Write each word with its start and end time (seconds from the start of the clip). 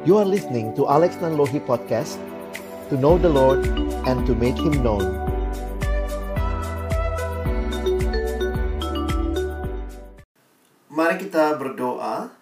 You 0.00 0.16
are 0.16 0.24
listening 0.24 0.72
to 0.80 0.88
Alex 0.88 1.20
Nanlohi 1.20 1.60
Podcast 1.60 2.16
To 2.88 2.96
know 2.96 3.20
the 3.20 3.28
Lord 3.28 3.68
and 4.08 4.24
to 4.24 4.32
make 4.32 4.56
Him 4.56 4.80
known. 4.80 5.04
Mari 10.88 11.20
kita 11.20 11.52
berdoa. 11.60 12.32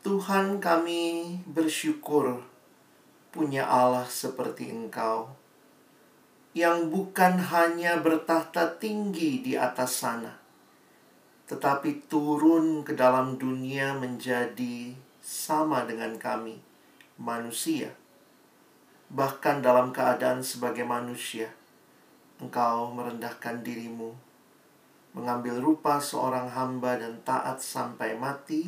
Tuhan 0.00 0.64
kami 0.64 1.36
bersyukur 1.44 2.40
punya 3.28 3.68
Allah 3.68 4.08
seperti 4.08 4.72
Engkau 4.72 5.28
yang 6.56 6.88
bukan 6.88 7.36
hanya 7.52 8.00
bertahta 8.00 8.80
tinggi 8.80 9.44
di 9.44 9.60
atas 9.60 10.00
sana, 10.00 10.40
tetapi 11.52 12.08
turun 12.08 12.80
ke 12.80 12.96
dalam 12.96 13.36
dunia 13.36 13.92
menjadi 13.92 15.01
sama 15.22 15.86
dengan 15.86 16.18
kami, 16.18 16.58
manusia. 17.14 17.94
Bahkan 19.06 19.62
dalam 19.62 19.94
keadaan 19.94 20.42
sebagai 20.42 20.82
manusia, 20.82 21.46
Engkau 22.42 22.90
merendahkan 22.90 23.62
dirimu, 23.62 24.10
mengambil 25.14 25.62
rupa 25.62 26.02
seorang 26.02 26.50
hamba 26.50 26.98
dan 26.98 27.22
taat 27.22 27.62
sampai 27.62 28.18
mati, 28.18 28.66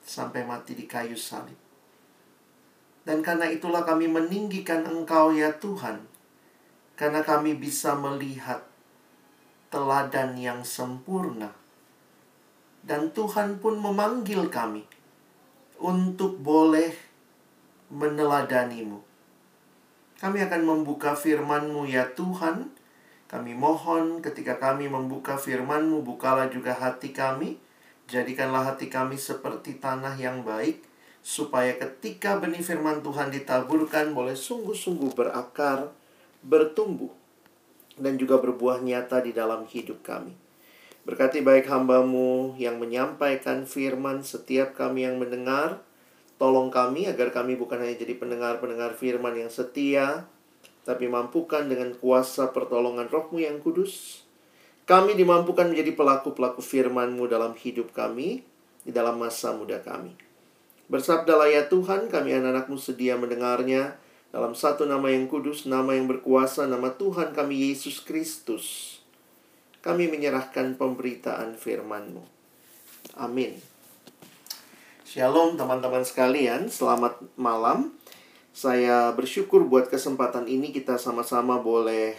sampai 0.00 0.48
mati 0.48 0.72
di 0.72 0.88
kayu 0.88 1.12
salib. 1.12 1.60
Dan 3.04 3.20
karena 3.20 3.44
itulah 3.44 3.84
kami 3.84 4.08
meninggikan 4.08 4.80
Engkau 4.88 5.28
ya 5.36 5.52
Tuhan, 5.60 6.08
karena 6.96 7.20
kami 7.20 7.52
bisa 7.52 7.92
melihat 7.92 8.64
teladan 9.68 10.40
yang 10.40 10.64
sempurna. 10.64 11.52
Dan 12.80 13.12
Tuhan 13.12 13.60
pun 13.60 13.76
memanggil 13.76 14.48
kami 14.48 14.93
untuk 15.78 16.38
boleh 16.38 16.94
meneladanimu. 17.90 19.00
Kami 20.18 20.38
akan 20.40 20.62
membuka 20.64 21.12
firman-Mu 21.12 21.84
ya 21.90 22.08
Tuhan. 22.16 22.70
Kami 23.28 23.52
mohon 23.52 24.22
ketika 24.22 24.56
kami 24.62 24.86
membuka 24.86 25.34
firman-Mu, 25.34 26.06
bukalah 26.06 26.48
juga 26.48 26.72
hati 26.72 27.10
kami. 27.10 27.58
Jadikanlah 28.06 28.74
hati 28.74 28.92
kami 28.92 29.16
seperti 29.16 29.80
tanah 29.80 30.14
yang 30.20 30.44
baik, 30.44 30.84
supaya 31.24 31.72
ketika 31.80 32.36
benih 32.36 32.60
firman 32.60 33.00
Tuhan 33.00 33.32
ditaburkan 33.32 34.12
boleh 34.12 34.36
sungguh-sungguh 34.36 35.16
berakar, 35.16 35.88
bertumbuh, 36.44 37.08
dan 37.96 38.20
juga 38.20 38.36
berbuah 38.44 38.84
nyata 38.84 39.24
di 39.24 39.32
dalam 39.32 39.64
hidup 39.64 40.04
kami. 40.04 40.43
Berkati 41.04 41.44
baik 41.44 41.68
hambamu 41.68 42.56
yang 42.56 42.80
menyampaikan 42.80 43.68
firman 43.68 44.24
setiap 44.24 44.72
kami 44.72 45.04
yang 45.04 45.20
mendengar. 45.20 45.84
Tolong 46.40 46.72
kami 46.72 47.04
agar 47.04 47.28
kami 47.28 47.60
bukan 47.60 47.76
hanya 47.76 47.92
jadi 47.92 48.16
pendengar-pendengar 48.16 48.96
firman 48.96 49.36
yang 49.36 49.52
setia, 49.52 50.24
tapi 50.88 51.04
mampukan 51.04 51.68
dengan 51.68 51.92
kuasa 52.00 52.56
pertolongan 52.56 53.12
rohmu 53.12 53.36
yang 53.36 53.60
kudus. 53.60 54.24
Kami 54.88 55.12
dimampukan 55.12 55.68
menjadi 55.68 55.92
pelaku-pelaku 55.92 56.64
firman-Mu 56.64 57.24
dalam 57.28 57.52
hidup 57.52 57.92
kami, 57.92 58.40
di 58.84 58.92
dalam 58.92 59.20
masa 59.20 59.52
muda 59.52 59.80
kami. 59.84 60.12
Bersabdalah 60.88 61.48
ya 61.52 61.68
Tuhan, 61.68 62.12
kami 62.12 62.36
anak-anakmu 62.36 62.76
sedia 62.76 63.16
mendengarnya 63.16 63.96
dalam 64.32 64.52
satu 64.52 64.84
nama 64.84 65.08
yang 65.08 65.28
kudus, 65.28 65.64
nama 65.64 65.96
yang 65.96 66.08
berkuasa, 66.08 66.64
nama 66.68 66.92
Tuhan 66.92 67.32
kami 67.32 67.72
Yesus 67.72 68.04
Kristus. 68.04 68.93
Kami 69.84 70.08
menyerahkan 70.08 70.80
pemberitaan 70.80 71.60
firman-Mu. 71.60 72.24
Amin. 73.20 73.52
Shalom 75.04 75.60
teman-teman 75.60 76.00
sekalian, 76.00 76.72
selamat 76.72 77.20
malam. 77.36 77.92
Saya 78.56 79.12
bersyukur 79.12 79.68
buat 79.68 79.92
kesempatan 79.92 80.48
ini 80.48 80.72
kita 80.72 80.96
sama-sama 80.96 81.60
boleh 81.60 82.16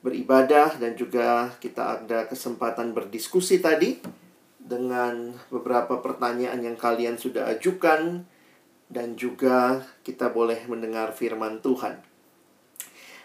beribadah 0.00 0.80
dan 0.80 0.96
juga 0.96 1.52
kita 1.60 2.00
ada 2.00 2.24
kesempatan 2.24 2.96
berdiskusi 2.96 3.60
tadi 3.60 4.00
dengan 4.56 5.36
beberapa 5.52 6.00
pertanyaan 6.00 6.64
yang 6.64 6.80
kalian 6.80 7.20
sudah 7.20 7.52
ajukan 7.52 8.24
dan 8.88 9.12
juga 9.12 9.84
kita 10.08 10.32
boleh 10.32 10.64
mendengar 10.64 11.12
firman 11.12 11.60
Tuhan. 11.60 12.00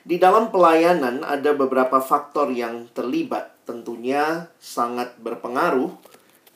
Di 0.03 0.19
dalam 0.19 0.51
pelayanan 0.51 1.23
ada 1.23 1.55
beberapa 1.55 2.03
faktor 2.03 2.51
yang 2.51 2.91
terlibat, 2.91 3.52
tentunya 3.63 4.47
sangat 4.59 5.15
berpengaruh. 5.19 5.91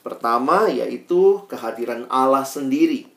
Pertama 0.00 0.70
yaitu 0.72 1.44
kehadiran 1.50 2.08
Allah 2.08 2.46
sendiri 2.46 3.10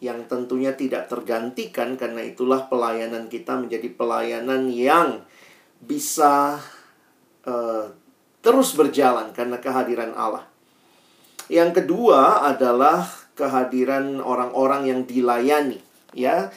yang 0.00 0.24
tentunya 0.24 0.72
tidak 0.72 1.12
tergantikan 1.12 2.00
karena 2.00 2.24
itulah 2.24 2.64
pelayanan 2.72 3.28
kita 3.28 3.60
menjadi 3.60 3.92
pelayanan 3.92 4.72
yang 4.72 5.20
bisa 5.84 6.56
uh, 7.44 7.84
terus 8.40 8.72
berjalan 8.72 9.32
karena 9.36 9.60
kehadiran 9.60 10.16
Allah. 10.16 10.48
Yang 11.52 11.84
kedua 11.84 12.48
adalah 12.48 13.04
kehadiran 13.36 14.24
orang-orang 14.24 14.88
yang 14.88 15.00
dilayani, 15.04 15.80
ya. 16.16 16.48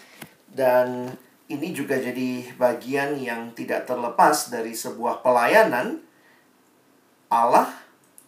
Dan 0.53 1.11
ini 1.49 1.73
juga 1.75 1.99
jadi 1.99 2.45
bagian 2.55 3.19
yang 3.19 3.51
tidak 3.57 3.89
terlepas 3.89 4.53
dari 4.53 4.71
sebuah 4.71 5.25
pelayanan 5.25 5.99
Allah 7.33 7.65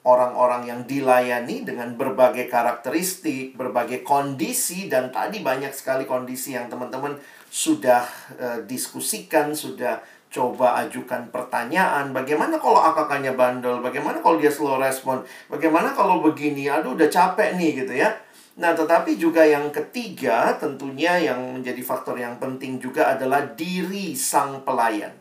orang-orang 0.05 0.69
yang 0.69 0.81
dilayani 0.85 1.65
dengan 1.65 1.97
berbagai 1.97 2.45
karakteristik, 2.45 3.57
berbagai 3.57 4.05
kondisi 4.05 4.85
dan 4.85 5.09
tadi 5.09 5.41
banyak 5.41 5.73
sekali 5.73 6.05
kondisi 6.05 6.53
yang 6.53 6.69
teman-teman 6.69 7.17
sudah 7.49 8.05
uh, 8.37 8.59
diskusikan, 8.69 9.53
sudah 9.57 9.97
coba 10.29 10.77
ajukan 10.85 11.33
pertanyaan. 11.33 12.13
Bagaimana 12.13 12.61
kalau 12.61 12.83
AKK-nya 12.85 13.33
bandel? 13.33 13.81
Bagaimana 13.81 14.21
kalau 14.21 14.37
dia 14.37 14.53
slow 14.53 14.77
respon? 14.77 15.25
Bagaimana 15.49 15.95
kalau 15.97 16.21
begini? 16.21 16.69
Aduh 16.69 16.93
udah 16.93 17.09
capek 17.09 17.57
nih 17.57 17.85
gitu 17.85 17.93
ya. 17.97 18.13
Nah 18.61 18.77
tetapi 18.77 19.17
juga 19.17 19.41
yang 19.43 19.73
ketiga 19.73 20.53
tentunya 20.59 21.17
yang 21.17 21.59
menjadi 21.59 21.81
faktor 21.81 22.15
yang 22.19 22.37
penting 22.37 22.77
juga 22.77 23.15
adalah 23.15 23.43
diri 23.57 24.13
sang 24.13 24.61
pelayan. 24.67 25.11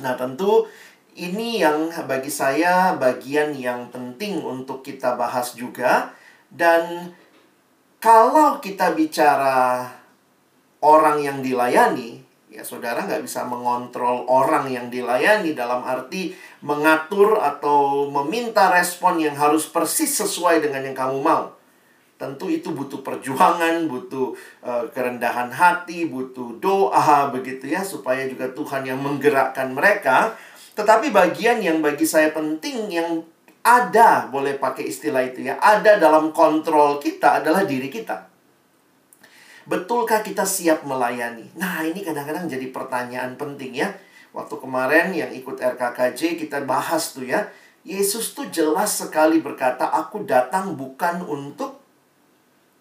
Nah 0.00 0.16
tentu 0.16 0.68
ini 1.18 1.58
yang 1.58 1.90
bagi 2.06 2.30
saya 2.30 2.94
bagian 2.94 3.52
yang 3.58 3.90
penting 3.90 4.38
untuk 4.38 4.86
kita 4.86 5.18
bahas 5.18 5.58
juga 5.58 6.14
dan 6.48 7.12
kalau 7.98 8.62
kita 8.62 8.94
bicara 8.94 9.90
orang 10.78 11.18
yang 11.18 11.42
dilayani 11.42 12.28
Ya, 12.48 12.64
saudara 12.64 13.04
nggak 13.04 13.28
bisa 13.28 13.44
mengontrol 13.44 14.24
orang 14.24 14.72
yang 14.72 14.88
dilayani 14.88 15.52
dalam 15.54 15.84
arti 15.84 16.34
mengatur 16.64 17.38
atau 17.38 18.08
meminta 18.08 18.72
respon 18.72 19.20
yang 19.20 19.36
harus 19.36 19.68
persis 19.68 20.08
sesuai 20.16 20.64
dengan 20.64 20.80
yang 20.80 20.96
kamu 20.96 21.20
mau. 21.20 21.52
Tentu 22.18 22.50
itu 22.50 22.74
butuh 22.74 23.04
perjuangan, 23.04 23.86
butuh 23.86 24.34
uh, 24.64 24.90
kerendahan 24.90 25.54
hati, 25.54 26.10
butuh 26.10 26.58
doa 26.58 27.30
begitu 27.30 27.70
ya 27.70 27.84
supaya 27.84 28.26
juga 28.26 28.50
Tuhan 28.50 28.82
yang 28.82 28.98
menggerakkan 28.98 29.70
mereka. 29.70 30.34
Tetapi 30.78 31.10
bagian 31.10 31.58
yang 31.58 31.82
bagi 31.82 32.06
saya 32.06 32.30
penting 32.30 32.86
yang 32.86 33.26
ada, 33.66 34.30
boleh 34.30 34.54
pakai 34.62 34.86
istilah 34.86 35.26
itu 35.26 35.42
ya, 35.50 35.58
ada 35.58 35.98
dalam 35.98 36.30
kontrol 36.30 37.02
kita 37.02 37.42
adalah 37.42 37.66
diri 37.66 37.90
kita. 37.90 38.30
Betulkah 39.66 40.22
kita 40.22 40.46
siap 40.46 40.86
melayani? 40.86 41.50
Nah, 41.58 41.82
ini 41.82 42.00
kadang-kadang 42.06 42.46
jadi 42.46 42.70
pertanyaan 42.70 43.34
penting 43.34 43.74
ya. 43.74 43.90
Waktu 44.30 44.54
kemarin 44.56 45.10
yang 45.12 45.34
ikut 45.34 45.58
RKKJ 45.58 46.38
kita 46.40 46.62
bahas 46.62 47.12
tuh 47.12 47.26
ya. 47.26 47.50
Yesus 47.82 48.32
tuh 48.32 48.46
jelas 48.48 49.02
sekali 49.02 49.42
berkata, 49.42 49.90
"Aku 49.90 50.24
datang 50.24 50.78
bukan 50.78 51.26
untuk 51.26 51.82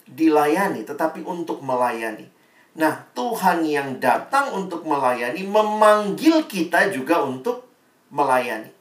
dilayani, 0.06 0.88
tetapi 0.88 1.26
untuk 1.28 1.60
melayani." 1.60 2.30
Nah, 2.78 3.10
Tuhan 3.12 3.68
yang 3.68 3.98
datang 4.00 4.54
untuk 4.56 4.88
melayani 4.88 5.44
memanggil 5.44 6.48
kita 6.48 6.88
juga 6.94 7.20
untuk 7.26 7.67
melayani. 8.14 8.72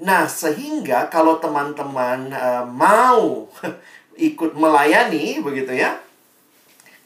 Nah, 0.00 0.24
sehingga 0.24 1.12
kalau 1.12 1.36
teman-teman 1.36 2.32
uh, 2.32 2.64
mau 2.64 3.48
ikut 4.16 4.56
melayani 4.56 5.44
begitu 5.44 5.76
ya, 5.76 6.00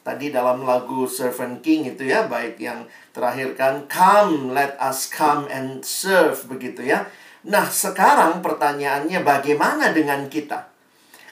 Tadi 0.05 0.29
dalam 0.29 0.69
lagu 0.69 1.09
Servant 1.09 1.65
King 1.65 1.97
itu 1.97 2.05
ya, 2.05 2.29
baik 2.29 2.61
yang 2.61 2.85
terakhir 3.17 3.57
kan, 3.57 3.89
Come, 3.89 4.53
let 4.53 4.77
us 4.77 5.09
come 5.09 5.49
and 5.49 5.81
serve, 5.81 6.45
begitu 6.45 6.85
ya. 6.85 7.09
Nah, 7.49 7.65
sekarang 7.73 8.45
pertanyaannya 8.45 9.25
bagaimana 9.25 9.97
dengan 9.97 10.29
kita? 10.29 10.69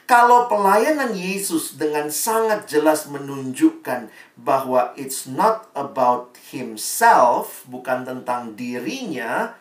Kalau 0.08 0.48
pelayanan 0.48 1.12
Yesus 1.12 1.76
dengan 1.76 2.08
sangat 2.08 2.64
jelas 2.64 3.12
menunjukkan 3.12 4.08
bahwa 4.40 4.96
it's 4.96 5.28
not 5.28 5.68
about 5.76 6.40
himself, 6.48 7.68
bukan 7.68 8.08
tentang 8.08 8.56
dirinya, 8.56 9.52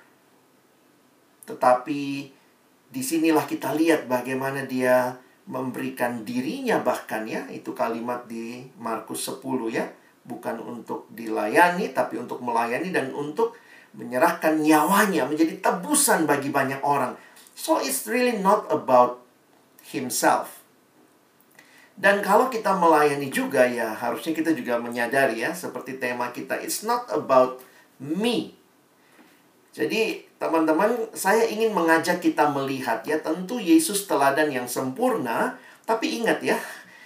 tetapi 1.46 2.32
di 2.92 3.02
sinilah 3.02 3.48
kita 3.48 3.72
lihat 3.72 4.06
bagaimana 4.06 4.68
dia 4.68 5.16
memberikan 5.48 6.22
dirinya 6.28 6.80
bahkan 6.84 7.26
ya, 7.26 7.48
itu 7.50 7.74
kalimat 7.74 8.28
di 8.28 8.68
Markus 8.78 9.26
10 9.28 9.42
ya, 9.72 9.88
bukan 10.22 10.62
untuk 10.62 11.10
dilayani 11.10 11.92
tapi 11.92 12.22
untuk 12.22 12.40
melayani 12.46 12.94
dan 12.94 13.10
untuk 13.12 13.58
menyerahkan 13.98 14.62
nyawanya 14.62 15.28
menjadi 15.28 15.60
tebusan 15.60 16.24
bagi 16.24 16.54
banyak 16.54 16.80
orang. 16.86 17.18
So 17.58 17.84
it's 17.84 18.08
really 18.08 18.40
not 18.40 18.72
about 18.72 19.20
himself. 19.92 20.64
Dan 22.00 22.24
kalau 22.24 22.48
kita 22.48 22.72
melayani 22.74 23.28
juga 23.30 23.68
ya 23.68 23.94
harusnya 23.94 24.32
kita 24.32 24.56
juga 24.56 24.80
menyadari 24.80 25.44
ya 25.44 25.52
seperti 25.52 26.00
tema 26.00 26.32
kita 26.32 26.58
it's 26.58 26.88
not 26.88 27.06
about 27.12 27.60
me. 28.00 28.56
Jadi 29.72 30.28
teman-teman 30.36 31.12
saya 31.16 31.48
ingin 31.48 31.72
mengajak 31.72 32.20
kita 32.20 32.52
melihat 32.52 33.02
ya 33.08 33.20
tentu 33.24 33.56
Yesus 33.58 34.04
teladan 34.10 34.52
yang 34.52 34.68
sempurna 34.68 35.56
tapi 35.88 36.20
ingat 36.22 36.44
ya 36.44 36.58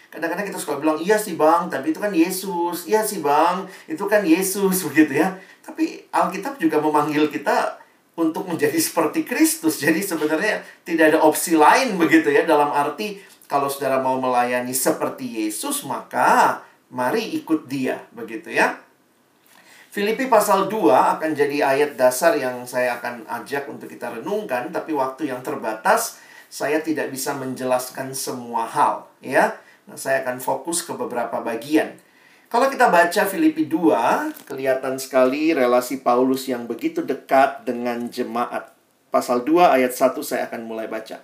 kadang-kadang 0.10 0.48
kita 0.50 0.58
suka 0.58 0.80
bilang 0.80 0.98
iya 0.98 1.20
sih 1.20 1.36
bang 1.36 1.68
tapi 1.68 1.92
itu 1.92 2.00
kan 2.00 2.16
Yesus 2.16 2.88
iya 2.88 3.04
sih 3.04 3.20
bang 3.20 3.68
itu 3.92 4.00
kan 4.08 4.24
Yesus 4.24 4.82
begitu 4.88 5.20
ya 5.20 5.36
tapi 5.62 6.08
Alkitab 6.16 6.56
juga 6.56 6.80
memanggil 6.80 7.28
kita 7.28 7.76
untuk 8.16 8.48
menjadi 8.48 8.80
seperti 8.80 9.28
Kristus 9.28 9.84
jadi 9.84 10.00
sebenarnya 10.00 10.64
tidak 10.88 11.12
ada 11.12 11.20
opsi 11.28 11.60
lain 11.60 12.00
begitu 12.00 12.32
ya 12.32 12.48
dalam 12.48 12.72
arti 12.72 13.20
kalau 13.46 13.70
saudara 13.70 14.02
mau 14.02 14.18
melayani 14.18 14.74
seperti 14.74 15.46
Yesus, 15.46 15.86
maka 15.86 16.62
mari 16.90 17.38
ikut 17.38 17.70
dia, 17.70 18.02
begitu 18.14 18.50
ya. 18.50 18.82
Filipi 19.96 20.28
pasal 20.28 20.68
2 20.68 20.92
akan 20.92 21.32
jadi 21.32 21.64
ayat 21.64 21.96
dasar 21.96 22.36
yang 22.36 22.68
saya 22.68 23.00
akan 23.00 23.24
ajak 23.32 23.64
untuk 23.72 23.88
kita 23.88 24.12
renungkan, 24.12 24.68
tapi 24.68 24.92
waktu 24.92 25.32
yang 25.32 25.40
terbatas, 25.40 26.20
saya 26.52 26.84
tidak 26.84 27.16
bisa 27.16 27.32
menjelaskan 27.32 28.12
semua 28.12 28.68
hal, 28.68 29.08
ya. 29.24 29.56
Nah, 29.88 29.96
saya 29.96 30.28
akan 30.28 30.44
fokus 30.44 30.84
ke 30.84 30.92
beberapa 31.00 31.40
bagian. 31.40 31.96
Kalau 32.52 32.68
kita 32.68 32.92
baca 32.92 33.24
Filipi 33.24 33.72
2, 33.72 34.44
kelihatan 34.44 35.00
sekali 35.00 35.56
relasi 35.56 36.04
Paulus 36.04 36.44
yang 36.52 36.68
begitu 36.68 37.00
dekat 37.00 37.64
dengan 37.64 38.12
jemaat. 38.12 38.76
Pasal 39.08 39.48
2 39.48 39.80
ayat 39.80 39.96
1 39.96 40.20
saya 40.28 40.52
akan 40.52 40.68
mulai 40.68 40.92
baca. 40.92 41.24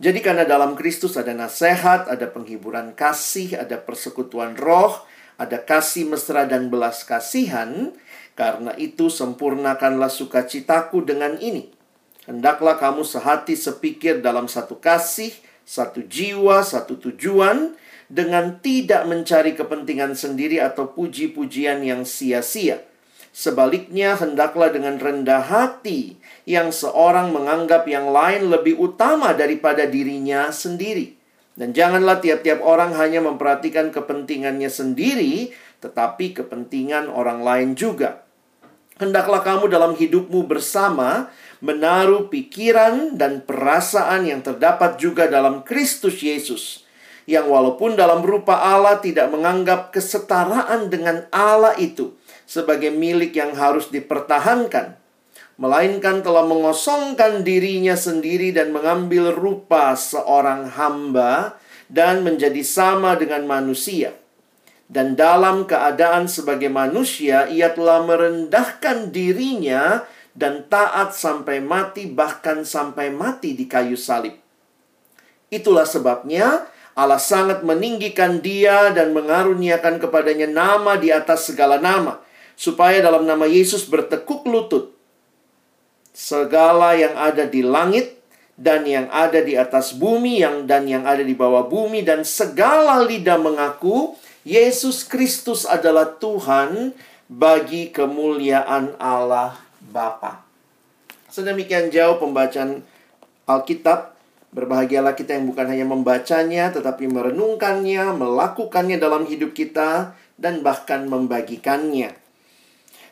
Jadi 0.00 0.24
karena 0.24 0.48
dalam 0.48 0.72
Kristus 0.72 1.20
ada 1.20 1.36
nasihat, 1.36 2.08
ada 2.08 2.24
penghiburan 2.24 2.96
kasih, 2.96 3.60
ada 3.60 3.76
persekutuan 3.76 4.56
roh, 4.56 5.04
ada 5.38 5.62
kasih 5.62 6.10
mesra 6.10 6.44
dan 6.50 6.66
belas 6.66 7.06
kasihan, 7.06 7.94
karena 8.34 8.74
itu 8.74 9.06
sempurnakanlah 9.06 10.10
sukacitaku 10.10 11.06
dengan 11.06 11.38
ini. 11.38 11.70
Hendaklah 12.26 12.76
kamu 12.76 13.06
sehati 13.06 13.54
sepikir 13.56 14.20
dalam 14.20 14.50
satu 14.50 14.76
kasih, 14.76 15.32
satu 15.62 16.04
jiwa, 16.04 16.60
satu 16.66 16.98
tujuan, 16.98 17.78
dengan 18.08 18.56
tidak 18.58 19.04
mencari 19.04 19.52
kepentingan 19.52 20.16
sendiri 20.16 20.58
atau 20.58 20.90
puji-pujian 20.92 21.84
yang 21.84 22.02
sia-sia. 22.08 22.84
Sebaliknya, 23.28 24.16
hendaklah 24.16 24.72
dengan 24.72 24.96
rendah 24.96 25.44
hati 25.44 26.16
yang 26.48 26.72
seorang 26.72 27.30
menganggap 27.30 27.84
yang 27.84 28.08
lain 28.08 28.48
lebih 28.48 28.80
utama 28.80 29.36
daripada 29.36 29.84
dirinya 29.84 30.48
sendiri. 30.48 31.17
Dan 31.58 31.74
janganlah 31.74 32.22
tiap-tiap 32.22 32.62
orang 32.62 32.94
hanya 32.94 33.18
memperhatikan 33.18 33.90
kepentingannya 33.90 34.70
sendiri, 34.70 35.50
tetapi 35.82 36.38
kepentingan 36.38 37.10
orang 37.10 37.42
lain 37.42 37.74
juga. 37.74 38.22
Hendaklah 39.02 39.42
kamu 39.42 39.66
dalam 39.66 39.98
hidupmu 39.98 40.46
bersama 40.46 41.34
menaruh 41.58 42.30
pikiran 42.30 43.18
dan 43.18 43.42
perasaan 43.42 44.30
yang 44.30 44.38
terdapat 44.46 45.02
juga 45.02 45.26
dalam 45.26 45.66
Kristus 45.66 46.22
Yesus, 46.22 46.86
yang 47.26 47.50
walaupun 47.50 47.98
dalam 47.98 48.22
rupa 48.22 48.62
Allah 48.62 49.02
tidak 49.02 49.26
menganggap 49.34 49.90
kesetaraan 49.90 50.86
dengan 50.86 51.26
Allah 51.34 51.74
itu 51.74 52.14
sebagai 52.46 52.94
milik 52.94 53.34
yang 53.34 53.58
harus 53.58 53.90
dipertahankan, 53.90 54.94
melainkan 55.58 56.22
telah 56.22 56.46
mengosongkan 56.46 57.42
dirinya 57.42 57.98
sendiri 57.98 58.54
dan 58.54 58.70
mengambil 58.70 59.34
rupa 59.34 59.98
seorang 59.98 60.70
hamba 60.70 61.58
dan 61.90 62.22
menjadi 62.22 62.62
sama 62.62 63.18
dengan 63.18 63.42
manusia. 63.44 64.14
Dan 64.88 65.18
dalam 65.18 65.68
keadaan 65.68 66.30
sebagai 66.30 66.72
manusia, 66.72 67.44
ia 67.50 67.74
telah 67.74 68.06
merendahkan 68.06 69.12
dirinya 69.12 70.06
dan 70.32 70.64
taat 70.70 71.12
sampai 71.12 71.60
mati, 71.60 72.08
bahkan 72.08 72.64
sampai 72.64 73.12
mati 73.12 73.52
di 73.52 73.68
kayu 73.68 73.98
salib. 74.00 74.32
Itulah 75.52 75.84
sebabnya 75.84 76.70
Allah 76.96 77.20
sangat 77.20 77.66
meninggikan 77.66 78.40
dia 78.40 78.94
dan 78.96 79.12
mengaruniakan 79.12 80.00
kepadanya 80.00 80.48
nama 80.48 80.96
di 80.96 81.12
atas 81.12 81.52
segala 81.52 81.76
nama, 81.76 82.22
supaya 82.56 83.02
dalam 83.04 83.28
nama 83.28 83.44
Yesus 83.44 83.84
bertekuk 83.90 84.48
lutut 84.48 84.97
segala 86.18 86.98
yang 86.98 87.14
ada 87.14 87.46
di 87.46 87.62
langit 87.62 88.18
dan 88.58 88.82
yang 88.82 89.06
ada 89.14 89.38
di 89.38 89.54
atas 89.54 89.94
bumi 89.94 90.42
yang 90.42 90.66
dan 90.66 90.90
yang 90.90 91.06
ada 91.06 91.22
di 91.22 91.30
bawah 91.30 91.70
bumi 91.70 92.02
dan 92.02 92.26
segala 92.26 92.98
lidah 93.06 93.38
mengaku 93.38 94.18
Yesus 94.42 95.06
Kristus 95.06 95.62
adalah 95.62 96.18
Tuhan 96.18 96.90
bagi 97.30 97.94
kemuliaan 97.94 98.98
Allah 98.98 99.62
Bapa. 99.78 100.42
Sedemikian 101.30 101.94
jauh 101.94 102.18
pembacaan 102.18 102.82
Alkitab. 103.46 104.18
Berbahagialah 104.48 105.12
kita 105.12 105.36
yang 105.36 105.44
bukan 105.44 105.68
hanya 105.68 105.84
membacanya 105.84 106.72
tetapi 106.72 107.04
merenungkannya, 107.04 108.16
melakukannya 108.16 108.96
dalam 108.96 109.28
hidup 109.28 109.52
kita 109.52 110.16
dan 110.40 110.64
bahkan 110.64 111.04
membagikannya. 111.04 112.16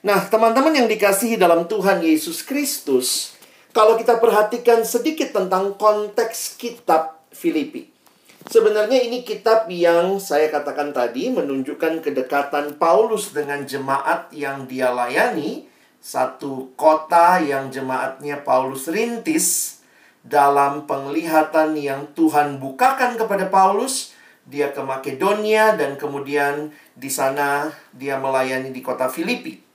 Nah, 0.06 0.22
teman-teman 0.30 0.70
yang 0.70 0.86
dikasihi 0.86 1.34
dalam 1.34 1.66
Tuhan 1.66 1.98
Yesus 1.98 2.46
Kristus, 2.46 3.34
kalau 3.74 3.98
kita 3.98 4.22
perhatikan 4.22 4.86
sedikit 4.86 5.34
tentang 5.34 5.74
konteks 5.74 6.54
kitab 6.62 7.26
Filipi. 7.34 7.90
Sebenarnya 8.46 9.02
ini 9.02 9.26
kitab 9.26 9.66
yang 9.66 10.22
saya 10.22 10.46
katakan 10.46 10.94
tadi 10.94 11.34
menunjukkan 11.34 12.06
kedekatan 12.06 12.78
Paulus 12.78 13.34
dengan 13.34 13.66
jemaat 13.66 14.30
yang 14.30 14.70
dia 14.70 14.94
layani, 14.94 15.66
satu 15.98 16.70
kota 16.78 17.42
yang 17.42 17.74
jemaatnya 17.74 18.46
Paulus 18.46 18.86
rintis 18.86 19.82
dalam 20.22 20.86
penglihatan 20.86 21.74
yang 21.74 22.14
Tuhan 22.14 22.62
bukakan 22.62 23.18
kepada 23.18 23.50
Paulus, 23.50 24.14
dia 24.46 24.70
ke 24.70 24.78
Makedonia 24.86 25.74
dan 25.74 25.98
kemudian 25.98 26.70
di 26.94 27.10
sana 27.10 27.74
dia 27.90 28.22
melayani 28.22 28.70
di 28.70 28.78
kota 28.78 29.10
Filipi. 29.10 29.65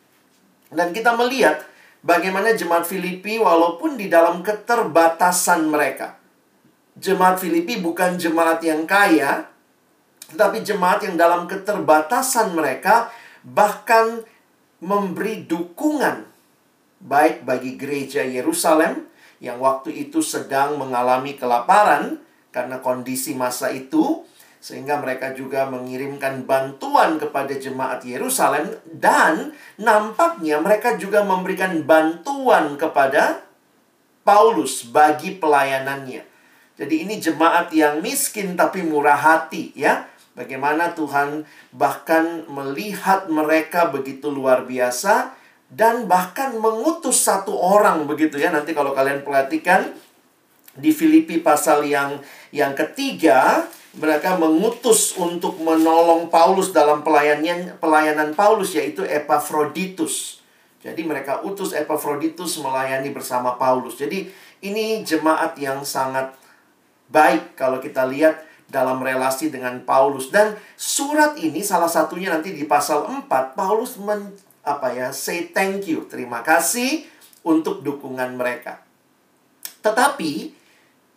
Dan 0.72 0.96
kita 0.96 1.14
melihat 1.20 1.68
bagaimana 2.02 2.56
jemaat 2.56 2.88
Filipi 2.88 3.38
walaupun 3.38 4.00
di 4.00 4.08
dalam 4.08 4.40
keterbatasan 4.40 5.68
mereka. 5.68 6.16
Jemaat 6.96 7.44
Filipi 7.44 7.80
bukan 7.80 8.16
jemaat 8.16 8.64
yang 8.64 8.88
kaya, 8.88 9.48
tetapi 10.32 10.64
jemaat 10.64 11.04
yang 11.04 11.20
dalam 11.20 11.44
keterbatasan 11.48 12.56
mereka 12.56 13.12
bahkan 13.44 14.24
memberi 14.80 15.44
dukungan 15.44 16.24
baik 17.02 17.44
bagi 17.44 17.76
gereja 17.76 18.24
Yerusalem 18.24 19.12
yang 19.42 19.58
waktu 19.58 20.08
itu 20.08 20.22
sedang 20.22 20.78
mengalami 20.78 21.34
kelaparan 21.36 22.22
karena 22.54 22.78
kondisi 22.80 23.34
masa 23.34 23.74
itu 23.74 24.22
sehingga 24.62 25.02
mereka 25.02 25.34
juga 25.34 25.66
mengirimkan 25.66 26.46
bantuan 26.46 27.18
kepada 27.18 27.58
jemaat 27.58 28.06
Yerusalem 28.06 28.78
dan 28.94 29.58
nampaknya 29.82 30.62
mereka 30.62 31.02
juga 31.02 31.26
memberikan 31.26 31.82
bantuan 31.82 32.78
kepada 32.78 33.42
Paulus 34.22 34.86
bagi 34.86 35.42
pelayanannya. 35.42 36.22
Jadi 36.78 36.96
ini 37.02 37.18
jemaat 37.18 37.74
yang 37.74 38.06
miskin 38.06 38.54
tapi 38.54 38.86
murah 38.86 39.18
hati 39.18 39.74
ya. 39.74 40.06
Bagaimana 40.38 40.94
Tuhan 40.94 41.44
bahkan 41.76 42.46
melihat 42.48 43.28
mereka 43.28 43.90
begitu 43.90 44.32
luar 44.32 44.64
biasa 44.64 45.34
dan 45.74 46.06
bahkan 46.06 46.56
mengutus 46.56 47.26
satu 47.26 47.58
orang 47.58 48.06
begitu 48.06 48.38
ya. 48.38 48.54
Nanti 48.54 48.78
kalau 48.78 48.94
kalian 48.94 49.26
perhatikan 49.26 49.90
di 50.78 50.94
Filipi 50.96 51.42
pasal 51.44 51.84
yang 51.84 52.22
yang 52.56 52.72
ketiga 52.78 53.68
mereka 53.92 54.40
mengutus 54.40 55.12
untuk 55.20 55.60
menolong 55.60 56.32
Paulus 56.32 56.72
dalam 56.72 57.04
pelayanan 57.04 57.76
pelayanan 57.76 58.32
Paulus 58.32 58.72
yaitu 58.72 59.04
Epaphroditus. 59.04 60.40
Jadi 60.82 61.04
mereka 61.04 61.44
utus 61.44 61.76
Epaphroditus 61.76 62.58
melayani 62.64 63.12
bersama 63.12 63.60
Paulus. 63.60 64.00
Jadi 64.00 64.32
ini 64.64 65.04
jemaat 65.04 65.60
yang 65.60 65.84
sangat 65.84 66.34
baik 67.12 67.60
kalau 67.60 67.84
kita 67.84 68.08
lihat 68.08 68.40
dalam 68.72 69.04
relasi 69.04 69.52
dengan 69.52 69.84
Paulus 69.84 70.32
dan 70.32 70.56
surat 70.80 71.36
ini 71.36 71.60
salah 71.60 71.92
satunya 71.92 72.32
nanti 72.32 72.56
di 72.56 72.64
pasal 72.64 73.04
4 73.04 73.28
Paulus 73.60 74.00
men, 74.00 74.32
apa 74.64 74.96
ya 74.96 75.12
say 75.12 75.52
thank 75.52 75.92
you, 75.92 76.08
terima 76.08 76.40
kasih 76.40 77.04
untuk 77.44 77.84
dukungan 77.84 78.40
mereka. 78.40 78.80
Tetapi 79.84 80.61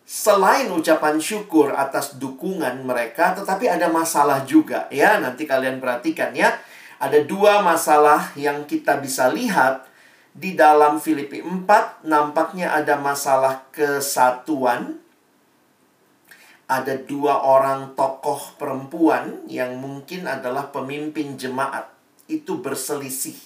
selain 0.05 0.69
ucapan 0.69 1.17
syukur 1.17 1.73
atas 1.73 2.21
dukungan 2.21 2.85
mereka, 2.85 3.33
tetapi 3.33 3.65
ada 3.65 3.89
masalah 3.89 4.45
juga 4.45 4.85
ya. 4.93 5.17
Nanti 5.17 5.49
kalian 5.49 5.81
perhatikan 5.81 6.31
ya. 6.37 6.53
Ada 7.01 7.27
dua 7.27 7.59
masalah 7.59 8.31
yang 8.39 8.63
kita 8.63 9.01
bisa 9.03 9.27
lihat 9.27 9.83
di 10.31 10.55
dalam 10.55 11.01
Filipi 11.01 11.43
4 11.43 12.07
nampaknya 12.07 12.71
ada 12.71 12.95
masalah 12.95 13.67
kesatuan. 13.73 15.01
Ada 16.65 16.97
dua 17.05 17.45
orang 17.45 17.93
tokoh 17.93 18.57
perempuan 18.57 19.45
yang 19.45 19.77
mungkin 19.77 20.25
adalah 20.25 20.73
pemimpin 20.73 21.37
jemaat. 21.37 21.93
Itu 22.25 22.57
berselisih. 22.57 23.37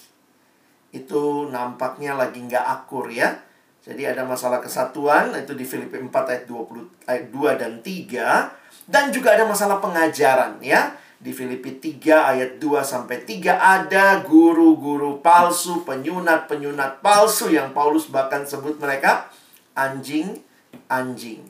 Itu 0.88 1.52
nampaknya 1.52 2.16
lagi 2.16 2.40
nggak 2.40 2.64
akur 2.64 3.12
ya. 3.12 3.49
Jadi 3.80 4.04
ada 4.04 4.28
masalah 4.28 4.60
kesatuan 4.60 5.32
itu 5.32 5.56
di 5.56 5.64
Filipi 5.64 5.96
4 5.96 6.12
ayat 6.12 6.44
20 6.44 7.08
ayat 7.08 7.26
2 7.32 7.60
dan 7.60 7.72
3 7.80 8.60
dan 8.90 9.04
juga 9.08 9.32
ada 9.32 9.48
masalah 9.48 9.80
pengajaran 9.80 10.60
ya. 10.60 10.96
Di 11.20 11.36
Filipi 11.36 11.76
3 11.76 12.32
ayat 12.32 12.50
2 12.56 12.80
sampai 12.80 13.24
3 13.28 13.56
ada 13.56 14.24
guru-guru 14.24 15.20
palsu, 15.20 15.84
penyunat-penyunat 15.84 17.04
palsu 17.04 17.52
yang 17.52 17.76
Paulus 17.76 18.08
bahkan 18.08 18.48
sebut 18.48 18.80
mereka 18.80 19.28
anjing-anjing. 19.76 21.44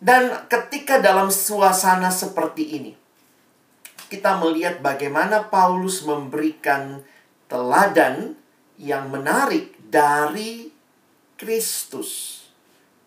Dan 0.00 0.48
ketika 0.48 1.00
dalam 1.00 1.28
suasana 1.32 2.12
seperti 2.12 2.80
ini 2.80 2.92
kita 4.06 4.38
melihat 4.38 4.78
bagaimana 4.84 5.48
Paulus 5.48 6.04
memberikan 6.06 7.02
teladan 7.50 8.38
yang 8.76 9.08
menarik 9.10 9.74
dari 9.88 10.75
Kristus. 11.36 12.42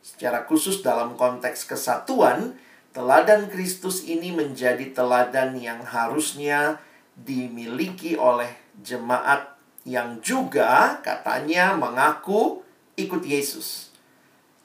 Secara 0.06 0.46
khusus 0.46 0.86
dalam 0.86 1.18
konteks 1.18 1.66
kesatuan, 1.66 2.58
teladan 2.94 3.50
Kristus 3.50 4.06
ini 4.06 4.30
menjadi 4.30 4.94
teladan 4.94 5.58
yang 5.58 5.82
harusnya 5.82 6.78
dimiliki 7.18 8.16
oleh 8.16 8.50
jemaat 8.80 9.58
yang 9.84 10.22
juga 10.22 11.02
katanya 11.02 11.74
mengaku 11.74 12.62
ikut 12.94 13.26
Yesus. 13.26 13.90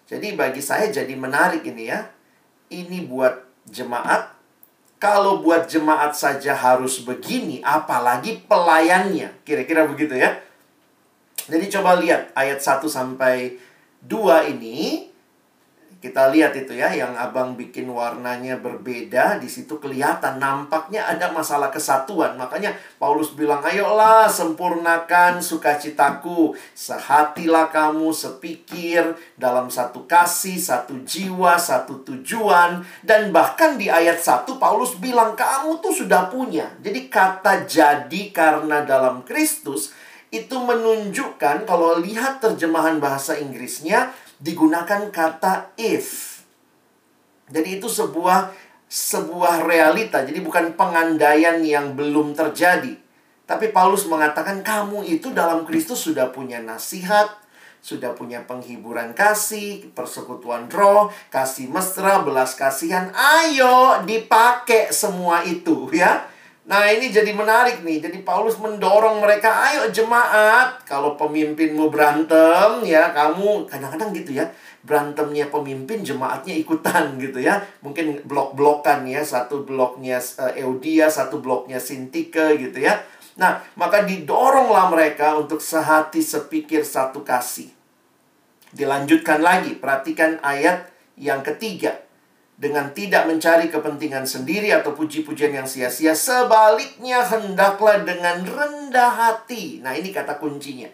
Jadi 0.04 0.37
bagi 0.37 0.61
saya 0.61 0.92
jadi 0.92 1.16
menarik 1.16 1.64
ini 1.64 1.88
ya. 1.88 2.12
Ini 2.68 3.09
buat 3.09 3.40
jemaat. 3.73 4.37
Kalau 5.00 5.40
buat 5.40 5.68
jemaat 5.68 6.16
saja 6.16 6.56
harus 6.56 7.00
begini, 7.04 7.61
apalagi 7.64 8.44
pelayannya. 8.44 9.33
Kira-kira 9.44 9.88
begitu 9.88 10.16
ya. 10.16 10.43
Jadi 11.44 11.68
coba 11.68 12.00
lihat 12.00 12.32
ayat 12.32 12.60
1 12.60 12.88
sampai 12.88 13.60
2 14.04 14.52
ini. 14.56 15.10
Kita 16.04 16.28
lihat 16.28 16.52
itu 16.52 16.76
ya 16.76 16.92
yang 16.92 17.16
abang 17.16 17.56
bikin 17.56 17.88
warnanya 17.88 18.60
berbeda 18.60 19.40
di 19.40 19.48
situ 19.48 19.80
kelihatan 19.80 20.36
nampaknya 20.36 21.00
ada 21.00 21.32
masalah 21.32 21.72
kesatuan. 21.72 22.36
Makanya 22.36 22.76
Paulus 23.00 23.32
bilang 23.32 23.64
ayolah 23.64 24.28
sempurnakan 24.28 25.40
sukacitaku. 25.40 26.52
Sehatilah 26.76 27.72
kamu 27.72 28.12
sepikir 28.12 29.16
dalam 29.40 29.72
satu 29.72 30.04
kasih 30.04 30.60
satu 30.60 31.00
jiwa 31.08 31.56
satu 31.56 32.04
tujuan. 32.04 32.84
Dan 33.00 33.32
bahkan 33.32 33.80
di 33.80 33.88
ayat 33.88 34.20
1 34.20 34.44
Paulus 34.60 35.00
bilang 35.00 35.32
kamu 35.32 35.80
tuh 35.80 36.04
sudah 36.04 36.28
punya. 36.28 36.68
Jadi 36.84 37.08
kata 37.08 37.64
jadi 37.64 38.28
karena 38.28 38.84
dalam 38.84 39.24
Kristus 39.24 40.03
itu 40.34 40.56
menunjukkan 40.58 41.62
kalau 41.62 42.02
lihat 42.02 42.42
terjemahan 42.42 42.98
bahasa 42.98 43.38
Inggrisnya 43.38 44.10
digunakan 44.42 45.08
kata 45.14 45.74
if. 45.78 46.42
Jadi 47.46 47.78
itu 47.78 47.86
sebuah 47.86 48.50
sebuah 48.90 49.66
realita. 49.66 50.26
Jadi 50.26 50.38
bukan 50.42 50.74
pengandaian 50.74 51.62
yang 51.62 51.94
belum 51.94 52.34
terjadi. 52.34 52.94
Tapi 53.44 53.70
Paulus 53.70 54.08
mengatakan 54.08 54.64
kamu 54.64 55.04
itu 55.04 55.30
dalam 55.36 55.68
Kristus 55.68 56.00
sudah 56.00 56.32
punya 56.32 56.64
nasihat, 56.64 57.28
sudah 57.84 58.16
punya 58.16 58.40
penghiburan 58.48 59.12
kasih, 59.12 59.92
persekutuan 59.92 60.72
roh, 60.72 61.12
kasih 61.28 61.68
mesra, 61.68 62.24
belas 62.24 62.56
kasihan. 62.56 63.12
Ayo 63.12 64.00
dipakai 64.08 64.88
semua 64.88 65.44
itu 65.44 65.92
ya. 65.92 66.24
Nah 66.64 66.88
ini 66.88 67.12
jadi 67.12 67.28
menarik 67.37 67.85
nih. 67.85 68.00
Jadi 68.00 68.25
Paulus 68.25 68.56
mendorong 68.56 69.21
mereka, 69.21 69.52
ayo 69.68 69.92
jemaat. 69.92 70.80
Kalau 70.88 71.12
pemimpinmu 71.21 71.92
berantem, 71.92 72.80
ya 72.88 73.12
kamu 73.12 73.68
kadang-kadang 73.68 74.16
gitu 74.16 74.40
ya. 74.40 74.49
Berantemnya 74.80 75.52
pemimpin, 75.52 76.00
jemaatnya 76.00 76.56
ikutan 76.56 77.14
gitu 77.25 77.37
ya. 77.44 77.61
Mungkin 77.85 78.25
blok-blokan 78.25 79.04
ya. 79.04 79.21
Satu 79.21 79.68
bloknya 79.68 80.16
uh, 80.40 80.56
Eudia, 80.56 81.12
satu 81.12 81.44
bloknya 81.44 81.76
Sintike 81.76 82.56
gitu 82.56 82.80
ya. 82.80 82.97
Nah, 83.37 83.61
maka 83.76 84.06
didoronglah 84.09 84.88
mereka 84.88 85.37
untuk 85.37 85.61
sehati 85.61 86.25
sepikir 86.25 86.80
satu 86.80 87.21
kasih. 87.26 87.68
Dilanjutkan 88.73 89.44
lagi, 89.44 89.76
perhatikan 89.76 90.40
ayat 90.40 90.88
yang 91.18 91.44
ketiga 91.44 92.03
dengan 92.54 92.94
tidak 92.94 93.26
mencari 93.26 93.66
kepentingan 93.66 94.25
sendiri 94.25 94.70
atau 94.70 94.94
puji-pujian 94.94 95.50
yang 95.50 95.66
sia-sia. 95.66 96.14
Sebaliknya, 96.14 97.26
hendaklah 97.26 98.06
dengan 98.06 98.46
rendah 98.46 99.11
hati. 99.11 99.82
Nah, 99.82 99.99
ini 99.99 100.14
kata 100.14 100.38
kuncinya. 100.38 100.87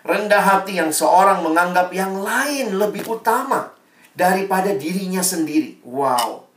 Rendah 0.00 0.40
hati 0.40 0.80
yang 0.80 0.88
seorang 0.88 1.44
menganggap 1.44 1.92
yang 1.92 2.24
lain 2.24 2.80
lebih 2.80 3.04
utama 3.04 3.76
daripada 4.16 4.72
dirinya 4.72 5.20
sendiri. 5.20 5.84
Wow. 5.84 6.48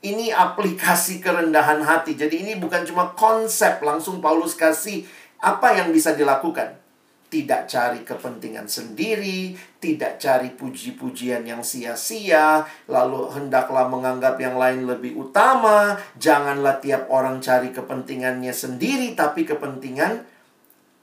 Ini 0.00 0.32
aplikasi 0.32 1.20
kerendahan 1.20 1.84
hati. 1.84 2.16
Jadi 2.16 2.46
ini 2.46 2.52
bukan 2.56 2.88
cuma 2.88 3.12
konsep 3.12 3.84
langsung 3.84 4.24
Paulus 4.24 4.56
kasih 4.56 5.04
apa 5.42 5.76
yang 5.76 5.92
bisa 5.92 6.16
dilakukan 6.16 6.85
tidak 7.26 7.66
cari 7.66 8.06
kepentingan 8.06 8.70
sendiri, 8.70 9.58
tidak 9.82 10.22
cari 10.22 10.54
puji-pujian 10.54 11.42
yang 11.42 11.60
sia-sia, 11.66 12.62
lalu 12.86 13.26
hendaklah 13.34 13.90
menganggap 13.90 14.38
yang 14.38 14.54
lain 14.54 14.86
lebih 14.86 15.18
utama, 15.18 15.98
janganlah 16.16 16.78
tiap 16.78 17.10
orang 17.10 17.42
cari 17.42 17.74
kepentingannya 17.74 18.54
sendiri, 18.54 19.18
tapi 19.18 19.42
kepentingan 19.42 20.22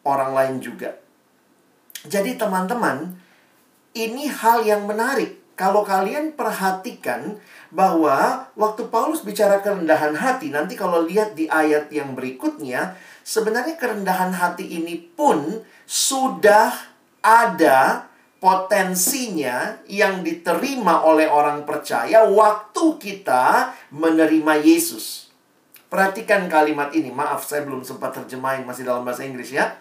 orang 0.08 0.32
lain 0.32 0.56
juga. 0.64 0.96
Jadi, 2.08 2.36
teman-teman, 2.40 3.16
ini 3.96 4.28
hal 4.28 4.64
yang 4.64 4.88
menarik. 4.88 5.44
Kalau 5.54 5.86
kalian 5.86 6.34
perhatikan 6.34 7.38
bahwa 7.70 8.50
waktu 8.58 8.90
Paulus 8.90 9.22
bicara 9.22 9.62
kerendahan 9.62 10.18
hati, 10.18 10.50
nanti 10.50 10.74
kalau 10.74 11.06
lihat 11.06 11.38
di 11.38 11.46
ayat 11.46 11.94
yang 11.94 12.18
berikutnya, 12.18 12.98
sebenarnya 13.22 13.78
kerendahan 13.78 14.34
hati 14.34 14.66
ini 14.66 14.98
pun 15.14 15.62
sudah 15.88 16.74
ada 17.24 18.12
potensinya 18.44 19.80
yang 19.88 20.20
diterima 20.20 21.08
oleh 21.08 21.32
orang 21.32 21.64
percaya 21.64 22.28
waktu 22.28 23.00
kita 23.00 23.72
menerima 23.96 24.60
Yesus. 24.60 25.32
Perhatikan 25.88 26.52
kalimat 26.52 26.92
ini. 26.92 27.08
Maaf, 27.08 27.48
saya 27.48 27.64
belum 27.64 27.88
sempat 27.88 28.12
terjemahin 28.20 28.68
masih 28.68 28.84
dalam 28.84 29.08
bahasa 29.08 29.24
Inggris 29.24 29.56
ya. 29.56 29.80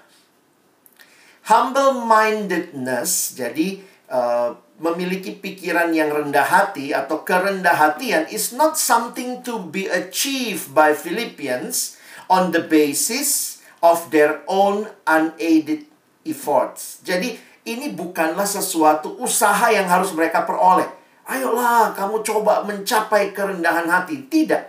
Humble 1.43 2.07
mindedness, 2.07 3.35
jadi 3.35 3.83
uh, 4.07 4.55
memiliki 4.79 5.35
pikiran 5.35 5.91
yang 5.91 6.15
rendah 6.15 6.47
hati 6.47 6.95
atau 6.95 7.27
kerendah 7.27 7.75
hatian 7.75 8.31
is 8.31 8.55
not 8.55 8.79
something 8.79 9.43
to 9.43 9.59
be 9.59 9.91
achieved 9.91 10.71
by 10.71 10.95
Philippians 10.95 11.99
on 12.31 12.55
the 12.55 12.63
basis 12.63 13.59
of 13.83 14.15
their 14.15 14.47
own 14.47 14.87
unaided 15.03 15.91
efforts. 16.26 17.02
Jadi 17.02 17.35
ini 17.62 17.95
bukanlah 17.95 18.47
sesuatu 18.47 19.14
usaha 19.23 19.71
yang 19.71 19.87
harus 19.87 20.11
mereka 20.14 20.43
peroleh. 20.43 20.87
Ayolah 21.31 21.95
kamu 21.95 22.26
coba 22.26 22.67
mencapai 22.67 23.31
kerendahan 23.31 23.87
hati. 23.87 24.26
Tidak. 24.26 24.62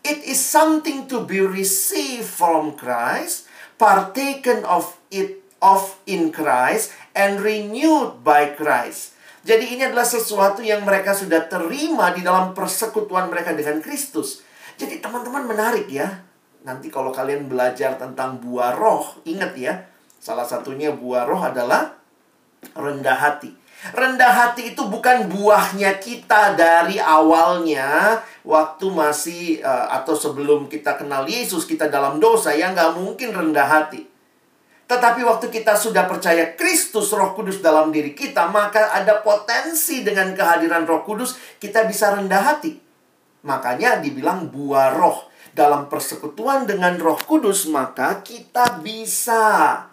It 0.00 0.24
is 0.24 0.40
something 0.40 1.04
to 1.12 1.28
be 1.28 1.44
received 1.44 2.24
from 2.24 2.78
Christ, 2.78 3.50
partaken 3.76 4.64
of 4.64 4.96
it 5.12 5.44
of 5.58 5.98
in 6.06 6.30
Christ 6.30 6.94
and 7.12 7.42
renewed 7.42 8.22
by 8.24 8.54
Christ. 8.54 9.18
Jadi 9.42 9.74
ini 9.74 9.82
adalah 9.84 10.06
sesuatu 10.06 10.60
yang 10.60 10.84
mereka 10.84 11.16
sudah 11.16 11.48
terima 11.48 12.12
di 12.12 12.20
dalam 12.20 12.52
persekutuan 12.52 13.32
mereka 13.32 13.56
dengan 13.56 13.80
Kristus. 13.80 14.44
Jadi 14.78 15.02
teman-teman 15.02 15.48
menarik 15.48 15.88
ya. 15.90 16.22
Nanti 16.62 16.92
kalau 16.92 17.10
kalian 17.10 17.48
belajar 17.48 17.96
tentang 17.96 18.38
buah 18.44 18.76
roh, 18.76 19.24
ingat 19.24 19.56
ya, 19.56 19.87
Salah 20.18 20.44
satunya 20.44 20.90
buah 20.90 21.24
roh 21.24 21.40
adalah 21.40 21.94
rendah 22.74 23.18
hati. 23.18 23.54
Rendah 23.94 24.34
hati 24.34 24.74
itu 24.74 24.82
bukan 24.90 25.30
buahnya 25.30 26.02
kita 26.02 26.58
dari 26.58 26.98
awalnya 26.98 28.18
waktu 28.42 28.86
masih 28.90 29.62
uh, 29.62 29.94
atau 30.02 30.18
sebelum 30.18 30.66
kita 30.66 30.98
kenal 30.98 31.22
Yesus 31.30 31.62
kita 31.62 31.86
dalam 31.86 32.18
dosa 32.18 32.50
yang 32.50 32.74
nggak 32.74 32.98
mungkin 32.98 33.30
rendah 33.30 33.70
hati. 33.70 34.02
Tetapi 34.88 35.20
waktu 35.22 35.52
kita 35.52 35.76
sudah 35.78 36.08
percaya 36.08 36.56
Kristus 36.56 37.12
Roh 37.12 37.36
Kudus 37.36 37.60
dalam 37.60 37.92
diri 37.92 38.16
kita, 38.16 38.48
maka 38.48 38.90
ada 38.90 39.20
potensi 39.20 40.00
dengan 40.00 40.32
kehadiran 40.32 40.88
Roh 40.88 41.04
Kudus 41.04 41.36
kita 41.60 41.86
bisa 41.86 42.16
rendah 42.16 42.42
hati. 42.42 42.72
Makanya 43.46 44.02
dibilang 44.02 44.50
buah 44.50 44.96
roh. 44.96 45.30
Dalam 45.48 45.90
persekutuan 45.90 46.70
dengan 46.70 46.94
Roh 47.02 47.18
Kudus, 47.18 47.66
maka 47.66 48.22
kita 48.22 48.78
bisa 48.78 49.87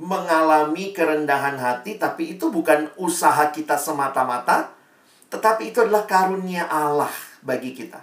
mengalami 0.00 0.96
kerendahan 0.96 1.60
hati, 1.60 2.00
tapi 2.00 2.34
itu 2.34 2.48
bukan 2.48 2.88
usaha 2.96 3.52
kita 3.52 3.76
semata-mata, 3.76 4.72
tetapi 5.28 5.76
itu 5.76 5.84
adalah 5.84 6.08
karunia 6.08 6.64
Allah 6.64 7.12
bagi 7.44 7.76
kita. 7.76 8.00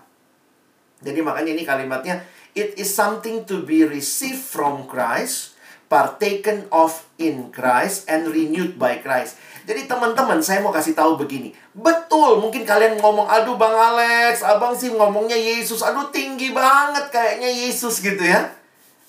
Jadi 1.01 1.19
makanya 1.25 1.57
ini 1.57 1.65
kalimatnya, 1.65 2.21
it 2.53 2.77
is 2.77 2.93
something 2.93 3.49
to 3.49 3.65
be 3.65 3.81
received 3.81 4.45
from 4.45 4.85
Christ, 4.85 5.57
partaken 5.89 6.69
of 6.69 7.05
in 7.17 7.49
Christ 7.49 8.05
and 8.05 8.29
renewed 8.29 8.77
by 8.77 9.01
Christ. 9.01 9.41
Jadi 9.65 9.89
teman-teman, 9.89 10.37
saya 10.39 10.61
mau 10.61 10.71
kasih 10.71 10.93
tahu 10.93 11.17
begini. 11.17 11.51
Betul, 11.73 12.37
mungkin 12.39 12.61
kalian 12.63 13.01
ngomong, 13.01 13.25
aduh 13.25 13.57
Bang 13.57 13.73
Alex, 13.73 14.45
abang 14.45 14.77
sih 14.77 14.93
ngomongnya 14.93 15.35
Yesus, 15.35 15.81
aduh 15.81 16.13
tinggi 16.13 16.53
banget 16.53 17.09
kayaknya 17.09 17.49
Yesus 17.49 17.99
gitu 17.99 18.21
ya. 18.21 18.56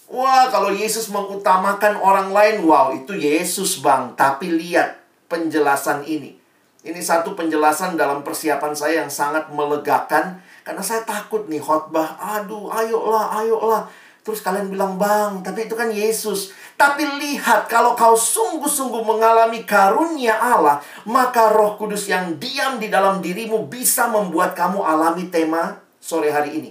Wah, 0.09 0.49
kalau 0.49 0.73
Yesus 0.73 1.13
mengutamakan 1.13 2.01
orang 2.01 2.33
lain, 2.33 2.65
wow, 2.65 2.97
itu 2.97 3.13
Yesus 3.13 3.85
bang. 3.85 4.17
Tapi 4.17 4.49
lihat 4.49 4.97
penjelasan 5.29 6.09
ini. 6.09 6.33
Ini 6.81 6.97
satu 7.05 7.37
penjelasan 7.37 8.01
dalam 8.01 8.25
persiapan 8.25 8.73
saya 8.73 9.05
yang 9.05 9.13
sangat 9.13 9.53
melegakan. 9.53 10.41
Karena 10.65 10.81
saya 10.81 11.05
takut 11.05 11.45
nih 11.53 11.61
khotbah, 11.61 12.17
aduh, 12.17 12.73
ayolah, 12.73 13.37
ayolah. 13.37 13.85
Terus 14.25 14.41
kalian 14.41 14.73
bilang, 14.73 14.97
bang, 14.97 15.45
tapi 15.45 15.69
itu 15.69 15.77
kan 15.77 15.93
Yesus. 15.93 16.57
Tapi 16.81 17.05
lihat, 17.05 17.69
kalau 17.69 17.93
kau 17.93 18.17
sungguh-sungguh 18.17 19.05
mengalami 19.05 19.69
karunia 19.69 20.41
Allah, 20.41 20.81
maka 21.05 21.53
roh 21.53 21.77
kudus 21.77 22.09
yang 22.09 22.41
diam 22.41 22.81
di 22.81 22.89
dalam 22.89 23.21
dirimu 23.21 23.69
bisa 23.69 24.09
membuat 24.09 24.57
kamu 24.57 24.81
alami 24.81 25.29
tema 25.29 25.81
sore 26.01 26.33
hari 26.33 26.65
ini. 26.65 26.71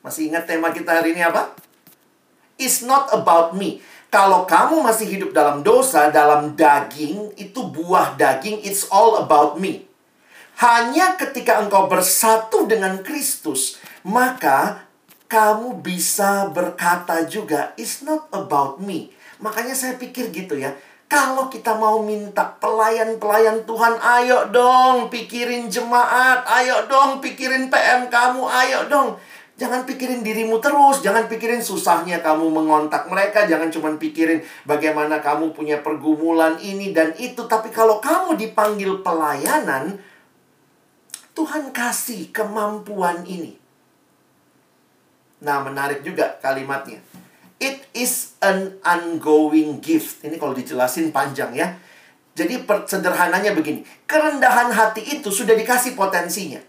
Masih 0.00 0.32
ingat 0.32 0.48
tema 0.48 0.72
kita 0.72 1.02
hari 1.02 1.12
ini 1.12 1.20
apa? 1.20 1.65
It's 2.56 2.80
not 2.80 3.12
about 3.12 3.52
me. 3.52 3.84
Kalau 4.08 4.48
kamu 4.48 4.80
masih 4.80 5.06
hidup 5.12 5.36
dalam 5.36 5.60
dosa, 5.60 6.08
dalam 6.08 6.56
daging, 6.56 7.36
itu 7.36 7.60
buah 7.68 8.16
daging, 8.16 8.64
it's 8.64 8.88
all 8.88 9.20
about 9.20 9.60
me. 9.60 9.84
Hanya 10.56 11.20
ketika 11.20 11.60
engkau 11.60 11.84
bersatu 11.84 12.64
dengan 12.64 13.04
Kristus, 13.04 13.76
maka 14.00 14.88
kamu 15.28 15.84
bisa 15.84 16.48
berkata 16.48 17.28
juga, 17.28 17.76
it's 17.76 18.00
not 18.00 18.30
about 18.32 18.80
me. 18.80 19.12
Makanya 19.42 19.76
saya 19.76 20.00
pikir 20.00 20.32
gitu 20.32 20.56
ya, 20.56 20.72
kalau 21.06 21.46
kita 21.46 21.78
mau 21.78 22.02
minta 22.02 22.56
pelayan-pelayan 22.58 23.62
Tuhan, 23.62 23.94
ayo 24.00 24.50
dong 24.50 25.06
pikirin 25.06 25.70
jemaat, 25.70 26.42
ayo 26.50 26.82
dong 26.90 27.22
pikirin 27.22 27.70
PM 27.70 28.10
kamu, 28.10 28.42
ayo 28.42 28.90
dong. 28.90 29.14
Jangan 29.56 29.88
pikirin 29.88 30.20
dirimu 30.20 30.60
terus, 30.60 31.00
jangan 31.00 31.32
pikirin 31.32 31.64
susahnya 31.64 32.20
kamu 32.20 32.52
mengontak 32.52 33.08
mereka, 33.08 33.48
jangan 33.48 33.72
cuma 33.72 33.88
pikirin 33.96 34.44
bagaimana 34.68 35.24
kamu 35.24 35.56
punya 35.56 35.80
pergumulan 35.80 36.60
ini 36.60 36.92
dan 36.92 37.16
itu. 37.16 37.40
Tapi 37.48 37.72
kalau 37.72 37.96
kamu 37.96 38.36
dipanggil 38.36 39.00
pelayanan, 39.00 39.96
Tuhan 41.32 41.72
kasih 41.72 42.28
kemampuan 42.36 43.24
ini. 43.24 43.56
Nah, 45.40 45.64
menarik 45.64 46.04
juga 46.04 46.36
kalimatnya. 46.44 47.00
It 47.56 47.88
is 47.96 48.36
an 48.44 48.76
ongoing 48.84 49.80
gift. 49.80 50.20
Ini 50.20 50.36
kalau 50.36 50.52
dijelasin 50.52 51.08
panjang 51.16 51.56
ya. 51.56 51.72
Jadi 52.36 52.68
sederhananya 52.84 53.56
begini. 53.56 53.80
Kerendahan 54.04 54.68
hati 54.68 55.00
itu 55.00 55.32
sudah 55.32 55.56
dikasih 55.56 55.96
potensinya. 55.96 56.60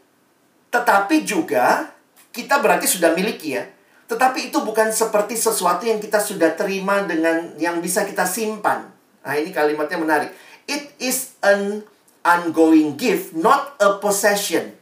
Tetapi 0.72 1.28
juga 1.28 1.97
kita 2.38 2.62
berarti 2.62 2.86
sudah 2.86 3.18
miliki 3.18 3.58
ya. 3.58 3.66
Tetapi 4.06 4.54
itu 4.54 4.62
bukan 4.62 4.94
seperti 4.94 5.34
sesuatu 5.34 5.84
yang 5.90 5.98
kita 5.98 6.22
sudah 6.22 6.54
terima 6.54 7.02
dengan 7.10 7.58
yang 7.58 7.82
bisa 7.82 8.06
kita 8.06 8.30
simpan. 8.30 8.94
Nah, 9.26 9.34
ini 9.36 9.50
kalimatnya 9.50 9.98
menarik. 9.98 10.32
It 10.70 10.94
is 11.02 11.34
an 11.42 11.82
ongoing 12.22 12.96
gift, 12.96 13.34
not 13.34 13.74
a 13.82 13.98
possession. 13.98 14.78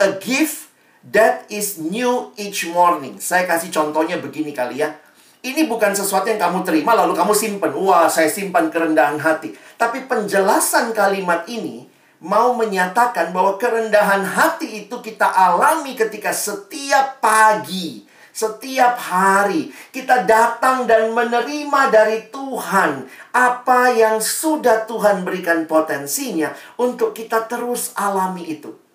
A 0.00 0.16
gift 0.18 0.68
That 1.08 1.48
is 1.48 1.80
new 1.80 2.34
each 2.36 2.68
morning. 2.68 3.16
Saya 3.16 3.48
kasih 3.48 3.72
contohnya 3.72 4.20
begini 4.20 4.52
kali 4.52 4.84
ya. 4.84 4.92
Ini 5.40 5.70
bukan 5.70 5.94
sesuatu 5.94 6.28
yang 6.28 6.36
kamu 6.36 6.66
terima 6.66 6.92
lalu 6.92 7.14
kamu 7.16 7.32
simpan. 7.32 7.70
Wah, 7.78 8.10
saya 8.10 8.28
simpan 8.28 8.68
kerendahan 8.68 9.16
hati. 9.16 9.54
Tapi 9.78 10.04
penjelasan 10.10 10.92
kalimat 10.92 11.46
ini 11.48 11.88
mau 12.18 12.54
menyatakan 12.54 13.30
bahwa 13.30 13.54
kerendahan 13.60 14.26
hati 14.26 14.86
itu 14.86 14.96
kita 14.98 15.26
alami 15.26 15.94
ketika 15.94 16.34
setiap 16.34 17.22
pagi, 17.22 18.02
setiap 18.34 18.98
hari 18.98 19.70
kita 19.94 20.26
datang 20.26 20.86
dan 20.86 21.14
menerima 21.14 21.80
dari 21.90 22.26
Tuhan 22.30 23.06
apa 23.34 23.94
yang 23.94 24.18
sudah 24.18 24.86
Tuhan 24.86 25.22
berikan 25.22 25.66
potensinya 25.70 26.50
untuk 26.78 27.14
kita 27.14 27.46
terus 27.46 27.94
alami 27.94 28.50
itu 28.50 28.88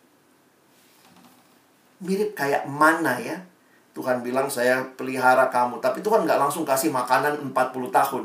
mirip 2.03 2.35
kayak 2.35 2.67
mana 2.67 3.17
ya. 3.17 3.39
Tuhan 3.95 4.21
bilang 4.21 4.51
saya 4.51 4.83
pelihara 4.99 5.47
kamu. 5.47 5.79
Tapi 5.79 6.03
Tuhan 6.03 6.27
nggak 6.27 6.37
langsung 6.37 6.67
kasih 6.67 6.91
makanan 6.91 7.39
40 7.39 7.89
tahun. 7.89 8.23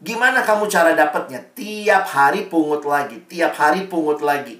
Gimana 0.00 0.40
kamu 0.40 0.64
cara 0.72 0.96
dapatnya? 0.96 1.44
Tiap 1.52 2.08
hari 2.08 2.48
pungut 2.48 2.88
lagi. 2.88 3.20
Tiap 3.28 3.52
hari 3.52 3.84
pungut 3.84 4.24
lagi. 4.24 4.56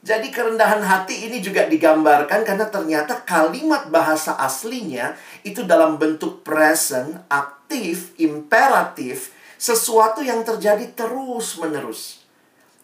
Jadi 0.00 0.32
kerendahan 0.32 0.80
hati 0.82 1.28
ini 1.28 1.38
juga 1.44 1.68
digambarkan 1.68 2.42
karena 2.42 2.66
ternyata 2.66 3.20
kalimat 3.22 3.92
bahasa 3.92 4.34
aslinya 4.40 5.14
itu 5.44 5.62
dalam 5.62 6.00
bentuk 6.00 6.40
present, 6.40 7.20
aktif, 7.28 8.16
imperatif, 8.16 9.30
sesuatu 9.60 10.24
yang 10.24 10.40
terjadi 10.40 10.88
terus-menerus. 10.96 12.24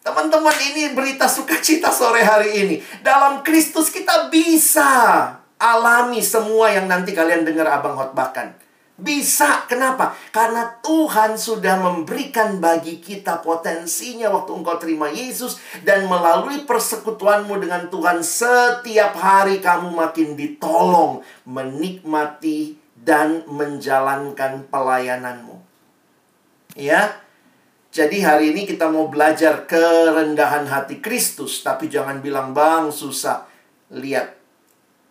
Teman-teman 0.05 0.55
ini 0.71 0.93
berita 0.93 1.25
sukacita 1.27 1.91
sore 1.91 2.21
hari 2.21 2.53
ini. 2.63 2.75
Dalam 3.01 3.41
Kristus 3.41 3.89
kita 3.89 4.29
bisa 4.29 4.87
alami 5.57 6.21
semua 6.21 6.69
yang 6.69 6.85
nanti 6.85 7.17
kalian 7.17 7.43
dengar 7.43 7.67
abang 7.67 7.97
khotbahkan. 7.97 8.66
Bisa, 8.97 9.69
kenapa? 9.69 10.17
Karena 10.33 10.73
Tuhan 10.81 11.37
sudah 11.37 11.77
memberikan 11.77 12.57
bagi 12.57 12.97
kita 12.97 13.45
potensinya 13.45 14.33
waktu 14.33 14.57
engkau 14.57 14.81
terima 14.81 15.05
Yesus 15.05 15.61
dan 15.85 16.09
melalui 16.09 16.65
persekutuanmu 16.65 17.61
dengan 17.61 17.93
Tuhan 17.93 18.25
setiap 18.25 19.13
hari 19.13 19.61
kamu 19.61 19.93
makin 19.93 20.33
ditolong 20.33 21.21
menikmati 21.45 22.73
dan 22.97 23.45
menjalankan 23.45 24.65
pelayananmu. 24.65 25.61
Ya, 26.73 27.21
jadi 27.93 28.17
hari 28.25 28.57
ini 28.57 28.65
kita 28.65 28.89
mau 28.89 29.13
belajar 29.13 29.69
kerendahan 29.69 30.65
hati 30.65 30.97
Kristus, 31.05 31.61
tapi 31.61 31.85
jangan 31.85 32.17
bilang 32.25 32.57
bang 32.57 32.89
susah. 32.89 33.45
Lihat, 33.93 34.33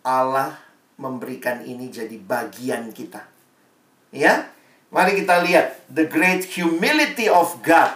Allah 0.03 0.59
memberikan 0.99 1.63
ini 1.63 1.87
jadi 1.87 2.19
bagian 2.19 2.91
kita. 2.91 3.36
Ya, 4.13 4.49
mari 4.89 5.19
kita 5.19 5.43
lihat 5.43 5.83
the 5.91 6.07
great 6.07 6.47
humility 6.47 7.27
of 7.27 7.59
God. 7.59 7.91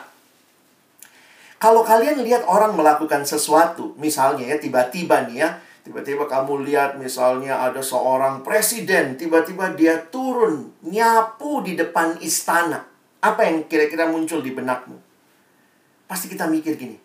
Kalau 1.61 1.85
kalian 1.85 2.25
lihat 2.25 2.41
orang 2.49 2.73
melakukan 2.73 3.21
sesuatu, 3.21 3.93
misalnya 4.01 4.49
ya 4.49 4.57
tiba-tiba 4.57 5.29
nih 5.29 5.45
ya, 5.45 5.49
tiba-tiba 5.85 6.25
kamu 6.25 6.65
lihat 6.65 6.97
misalnya 6.97 7.61
ada 7.61 7.85
seorang 7.85 8.41
presiden, 8.41 9.13
tiba-tiba 9.13 9.69
dia 9.77 10.01
turun 10.09 10.73
nyapu 10.81 11.61
di 11.61 11.77
depan 11.77 12.17
istana. 12.17 12.89
Apa 13.21 13.45
yang 13.45 13.69
kira-kira 13.69 14.09
muncul 14.09 14.41
di 14.41 14.49
benakmu? 14.49 14.97
Pasti 16.09 16.33
kita 16.33 16.49
mikir 16.49 16.73
gini. 16.81 16.97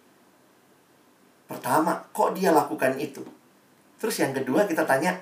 Pertama, 1.46 2.08
kok 2.10 2.32
dia 2.32 2.48
lakukan 2.50 2.96
itu? 2.96 3.22
Terus 4.00 4.16
yang 4.18 4.32
kedua 4.32 4.64
kita 4.64 4.88
tanya, 4.88 5.20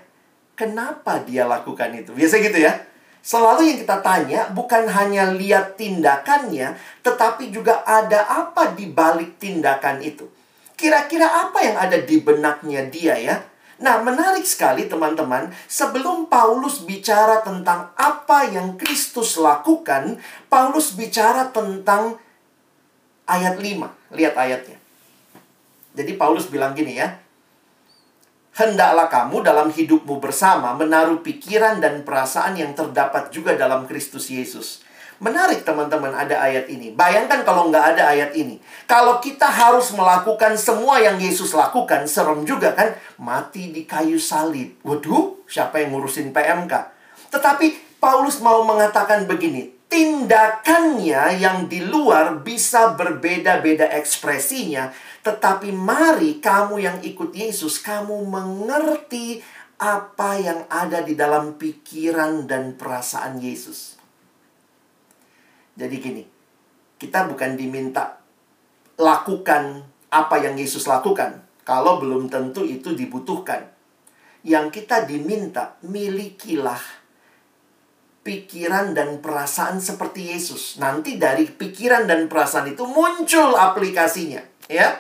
kenapa 0.55 1.21
dia 1.27 1.43
lakukan 1.45 1.91
itu? 1.91 2.15
Biasa 2.15 2.39
gitu 2.39 2.63
ya. 2.63 2.94
Selalu 3.25 3.73
yang 3.73 3.79
kita 3.81 4.05
tanya 4.05 4.53
bukan 4.53 4.85
hanya 4.85 5.33
lihat 5.33 5.81
tindakannya, 5.81 6.77
tetapi 7.01 7.49
juga 7.49 7.81
ada 7.89 8.29
apa 8.29 8.77
di 8.77 8.93
balik 8.93 9.41
tindakan 9.41 10.05
itu. 10.05 10.29
Kira-kira 10.77 11.49
apa 11.49 11.65
yang 11.65 11.81
ada 11.81 11.97
di 12.05 12.21
benaknya 12.21 12.85
dia 12.93 13.17
ya? 13.17 13.41
Nah, 13.81 14.05
menarik 14.05 14.45
sekali 14.45 14.93
teman-teman, 14.93 15.49
sebelum 15.65 16.29
Paulus 16.29 16.85
bicara 16.85 17.41
tentang 17.41 17.97
apa 17.97 18.45
yang 18.53 18.77
Kristus 18.77 19.41
lakukan, 19.41 20.21
Paulus 20.53 20.93
bicara 20.93 21.49
tentang 21.49 22.21
ayat 23.25 23.57
5. 23.57 23.89
Lihat 24.13 24.37
ayatnya. 24.37 24.77
Jadi 25.97 26.13
Paulus 26.21 26.53
bilang 26.53 26.77
gini 26.77 27.01
ya. 27.01 27.24
Hendaklah 28.55 29.11
kamu 29.11 29.43
dalam 29.43 29.67
hidupmu 29.75 30.23
bersama 30.23 30.79
menaruh 30.79 31.27
pikiran 31.27 31.83
dan 31.83 32.07
perasaan 32.07 32.55
yang 32.55 32.71
terdapat 32.71 33.35
juga 33.35 33.59
dalam 33.59 33.83
Kristus 33.83 34.31
Yesus. 34.31 34.79
Menarik 35.19 35.67
teman-teman 35.67 36.15
ada 36.15 36.39
ayat 36.39 36.71
ini. 36.71 36.95
Bayangkan 36.95 37.43
kalau 37.43 37.67
nggak 37.67 37.99
ada 37.99 38.15
ayat 38.15 38.31
ini. 38.39 38.63
Kalau 38.87 39.19
kita 39.19 39.51
harus 39.51 39.91
melakukan 39.91 40.55
semua 40.55 41.03
yang 41.03 41.19
Yesus 41.19 41.51
lakukan, 41.51 42.07
serem 42.07 42.47
juga 42.47 42.71
kan? 42.79 42.95
Mati 43.19 43.75
di 43.75 43.91
kayu 43.91 44.23
salib. 44.23 44.79
Waduh, 44.87 45.43
siapa 45.51 45.83
yang 45.83 45.91
ngurusin 45.91 46.31
PMK? 46.31 46.73
Tetapi 47.35 47.99
Paulus 47.99 48.39
mau 48.39 48.63
mengatakan 48.63 49.27
begini. 49.27 49.74
Tindakannya 49.95 51.39
yang 51.39 51.71
di 51.71 51.79
luar 51.79 52.43
bisa 52.43 52.99
berbeda-beda 52.99 53.87
ekspresinya. 53.95 54.91
Tetapi 55.23 55.71
mari 55.71 56.43
kamu 56.43 56.83
yang 56.83 56.99
ikut 56.99 57.31
Yesus, 57.31 57.79
kamu 57.79 58.27
mengerti 58.27 59.39
apa 59.79 60.35
yang 60.43 60.67
ada 60.67 60.99
di 60.99 61.15
dalam 61.15 61.55
pikiran 61.55 62.43
dan 62.43 62.75
perasaan 62.75 63.39
Yesus. 63.39 63.95
Jadi 65.79 65.97
gini, 66.03 66.27
kita 66.99 67.31
bukan 67.31 67.55
diminta 67.55 68.19
lakukan 68.99 69.79
apa 70.11 70.43
yang 70.43 70.59
Yesus 70.59 70.91
lakukan. 70.91 71.39
Kalau 71.63 72.03
belum 72.03 72.27
tentu 72.27 72.67
itu 72.67 72.99
dibutuhkan. 72.99 73.71
Yang 74.43 74.83
kita 74.83 75.07
diminta, 75.07 75.79
milikilah 75.87 77.04
pikiran 78.25 78.97
dan 78.97 79.21
perasaan 79.21 79.79
seperti 79.79 80.33
Yesus. 80.33 80.81
Nanti 80.81 81.21
dari 81.21 81.45
pikiran 81.47 82.09
dan 82.09 82.27
perasaan 82.27 82.73
itu 82.73 82.89
muncul 82.89 83.53
aplikasinya, 83.55 84.41
ya. 84.67 84.97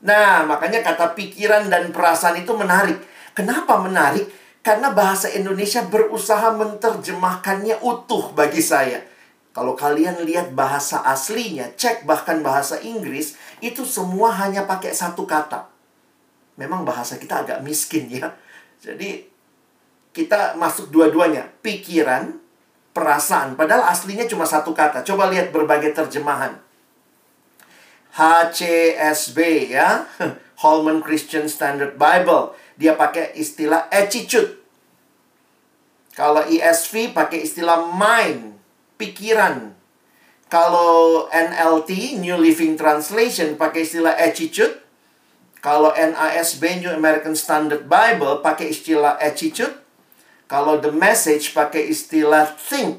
Nah, 0.00 0.48
makanya 0.48 0.80
kata 0.80 1.12
pikiran 1.12 1.68
dan 1.68 1.92
perasaan 1.92 2.40
itu 2.40 2.54
menarik. 2.56 2.96
Kenapa 3.36 3.76
menarik? 3.82 4.30
Karena 4.64 4.94
bahasa 4.94 5.28
Indonesia 5.28 5.84
berusaha 5.84 6.54
menerjemahkannya 6.56 7.84
utuh 7.84 8.32
bagi 8.32 8.64
saya. 8.64 9.04
Kalau 9.50 9.74
kalian 9.74 10.22
lihat 10.22 10.54
bahasa 10.54 11.02
aslinya, 11.02 11.74
cek 11.74 12.06
bahkan 12.06 12.38
bahasa 12.40 12.78
Inggris, 12.80 13.34
itu 13.58 13.82
semua 13.82 14.30
hanya 14.38 14.64
pakai 14.64 14.94
satu 14.94 15.26
kata. 15.26 15.66
Memang 16.54 16.86
bahasa 16.86 17.18
kita 17.18 17.42
agak 17.42 17.58
miskin 17.66 18.06
ya. 18.08 18.30
Jadi 18.78 19.26
kita 20.10 20.58
masuk 20.58 20.90
dua-duanya, 20.90 21.50
pikiran, 21.62 22.38
perasaan. 22.90 23.54
Padahal 23.54 23.86
aslinya 23.90 24.26
cuma 24.26 24.46
satu 24.46 24.74
kata. 24.74 25.06
Coba 25.06 25.30
lihat 25.30 25.54
berbagai 25.54 25.94
terjemahan. 25.94 26.58
HCSB 28.10 29.38
ya, 29.70 30.10
Holman 30.62 30.98
Christian 31.00 31.46
Standard 31.46 31.94
Bible. 31.94 32.58
Dia 32.74 32.98
pakai 32.98 33.38
istilah 33.38 33.86
attitude. 33.92 34.58
Kalau 36.18 36.42
ESV 36.42 37.14
pakai 37.14 37.46
istilah 37.46 37.86
mind 37.94 38.58
pikiran. 38.98 39.72
Kalau 40.50 41.30
NLT, 41.30 42.18
New 42.18 42.34
Living 42.34 42.74
Translation, 42.74 43.54
pakai 43.54 43.86
istilah 43.86 44.18
attitude. 44.18 44.82
Kalau 45.62 45.94
NASB, 45.94 46.82
New 46.82 46.90
American 46.90 47.38
Standard 47.38 47.86
Bible, 47.86 48.42
pakai 48.42 48.74
istilah 48.74 49.20
attitude. 49.22 49.70
Kalau 50.50 50.82
The 50.82 50.90
Message, 50.90 51.54
pakai 51.54 51.86
istilah 51.86 52.42
think. 52.58 52.98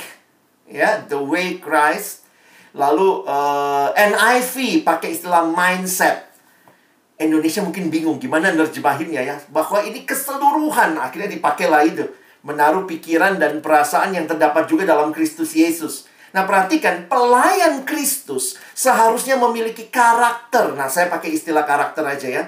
Ya, 0.71 1.03
the 1.03 1.19
way 1.19 1.59
Christ. 1.59 2.23
Lalu 2.71 3.27
uh, 3.27 3.91
eh, 3.91 4.07
NIV, 4.07 4.87
pakai 4.87 5.19
istilah 5.19 5.43
mindset. 5.43 6.31
Indonesia 7.19 7.59
mungkin 7.59 7.91
bingung 7.91 8.23
gimana 8.23 8.55
nerjemahinnya 8.55 9.19
ya. 9.19 9.35
Bahwa 9.51 9.83
ini 9.83 10.07
keseluruhan 10.07 10.95
akhirnya 10.95 11.27
dipakailah 11.27 11.83
itu 11.83 12.07
menaruh 12.41 12.87
pikiran 12.87 13.35
dan 13.35 13.59
perasaan 13.59 14.15
yang 14.15 14.25
terdapat 14.25 14.71
juga 14.71 14.87
dalam 14.87 15.11
Kristus 15.11 15.51
Yesus. 15.51 16.07
Nah, 16.31 16.47
perhatikan, 16.47 17.11
pelayan 17.11 17.83
Kristus 17.83 18.55
seharusnya 18.71 19.35
memiliki 19.35 19.91
karakter. 19.91 20.71
Nah, 20.79 20.87
saya 20.87 21.11
pakai 21.11 21.35
istilah 21.35 21.67
karakter 21.67 22.07
aja 22.07 22.27
ya. 22.31 22.43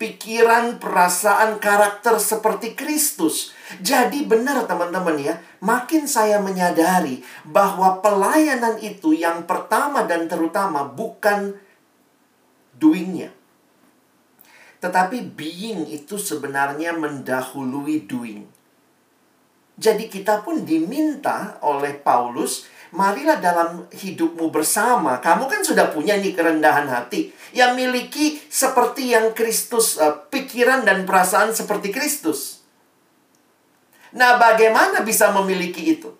Pikiran, 0.00 0.80
perasaan, 0.80 1.60
karakter 1.60 2.16
seperti 2.16 2.72
Kristus. 2.72 3.52
Jadi 3.84 4.24
benar 4.24 4.64
teman-teman 4.64 5.20
ya, 5.20 5.36
makin 5.60 6.08
saya 6.08 6.40
menyadari 6.40 7.20
bahwa 7.44 8.00
pelayanan 8.00 8.80
itu 8.80 9.12
yang 9.12 9.44
pertama 9.44 10.08
dan 10.08 10.24
terutama 10.24 10.88
bukan 10.88 11.52
doingnya. 12.80 13.28
Tetapi 14.80 15.36
being 15.36 15.84
itu 15.92 16.16
sebenarnya 16.16 16.96
mendahului 16.96 18.08
doing. 18.08 18.48
Jadi 19.76 20.08
kita 20.08 20.40
pun 20.40 20.64
diminta 20.64 21.60
oleh 21.60 21.92
Paulus, 22.00 22.64
marilah 22.94 23.38
dalam 23.38 23.86
hidupmu 23.90 24.50
bersama. 24.50 25.18
Kamu 25.18 25.46
kan 25.46 25.62
sudah 25.62 25.90
punya 25.90 26.18
nih 26.18 26.34
kerendahan 26.34 26.86
hati. 26.90 27.30
Yang 27.54 27.72
miliki 27.78 28.26
seperti 28.46 29.14
yang 29.14 29.34
Kristus, 29.34 29.98
uh, 29.98 30.26
pikiran 30.30 30.86
dan 30.86 31.06
perasaan 31.06 31.50
seperti 31.54 31.90
Kristus. 31.90 32.62
Nah, 34.14 34.38
bagaimana 34.38 35.06
bisa 35.06 35.30
memiliki 35.30 35.98
itu? 35.98 36.10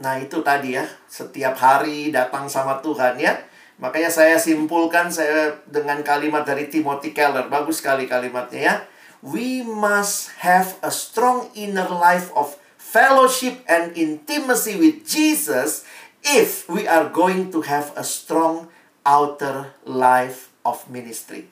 Nah, 0.00 0.20
itu 0.20 0.40
tadi 0.40 0.76
ya, 0.76 0.84
setiap 1.08 1.56
hari 1.56 2.12
datang 2.12 2.48
sama 2.48 2.80
Tuhan 2.80 3.16
ya. 3.20 3.36
Makanya 3.80 4.12
saya 4.12 4.36
simpulkan 4.36 5.08
saya 5.08 5.56
dengan 5.64 6.04
kalimat 6.04 6.44
dari 6.44 6.68
Timothy 6.68 7.16
Keller. 7.16 7.48
Bagus 7.48 7.80
sekali 7.80 8.04
kalimatnya 8.04 8.60
ya 8.60 8.76
we 9.22 9.60
must 9.62 10.32
have 10.40 10.76
a 10.82 10.90
strong 10.90 11.48
inner 11.54 11.88
life 11.88 12.32
of 12.32 12.56
fellowship 12.90 13.62
and 13.70 13.94
intimacy 13.94 14.74
with 14.74 15.06
Jesus 15.06 15.86
if 16.26 16.66
we 16.66 16.90
are 16.90 17.06
going 17.06 17.54
to 17.54 17.62
have 17.62 17.94
a 17.94 18.02
strong 18.02 18.66
outer 19.06 19.70
life 19.86 20.50
of 20.66 20.82
ministry. 20.90 21.46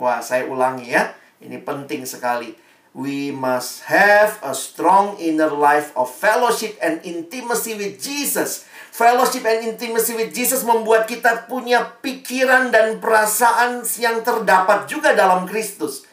Wah, 0.00 0.24
saya 0.24 0.48
ulangi 0.48 0.96
ya. 0.96 1.12
Ini 1.44 1.60
penting 1.60 2.08
sekali. 2.08 2.56
We 2.90 3.30
must 3.30 3.86
have 3.86 4.42
a 4.42 4.50
strong 4.56 5.14
inner 5.22 5.52
life 5.52 5.94
of 5.94 6.10
fellowship 6.10 6.74
and 6.82 6.98
intimacy 7.06 7.78
with 7.78 8.02
Jesus. 8.02 8.66
Fellowship 8.90 9.46
and 9.46 9.62
intimacy 9.62 10.18
with 10.18 10.34
Jesus 10.34 10.66
membuat 10.66 11.06
kita 11.06 11.46
punya 11.46 12.00
pikiran 12.02 12.74
dan 12.74 12.98
perasaan 12.98 13.86
yang 14.02 14.26
terdapat 14.26 14.90
juga 14.90 15.14
dalam 15.14 15.46
Kristus 15.46 16.10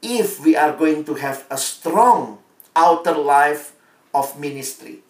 if 0.00 0.40
we 0.40 0.56
are 0.56 0.72
going 0.72 1.04
to 1.04 1.12
have 1.18 1.44
a 1.52 1.58
strong 1.60 2.39
outer 2.74 3.16
life 3.18 3.74
of 4.14 4.34
ministry. 4.38 5.02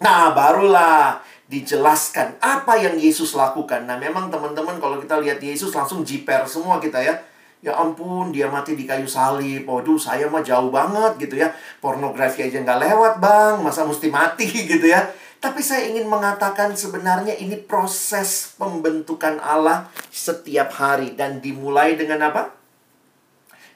Nah, 0.00 0.32
barulah 0.32 1.20
dijelaskan 1.50 2.40
apa 2.40 2.78
yang 2.80 2.96
Yesus 2.96 3.36
lakukan. 3.36 3.84
Nah, 3.84 4.00
memang 4.00 4.32
teman-teman 4.32 4.80
kalau 4.80 4.96
kita 4.96 5.20
lihat 5.20 5.42
Yesus 5.42 5.74
langsung 5.74 6.06
jiper 6.06 6.46
semua 6.48 6.80
kita 6.80 7.00
ya. 7.02 7.14
Ya 7.60 7.76
ampun, 7.76 8.32
dia 8.32 8.48
mati 8.48 8.72
di 8.72 8.88
kayu 8.88 9.04
salib. 9.04 9.68
Waduh, 9.68 10.00
saya 10.00 10.24
mah 10.32 10.40
jauh 10.40 10.72
banget 10.72 11.28
gitu 11.28 11.36
ya. 11.36 11.52
Pornografi 11.84 12.48
aja 12.48 12.64
nggak 12.64 12.80
lewat, 12.80 13.14
Bang. 13.20 13.60
Masa 13.60 13.84
mesti 13.84 14.08
mati 14.08 14.48
gitu 14.72 14.88
ya. 14.88 15.04
Tapi 15.40 15.60
saya 15.60 15.84
ingin 15.92 16.08
mengatakan 16.08 16.72
sebenarnya 16.72 17.36
ini 17.36 17.60
proses 17.60 18.56
pembentukan 18.56 19.36
Allah 19.44 19.92
setiap 20.08 20.72
hari. 20.72 21.12
Dan 21.12 21.44
dimulai 21.44 22.00
dengan 22.00 22.32
apa? 22.32 22.60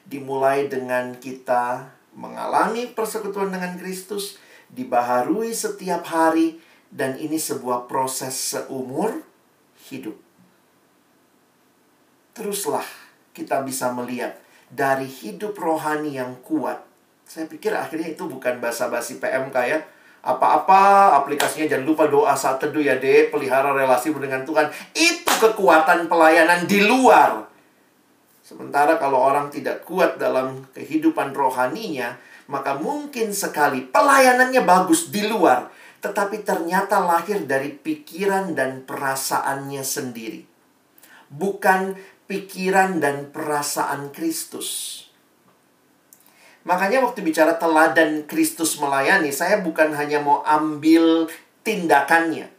dimulai 0.05 0.69
dengan 0.69 1.17
kita 1.17 1.89
mengalami 2.15 2.89
persekutuan 2.95 3.51
dengan 3.51 3.75
Kristus, 3.75 4.39
dibaharui 4.71 5.51
setiap 5.51 6.07
hari, 6.07 6.57
dan 6.89 7.19
ini 7.19 7.35
sebuah 7.35 7.91
proses 7.91 8.33
seumur 8.55 9.19
hidup. 9.91 10.15
Teruslah 12.31 12.87
kita 13.35 13.63
bisa 13.67 13.91
melihat 13.91 14.39
dari 14.71 15.05
hidup 15.07 15.55
rohani 15.59 16.15
yang 16.15 16.39
kuat. 16.41 16.83
Saya 17.27 17.51
pikir 17.51 17.75
akhirnya 17.75 18.15
itu 18.15 18.23
bukan 18.27 18.63
basa-basi 18.63 19.19
PMK 19.19 19.57
ya. 19.67 19.79
Apa-apa 20.25 21.13
aplikasinya 21.21 21.69
jangan 21.69 21.85
lupa 21.85 22.09
doa 22.09 22.33
saat 22.33 22.57
teduh 22.57 22.81
ya 22.81 22.97
dek, 22.97 23.29
pelihara 23.29 23.75
relasi 23.75 24.09
dengan 24.15 24.41
Tuhan. 24.41 24.71
Itu 24.97 25.31
kekuatan 25.37 26.09
pelayanan 26.09 26.65
di 26.65 26.81
luar 26.81 27.54
Sementara 28.45 29.01
kalau 29.01 29.25
orang 29.25 29.49
tidak 29.49 29.89
kuat 29.89 30.21
dalam 30.21 30.69
kehidupan 30.77 31.33
rohaninya, 31.33 32.13
maka 32.45 32.77
mungkin 32.77 33.33
sekali 33.33 33.89
pelayanannya 33.89 34.61
bagus 34.61 35.09
di 35.09 35.25
luar, 35.25 35.73
tetapi 36.05 36.45
ternyata 36.45 37.01
lahir 37.01 37.41
dari 37.49 37.73
pikiran 37.73 38.53
dan 38.53 38.85
perasaannya 38.85 39.81
sendiri. 39.81 40.45
Bukan 41.33 41.97
pikiran 42.29 43.01
dan 43.01 43.33
perasaan 43.33 44.13
Kristus. 44.13 45.01
Makanya 46.69 47.01
waktu 47.01 47.25
bicara 47.25 47.57
teladan 47.57 48.29
Kristus 48.29 48.77
melayani, 48.77 49.33
saya 49.33 49.57
bukan 49.65 49.89
hanya 49.97 50.21
mau 50.21 50.45
ambil 50.45 51.25
tindakannya. 51.65 52.53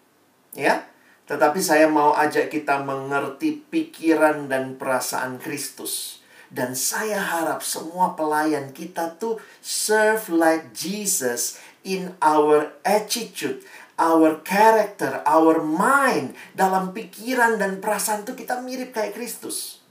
Ya, 0.59 0.83
tetapi 1.27 1.59
saya 1.59 1.91
mau 1.91 2.15
ajak 2.15 2.55
kita 2.55 2.87
mengerti 2.87 3.59
pikiran 3.67 4.47
dan 4.47 4.79
perasaan 4.79 5.43
Kristus. 5.43 6.23
Dan 6.47 6.79
saya 6.79 7.19
harap 7.19 7.67
semua 7.67 8.15
pelayan 8.15 8.71
kita 8.71 9.19
tuh 9.19 9.43
serve 9.59 10.31
like 10.31 10.71
Jesus 10.71 11.59
in 11.83 12.15
our 12.23 12.71
attitude, 12.87 13.67
our 13.99 14.39
character, 14.47 15.27
our 15.27 15.59
mind, 15.59 16.39
dalam 16.55 16.95
pikiran 16.95 17.59
dan 17.59 17.83
perasaan 17.83 18.23
itu 18.23 18.39
kita 18.39 18.62
mirip 18.62 18.95
kayak 18.95 19.19
Kristus. 19.19 19.83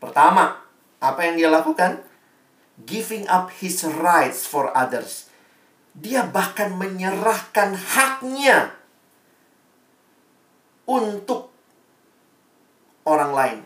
Pertama, 0.00 0.64
apa 1.04 1.20
yang 1.28 1.36
dia 1.36 1.52
lakukan? 1.52 2.00
Giving 2.88 3.28
up 3.28 3.52
his 3.60 3.84
rights 3.84 4.48
for 4.48 4.72
others. 4.72 5.28
Dia 5.92 6.24
bahkan 6.24 6.72
menyerahkan 6.72 7.76
haknya 7.76 8.81
untuk 10.92 11.48
orang 13.08 13.32
lain. 13.32 13.58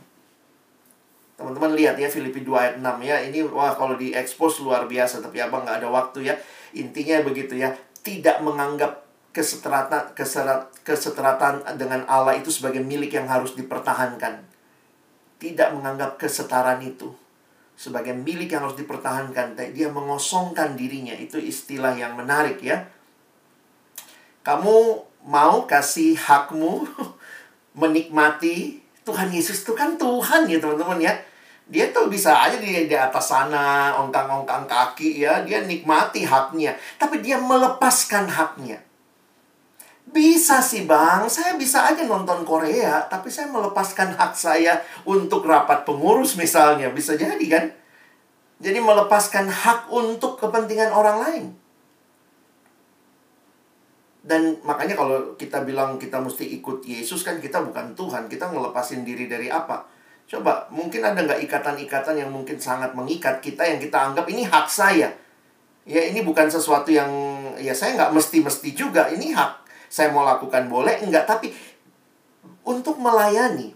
Teman-teman 1.37 1.77
lihat 1.77 1.99
ya 2.01 2.09
Filipi 2.09 2.41
2 2.41 2.55
ayat 2.57 2.75
6 2.81 2.87
ya. 3.03 3.17
Ini 3.27 3.45
wah 3.51 3.75
kalau 3.77 3.99
diekspos 3.99 4.63
luar 4.65 4.89
biasa 4.89 5.21
tapi 5.21 5.43
Abang 5.43 5.67
nggak 5.67 5.85
ada 5.85 5.89
waktu 5.91 6.33
ya. 6.33 6.35
Intinya 6.73 7.21
begitu 7.27 7.59
ya. 7.59 7.75
Tidak 8.01 8.41
menganggap 8.41 9.05
keseteratan 9.37 10.17
keserat, 10.17 10.73
keseteratan 10.81 11.61
dengan 11.77 12.09
Allah 12.09 12.41
itu 12.41 12.49
sebagai 12.49 12.81
milik 12.81 13.13
yang 13.13 13.29
harus 13.29 13.53
dipertahankan. 13.53 14.49
Tidak 15.37 15.69
menganggap 15.77 16.17
kesetaraan 16.17 16.81
itu 16.81 17.13
sebagai 17.77 18.17
milik 18.17 18.57
yang 18.57 18.65
harus 18.65 18.81
dipertahankan. 18.81 19.53
Dia 19.77 19.93
mengosongkan 19.93 20.81
dirinya. 20.81 21.13
Itu 21.13 21.37
istilah 21.37 21.93
yang 21.93 22.17
menarik 22.17 22.65
ya. 22.65 22.89
Kamu 24.41 25.05
mau 25.27 25.67
kasih 25.67 26.15
hakmu 26.15 26.87
menikmati 27.81 28.87
Tuhan 29.07 29.31
Yesus 29.31 29.63
itu 29.63 29.75
kan 29.75 29.95
Tuhan 29.95 30.51
ya 30.51 30.59
teman-teman 30.59 30.99
ya. 30.99 31.15
Dia 31.67 31.91
tuh 31.91 32.07
bisa 32.07 32.31
aja 32.47 32.59
di, 32.63 32.87
di 32.87 32.95
atas 32.95 33.35
sana, 33.35 33.95
ongkang-ongkang 33.99 34.71
kaki 34.71 35.23
ya. 35.23 35.43
Dia 35.43 35.67
nikmati 35.67 36.23
haknya. 36.27 36.79
Tapi 36.95 37.23
dia 37.23 37.39
melepaskan 37.39 38.31
haknya. 38.31 38.83
Bisa 40.07 40.63
sih 40.63 40.87
bang, 40.87 41.27
saya 41.27 41.59
bisa 41.59 41.83
aja 41.91 42.07
nonton 42.07 42.47
Korea, 42.47 43.03
tapi 43.11 43.27
saya 43.27 43.51
melepaskan 43.51 44.15
hak 44.15 44.39
saya 44.39 44.79
untuk 45.03 45.43
rapat 45.43 45.83
pengurus 45.83 46.39
misalnya. 46.39 46.95
Bisa 46.95 47.19
jadi 47.19 47.47
kan? 47.51 47.75
Jadi 48.63 48.79
melepaskan 48.79 49.51
hak 49.51 49.91
untuk 49.91 50.39
kepentingan 50.39 50.95
orang 50.95 51.19
lain. 51.19 51.45
Dan 54.27 54.59
makanya 54.67 54.99
kalau 54.99 55.39
kita 55.39 55.63
bilang 55.63 56.03
kita 56.03 56.19
mesti 56.19 56.59
ikut 56.59 56.83
Yesus 56.83 57.23
kan 57.23 57.39
kita 57.39 57.63
bukan 57.63 57.95
Tuhan, 57.95 58.27
kita 58.27 58.51
ngelepasin 58.51 59.07
diri 59.07 59.31
dari 59.31 59.47
apa? 59.47 59.87
Coba, 60.27 60.67
mungkin 60.75 61.07
ada 61.07 61.23
nggak 61.23 61.47
ikatan-ikatan 61.47 62.19
yang 62.19 62.35
mungkin 62.35 62.59
sangat 62.59 62.91
mengikat 62.99 63.39
kita 63.39 63.63
yang 63.63 63.79
kita 63.79 63.95
anggap 63.95 64.27
ini 64.27 64.43
hak 64.43 64.67
saya. 64.67 65.15
Ya 65.87 66.03
ini 66.03 66.27
bukan 66.27 66.51
sesuatu 66.51 66.91
yang 66.91 67.07
ya 67.63 67.71
saya 67.71 67.95
nggak 67.95 68.11
mesti-mesti 68.11 68.75
juga, 68.75 69.07
ini 69.15 69.31
hak. 69.31 69.63
Saya 69.87 70.11
mau 70.11 70.27
lakukan 70.27 70.67
boleh, 70.67 71.07
enggak. 71.07 71.31
Tapi 71.31 71.55
untuk 72.67 72.99
melayani, 72.99 73.71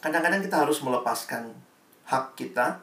kadang-kadang 0.00 0.40
kita 0.40 0.64
harus 0.64 0.80
melepaskan 0.80 1.52
hak 2.08 2.32
kita 2.32 2.80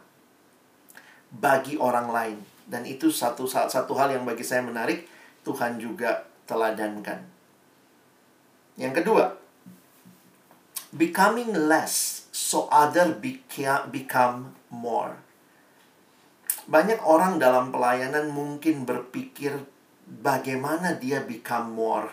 bagi 1.33 1.81
orang 1.81 2.13
lain. 2.13 2.37
Dan 2.69 2.85
itu 2.85 3.09
satu 3.09 3.49
satu 3.49 3.97
hal 3.97 4.13
yang 4.13 4.29
bagi 4.29 4.45
saya 4.45 4.61
menarik, 4.61 5.09
Tuhan 5.41 5.81
juga 5.81 6.29
teladankan. 6.51 7.23
Yang 8.75 8.93
kedua, 8.99 9.39
becoming 10.91 11.55
less 11.55 12.27
so 12.35 12.67
other 12.67 13.15
become 13.15 14.51
more. 14.67 15.15
Banyak 16.67 16.99
orang 17.07 17.39
dalam 17.39 17.71
pelayanan 17.71 18.27
mungkin 18.31 18.83
berpikir 18.83 19.55
bagaimana 20.03 20.99
dia 20.99 21.23
become 21.23 21.71
more. 21.71 22.11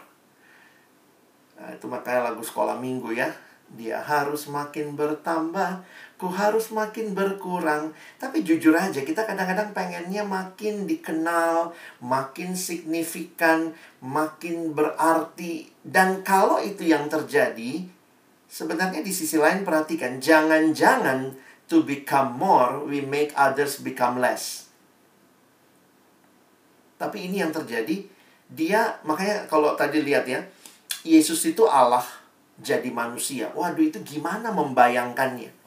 Nah, 1.59 1.75
itu 1.75 1.91
makanya 1.91 2.31
lagu 2.31 2.43
sekolah 2.47 2.79
minggu 2.79 3.11
ya. 3.19 3.35
Dia 3.69 4.01
harus 4.01 4.49
makin 4.49 4.97
bertambah, 4.97 5.85
ku 6.19 6.27
harus 6.27 6.75
makin 6.75 7.15
berkurang. 7.15 7.95
Tapi 8.19 8.43
jujur 8.43 8.75
aja, 8.75 9.01
kita 9.07 9.23
kadang-kadang 9.23 9.71
pengennya 9.71 10.27
makin 10.27 10.85
dikenal, 10.85 11.71
makin 12.03 12.59
signifikan, 12.59 13.71
makin 14.03 14.75
berarti. 14.75 15.71
Dan 15.81 16.27
kalau 16.27 16.59
itu 16.59 16.91
yang 16.91 17.07
terjadi, 17.07 17.87
sebenarnya 18.51 19.07
di 19.07 19.15
sisi 19.15 19.39
lain 19.39 19.63
perhatikan, 19.63 20.19
jangan-jangan 20.19 21.39
to 21.71 21.87
become 21.87 22.35
more, 22.35 22.83
we 22.83 22.99
make 22.99 23.31
others 23.39 23.79
become 23.79 24.19
less. 24.19 24.67
Tapi 26.99 27.31
ini 27.31 27.47
yang 27.47 27.55
terjadi, 27.55 28.03
dia 28.51 28.99
makanya 29.07 29.47
kalau 29.47 29.79
tadi 29.79 30.03
lihat 30.03 30.27
ya, 30.27 30.43
Yesus 31.07 31.47
itu 31.47 31.63
Allah 31.63 32.03
jadi 32.59 32.91
manusia. 32.91 33.55
Waduh, 33.55 33.87
itu 33.87 34.03
gimana 34.03 34.51
membayangkannya? 34.51 35.58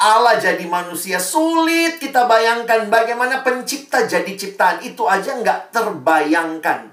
Allah 0.00 0.40
jadi 0.40 0.64
manusia 0.64 1.20
sulit 1.20 2.00
kita 2.00 2.24
bayangkan 2.24 2.88
bagaimana 2.88 3.44
pencipta 3.44 4.08
jadi 4.08 4.32
ciptaan 4.32 4.80
itu 4.80 5.04
aja 5.04 5.36
nggak 5.36 5.76
terbayangkan. 5.76 6.88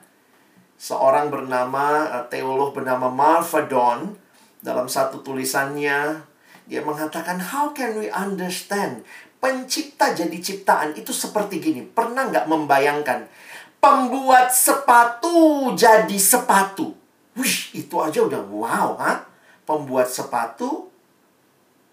Seorang 0.75 1.31
bernama 1.31 2.03
eh, 2.11 2.25
teolog 2.27 2.75
bernama 2.75 3.07
Marfadon 3.07 4.11
dalam 4.59 4.91
satu 4.91 5.23
tulisannya 5.23 6.19
dia 6.67 6.83
mengatakan 6.83 7.39
how 7.39 7.71
can 7.71 7.95
we 7.95 8.11
understand 8.11 9.07
pencipta 9.39 10.11
jadi 10.11 10.35
ciptaan 10.43 10.91
itu 10.99 11.15
seperti 11.15 11.63
gini. 11.63 11.87
Pernah 11.87 12.27
nggak 12.27 12.51
membayangkan 12.51 13.23
pembuat 13.79 14.51
sepatu 14.51 15.71
jadi 15.79 16.19
sepatu? 16.19 16.91
Wih, 17.39 17.71
itu 17.71 17.95
aja 18.03 18.19
udah 18.19 18.43
wow, 18.51 18.99
ha? 18.99 19.23
pembuat 19.63 20.11
sepatu 20.11 20.91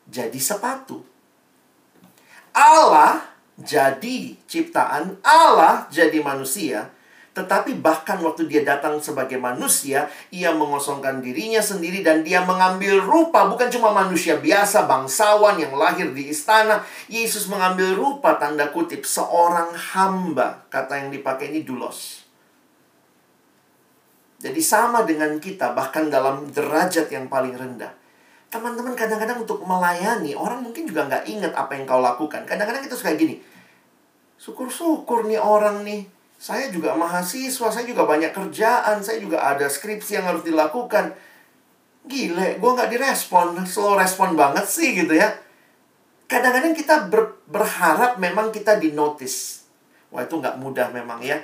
jadi 0.09 0.39
sepatu. 0.41 1.03
Allah 2.55 3.25
jadi 3.59 4.39
ciptaan, 4.47 5.19
Allah 5.23 5.87
jadi 5.91 6.23
manusia, 6.23 6.95
tetapi 7.35 7.83
bahkan 7.83 8.23
waktu 8.23 8.47
dia 8.47 8.63
datang 8.63 9.03
sebagai 9.03 9.43
manusia, 9.43 10.07
ia 10.31 10.55
mengosongkan 10.55 11.19
dirinya 11.19 11.59
sendiri 11.59 12.07
dan 12.07 12.23
dia 12.23 12.47
mengambil 12.47 13.03
rupa 13.03 13.51
bukan 13.51 13.67
cuma 13.75 13.91
manusia 13.91 14.39
biasa, 14.39 14.87
bangsawan 14.87 15.59
yang 15.59 15.75
lahir 15.75 16.15
di 16.15 16.31
istana. 16.31 16.87
Yesus 17.11 17.51
mengambil 17.51 17.99
rupa 17.99 18.39
tanda 18.39 18.71
kutip 18.71 19.03
seorang 19.03 19.75
hamba. 19.75 20.63
Kata 20.71 21.03
yang 21.03 21.11
dipakai 21.11 21.51
ini 21.51 21.67
dulos. 21.67 22.23
Jadi 24.39 24.63
sama 24.63 25.03
dengan 25.03 25.35
kita, 25.43 25.75
bahkan 25.75 26.07
dalam 26.07 26.55
derajat 26.55 27.11
yang 27.11 27.27
paling 27.27 27.59
rendah. 27.59 28.04
Teman-teman 28.55 28.95
kadang-kadang 28.95 29.43
untuk 29.43 29.67
melayani, 29.67 30.39
orang 30.39 30.63
mungkin 30.63 30.87
juga 30.87 31.11
nggak 31.11 31.27
ingat 31.27 31.53
apa 31.59 31.75
yang 31.75 31.91
kau 31.91 31.99
lakukan. 31.99 32.47
Kadang-kadang 32.47 32.87
kita 32.87 32.95
suka 32.95 33.19
gini, 33.19 33.43
syukur-syukur 34.39 35.27
nih 35.27 35.43
orang 35.43 35.83
nih. 35.83 36.07
Saya 36.39 36.71
juga 36.71 36.95
mahasiswa, 36.95 37.67
saya 37.75 37.83
juga 37.83 38.07
banyak 38.07 38.31
kerjaan, 38.31 39.03
saya 39.03 39.19
juga 39.19 39.43
ada 39.43 39.67
skripsi 39.67 40.23
yang 40.23 40.31
harus 40.31 40.47
dilakukan. 40.47 41.19
Gile, 42.07 42.63
gue 42.63 42.71
nggak 42.79 42.95
direspon, 42.95 43.59
slow 43.67 43.99
respon 43.99 44.39
banget 44.39 44.71
sih 44.71 44.95
gitu 44.95 45.19
ya. 45.19 45.35
Kadang-kadang 46.31 46.79
kita 46.79 47.11
ber, 47.11 47.43
berharap 47.51 48.23
memang 48.23 48.55
kita 48.55 48.79
di 48.79 48.95
notice. 48.95 49.67
Wah 50.15 50.23
itu 50.23 50.39
nggak 50.39 50.63
mudah 50.63 50.95
memang 50.95 51.19
ya 51.27 51.43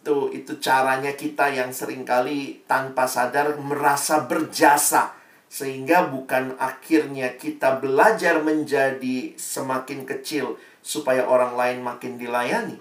itu 0.00 0.32
itu 0.32 0.56
caranya 0.64 1.12
kita 1.12 1.52
yang 1.52 1.68
sering 1.76 2.08
kali 2.08 2.64
tanpa 2.64 3.04
sadar 3.04 3.60
merasa 3.60 4.24
berjasa 4.24 5.19
sehingga 5.50 6.06
bukan 6.06 6.54
akhirnya 6.62 7.34
kita 7.34 7.82
belajar 7.82 8.38
menjadi 8.38 9.34
semakin 9.34 10.06
kecil 10.06 10.54
supaya 10.78 11.26
orang 11.26 11.58
lain 11.58 11.78
makin 11.82 12.14
dilayani. 12.14 12.78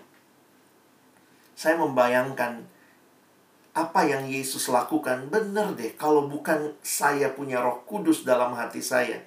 Saya 1.57 1.81
membayangkan 1.81 2.63
apa 3.73 4.01
yang 4.05 4.29
Yesus 4.29 4.69
lakukan 4.69 5.33
benar 5.33 5.73
deh 5.73 5.97
kalau 5.97 6.29
bukan 6.29 6.77
saya 6.85 7.33
punya 7.33 7.57
Roh 7.57 7.81
Kudus 7.89 8.21
dalam 8.21 8.53
hati 8.53 8.85
saya. 8.85 9.17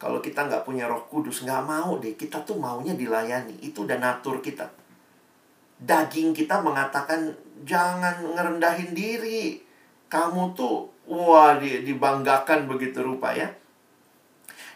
Kalau 0.00 0.24
kita 0.24 0.48
nggak 0.48 0.64
punya 0.64 0.88
Roh 0.88 1.04
Kudus 1.12 1.44
nggak 1.44 1.62
mau 1.62 2.00
deh 2.00 2.16
kita 2.16 2.40
tuh 2.42 2.56
maunya 2.56 2.96
dilayani 2.96 3.60
itu 3.60 3.84
udah 3.84 4.00
natur 4.00 4.40
kita 4.40 4.66
daging 5.84 6.32
kita 6.32 6.62
mengatakan 6.62 7.34
jangan 7.66 8.22
ngerendahin 8.34 8.94
diri. 8.94 9.60
Kamu 10.06 10.54
tuh 10.54 10.93
wah 11.08 11.56
dibanggakan 11.60 12.68
begitu 12.68 13.04
rupa 13.04 13.36
ya. 13.36 13.52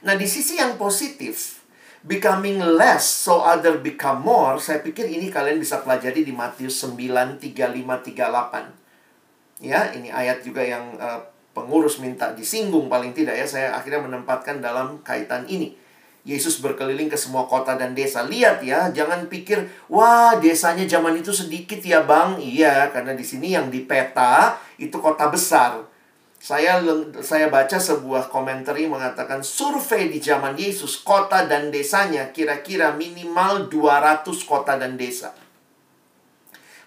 Nah, 0.05 0.15
di 0.15 0.31
sisi 0.31 0.61
yang 0.61 0.79
positif, 0.79 1.59
becoming 2.07 2.63
less 2.63 3.27
so 3.27 3.43
other 3.43 3.83
become 3.83 4.23
more, 4.23 4.63
saya 4.63 4.79
pikir 4.79 5.11
ini 5.11 5.27
kalian 5.27 5.59
bisa 5.59 5.83
pelajari 5.83 6.23
di 6.23 6.31
Matius 6.31 6.79
9 6.87 7.43
35 7.43 8.15
38. 8.15 9.67
Ya, 9.67 9.91
ini 9.91 10.07
ayat 10.15 10.47
juga 10.47 10.63
yang 10.63 10.95
uh, 11.03 11.19
pengurus 11.51 11.99
minta 11.99 12.31
disinggung 12.31 12.87
paling 12.87 13.11
tidak 13.11 13.35
ya. 13.35 13.47
Saya 13.49 13.69
akhirnya 13.75 14.07
menempatkan 14.07 14.63
dalam 14.63 15.03
kaitan 15.03 15.51
ini. 15.51 15.75
Yesus 16.23 16.61
berkeliling 16.61 17.09
ke 17.09 17.17
semua 17.19 17.49
kota 17.49 17.75
dan 17.75 17.97
desa. 17.97 18.23
Lihat 18.23 18.63
ya, 18.63 18.93
jangan 18.93 19.27
pikir, 19.27 19.65
wah 19.91 20.37
desanya 20.39 20.85
zaman 20.85 21.19
itu 21.19 21.35
sedikit 21.35 21.81
ya 21.83 22.05
bang. 22.05 22.39
Iya, 22.39 22.93
karena 22.95 23.17
di 23.17 23.25
sini 23.25 23.57
yang 23.57 23.73
di 23.73 23.83
peta 23.83 24.61
itu 24.79 24.95
kota 25.03 25.27
besar. 25.33 25.98
Saya 26.39 26.79
saya 27.19 27.51
baca 27.51 27.83
sebuah 27.83 28.31
komentar 28.31 28.79
mengatakan 28.79 29.43
survei 29.43 30.07
di 30.07 30.23
zaman 30.23 30.55
Yesus, 30.55 31.03
kota 31.03 31.51
dan 31.51 31.75
desanya 31.75 32.31
kira-kira 32.31 32.95
minimal 32.95 33.67
200 33.67 34.23
kota 34.47 34.79
dan 34.79 34.95
desa. 34.95 35.35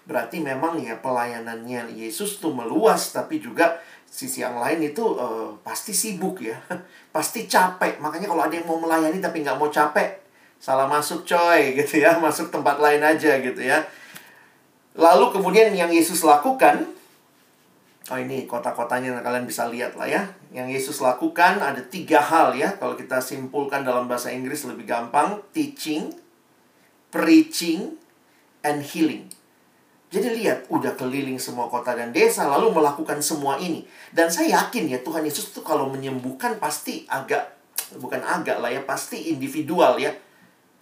Berarti 0.02 0.42
memang 0.42 0.80
ya 0.80 0.98
pelayanannya 0.98 1.94
Yesus 1.94 2.40
tuh 2.40 2.50
meluas, 2.50 3.12
tapi 3.12 3.38
juga 3.38 3.78
sisi 4.12 4.42
yang 4.42 4.58
lain 4.58 4.82
itu 4.82 5.04
uh, 5.04 5.54
pasti 5.62 5.94
sibuk 5.94 6.42
ya. 6.42 6.58
Pasti 7.14 7.44
capek. 7.44 8.00
Makanya 8.00 8.28
kalau 8.28 8.44
ada 8.44 8.56
yang 8.56 8.64
mau 8.64 8.80
melayani 8.80 9.20
tapi 9.20 9.44
nggak 9.44 9.60
mau 9.60 9.68
capek 9.68 10.20
salah 10.56 10.88
masuk 10.88 11.28
coy 11.28 11.60
gitu 11.80 12.00
ya. 12.00 12.16
Masuk 12.16 12.48
tempat 12.48 12.80
lain 12.80 13.04
aja 13.04 13.36
gitu 13.40 13.60
ya. 13.60 13.84
Lalu 14.96 15.32
kemudian 15.32 15.72
yang 15.72 15.88
Yesus 15.88 16.20
lakukan 16.24 16.88
oh 18.10 18.18
ini 18.18 18.50
kota-kotanya 18.50 19.22
kalian 19.22 19.46
bisa 19.46 19.70
lihat 19.70 19.94
lah 19.94 20.10
ya 20.10 20.22
yang 20.50 20.66
Yesus 20.66 20.98
lakukan 20.98 21.62
ada 21.62 21.78
tiga 21.86 22.18
hal 22.18 22.56
ya 22.58 22.74
kalau 22.80 22.98
kita 22.98 23.22
simpulkan 23.22 23.86
dalam 23.86 24.10
bahasa 24.10 24.34
Inggris 24.34 24.66
lebih 24.66 24.88
gampang 24.88 25.38
teaching 25.54 26.10
preaching 27.14 27.94
and 28.66 28.82
healing 28.82 29.30
jadi 30.12 30.28
lihat, 30.28 30.68
udah 30.68 30.92
keliling 30.92 31.40
semua 31.40 31.72
kota 31.72 31.96
dan 31.96 32.12
desa, 32.12 32.44
lalu 32.44 32.68
melakukan 32.68 33.16
semua 33.24 33.56
ini. 33.56 33.88
Dan 34.12 34.28
saya 34.28 34.60
yakin 34.60 34.92
ya, 34.92 35.00
Tuhan 35.00 35.24
Yesus 35.24 35.56
tuh 35.56 35.64
kalau 35.64 35.88
menyembuhkan 35.88 36.60
pasti 36.60 37.08
agak, 37.08 37.56
bukan 37.96 38.20
agak 38.20 38.60
lah 38.60 38.68
ya, 38.68 38.84
pasti 38.84 39.32
individual 39.32 39.96
ya. 39.96 40.12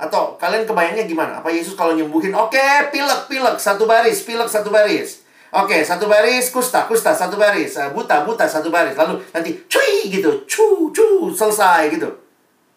Atau 0.02 0.35
kalian 0.35 0.66
kebayangnya 0.66 1.06
gimana? 1.06 1.38
Apa 1.38 1.54
Yesus 1.54 1.78
kalau 1.78 1.94
nyembuhin, 1.94 2.35
oke, 2.35 2.59
okay, 2.59 2.90
pilek, 2.90 3.30
pilek, 3.30 3.62
satu 3.62 3.87
baris, 3.87 4.18
pilek, 4.26 4.50
satu 4.50 4.74
baris. 4.74 5.19
Oke, 5.50 5.74
okay, 5.74 5.80
satu 5.82 6.06
baris, 6.06 6.54
kusta, 6.54 6.86
kusta, 6.86 7.10
satu 7.10 7.34
baris. 7.34 7.74
Uh, 7.74 7.90
buta, 7.90 8.22
buta, 8.22 8.46
satu 8.46 8.70
baris. 8.70 8.94
Lalu 8.94 9.18
nanti, 9.34 9.66
cuy, 9.66 10.06
gitu, 10.06 10.46
cu, 10.46 10.94
cu, 10.94 11.34
selesai 11.34 11.90
gitu. 11.90 12.06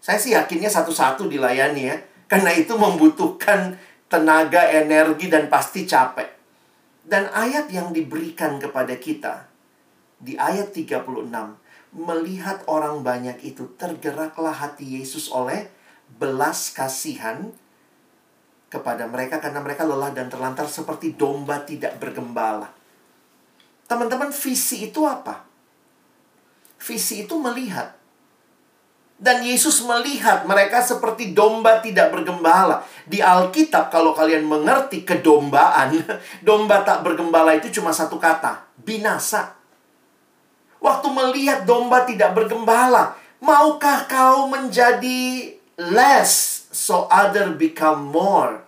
Saya 0.01 0.17
sih 0.17 0.33
yakinnya 0.33 0.73
satu-satu 0.73 1.29
dilayani 1.29 1.83
ya. 1.85 2.01
Karena 2.25 2.49
itu 2.49 2.73
membutuhkan 2.73 3.77
tenaga, 4.09 4.65
energi, 4.73 5.29
dan 5.29 5.53
pasti 5.53 5.85
capek. 5.85 6.33
Dan 7.05 7.29
ayat 7.29 7.69
yang 7.69 7.93
diberikan 7.93 8.57
kepada 8.57 8.97
kita 8.97 9.45
di 10.17 10.33
ayat 10.33 10.73
36 10.73 11.05
melihat 11.93 12.65
orang 12.65 13.05
banyak 13.05 13.37
itu 13.45 13.69
tergeraklah 13.77 14.55
hati 14.55 14.97
Yesus 14.97 15.29
oleh 15.29 15.69
belas 16.17 16.73
kasihan 16.73 17.53
kepada 18.73 19.05
mereka 19.05 19.37
karena 19.37 19.61
mereka 19.61 19.85
lelah 19.85 20.09
dan 20.09 20.33
terlantar 20.33 20.65
seperti 20.65 21.13
domba 21.13 21.61
tidak 21.61 22.01
bergembala. 22.01 22.73
Teman-teman, 23.85 24.33
visi 24.33 24.89
itu 24.89 25.05
apa? 25.05 25.45
Visi 26.81 27.29
itu 27.29 27.37
melihat 27.37 27.93
dan 29.23 29.39
Yesus 29.39 29.85
melihat 29.87 30.43
mereka 30.43 30.83
seperti 30.83 31.31
domba 31.31 31.79
tidak 31.79 32.11
bergembala. 32.11 32.83
Di 33.05 33.23
Alkitab 33.23 33.87
kalau 33.87 34.11
kalian 34.11 34.43
mengerti 34.43 35.05
kedombaan, 35.05 35.95
domba 36.47 36.81
tak 36.83 37.05
bergembala 37.05 37.55
itu 37.55 37.71
cuma 37.79 37.95
satu 37.95 38.17
kata, 38.17 38.67
binasa. 38.83 39.55
Waktu 40.83 41.07
melihat 41.07 41.63
domba 41.63 42.03
tidak 42.03 42.35
bergembala, 42.35 43.15
maukah 43.39 44.03
kau 44.11 44.51
menjadi 44.51 45.55
less 45.79 46.67
so 46.75 47.07
other 47.07 47.55
become 47.55 48.11
more? 48.11 48.62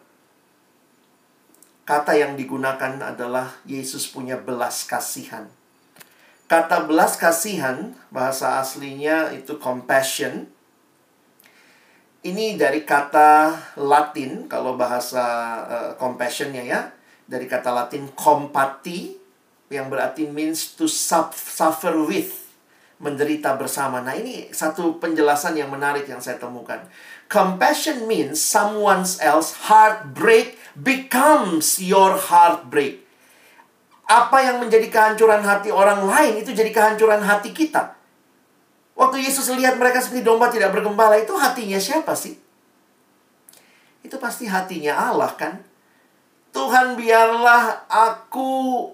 Kata 1.85 2.17
yang 2.17 2.33
digunakan 2.33 2.97
adalah 2.97 3.61
Yesus 3.69 4.09
punya 4.09 4.41
belas 4.41 4.89
kasihan. 4.89 5.45
Kata 6.49 6.89
belas 6.89 7.13
kasihan, 7.13 7.93
bahasa 8.09 8.57
aslinya 8.57 9.29
itu 9.29 9.61
compassion. 9.61 10.49
Ini 12.25 12.57
dari 12.57 12.81
kata 12.81 13.53
Latin, 13.77 14.49
kalau 14.49 14.73
bahasa 14.73 15.25
uh, 15.65 15.91
compassionnya 16.01 16.65
ya. 16.65 16.89
Dari 17.29 17.45
kata 17.45 17.69
Latin 17.69 18.09
compati, 18.17 19.13
yang 19.69 19.85
berarti 19.85 20.25
means 20.25 20.73
to 20.73 20.89
suffer 20.89 21.93
with. 22.01 22.49
Menderita 22.97 23.53
bersama. 23.59 23.99
Nah 24.01 24.15
ini 24.17 24.49
satu 24.49 24.97
penjelasan 24.97 25.53
yang 25.59 25.67
menarik 25.67 26.09
yang 26.09 26.23
saya 26.23 26.39
temukan. 26.41 26.79
Compassion 27.29 28.07
means 28.07 28.39
someone 28.39 29.03
else 29.21 29.67
heartbreak 29.67 30.57
becomes 30.77 31.79
your 31.79 32.15
heartbreak 32.15 33.05
apa 34.05 34.37
yang 34.45 34.61
menjadi 34.61 34.85
kehancuran 34.89 35.41
hati 35.41 35.73
orang 35.73 36.05
lain 36.05 36.37
itu 36.37 36.53
jadi 36.53 36.69
kehancuran 36.69 37.25
hati 37.25 37.49
kita. 37.49 37.97
Waktu 38.95 39.25
Yesus 39.25 39.49
lihat 39.51 39.75
mereka 39.75 39.99
seperti 39.99 40.23
domba 40.23 40.47
tidak 40.47 40.71
bergembala, 40.71 41.19
itu 41.19 41.33
hatinya 41.35 41.81
siapa 41.81 42.15
sih? 42.15 42.37
Itu 44.05 44.21
pasti 44.21 44.45
hatinya 44.45 44.93
Allah 45.09 45.33
kan? 45.35 45.59
Tuhan 46.55 46.95
biarlah 46.95 47.89
aku 47.91 48.87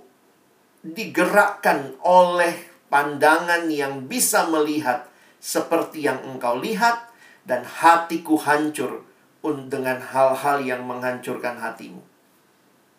digerakkan 0.81 1.93
oleh 2.01 2.57
pandangan 2.89 3.69
yang 3.69 4.09
bisa 4.09 4.49
melihat 4.49 5.05
seperti 5.37 6.09
yang 6.09 6.17
engkau 6.25 6.57
lihat 6.57 7.05
dan 7.45 7.61
hatiku 7.61 8.41
hancur 8.41 9.05
dengan 9.41 9.97
hal-hal 9.97 10.61
yang 10.61 10.85
menghancurkan 10.85 11.57
hatimu. 11.57 12.01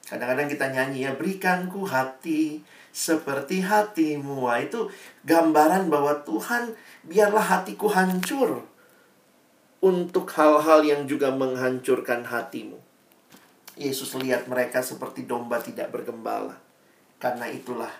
Kadang-kadang 0.02 0.50
kita 0.50 0.66
nyanyi 0.74 1.07
ya, 1.07 1.14
berikanku 1.14 1.87
hati 1.87 2.66
seperti 2.90 3.62
hatimu. 3.62 4.44
Wah, 4.44 4.59
itu 4.59 4.90
gambaran 5.22 5.87
bahwa 5.87 6.18
Tuhan 6.26 6.74
biarlah 7.07 7.46
hatiku 7.62 7.87
hancur 7.87 8.66
untuk 9.78 10.26
hal-hal 10.35 10.83
yang 10.83 11.02
juga 11.07 11.31
menghancurkan 11.31 12.26
hatimu. 12.26 12.76
Yesus 13.78 14.12
lihat 14.18 14.50
mereka 14.50 14.83
seperti 14.83 15.24
domba 15.24 15.62
tidak 15.62 15.94
bergembala. 15.94 16.59
Karena 17.22 17.46
itulah 17.46 17.90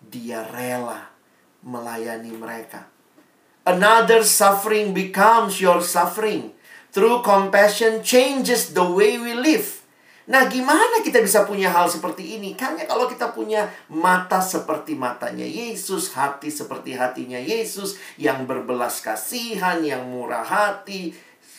dia 0.00 0.40
rela 0.48 1.12
melayani 1.60 2.32
mereka. 2.32 2.88
Another 3.68 4.24
suffering 4.24 4.96
becomes 4.96 5.60
your 5.60 5.84
suffering. 5.84 6.53
True 6.94 7.26
compassion 7.26 8.06
changes 8.06 8.70
the 8.70 8.86
way 8.86 9.18
we 9.18 9.34
live. 9.34 9.82
Nah, 10.30 10.46
gimana 10.46 11.02
kita 11.02 11.18
bisa 11.18 11.42
punya 11.42 11.66
hal 11.66 11.90
seperti 11.90 12.38
ini? 12.38 12.54
Hanya 12.54 12.86
kalau 12.86 13.10
kita 13.10 13.34
punya 13.34 13.66
mata 13.90 14.38
seperti 14.38 14.94
matanya 14.94 15.42
Yesus, 15.42 16.14
hati 16.14 16.54
seperti 16.54 16.94
hatinya 16.94 17.42
Yesus, 17.42 17.98
yang 18.14 18.46
berbelas 18.46 19.02
kasihan, 19.02 19.82
yang 19.82 20.06
murah 20.06 20.46
hati. 20.46 21.10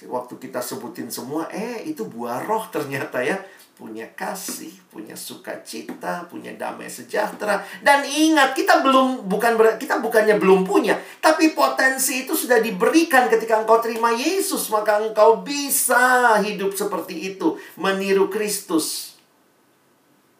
Waktu 0.07 0.39
kita 0.39 0.63
sebutin 0.63 1.11
semua, 1.11 1.51
eh 1.51 1.83
itu 1.83 2.07
buah 2.07 2.47
roh 2.47 2.71
ternyata 2.71 3.19
ya 3.19 3.35
punya 3.75 4.07
kasih, 4.15 4.71
punya 4.87 5.19
sukacita, 5.19 6.23
punya 6.31 6.55
damai 6.55 6.87
sejahtera. 6.87 7.59
Dan 7.83 8.07
ingat, 8.07 8.55
kita 8.55 8.79
belum 8.79 9.27
bukan 9.27 9.59
ber, 9.59 9.75
kita 9.75 9.99
bukannya 9.99 10.39
belum 10.39 10.63
punya, 10.63 10.95
tapi 11.19 11.51
potensi 11.51 12.23
itu 12.23 12.31
sudah 12.31 12.63
diberikan 12.63 13.27
ketika 13.27 13.59
engkau 13.59 13.83
terima 13.83 14.15
Yesus, 14.15 14.71
maka 14.71 15.03
engkau 15.03 15.43
bisa 15.43 16.39
hidup 16.39 16.71
seperti 16.71 17.35
itu, 17.35 17.59
meniru 17.75 18.31
Kristus. 18.31 19.19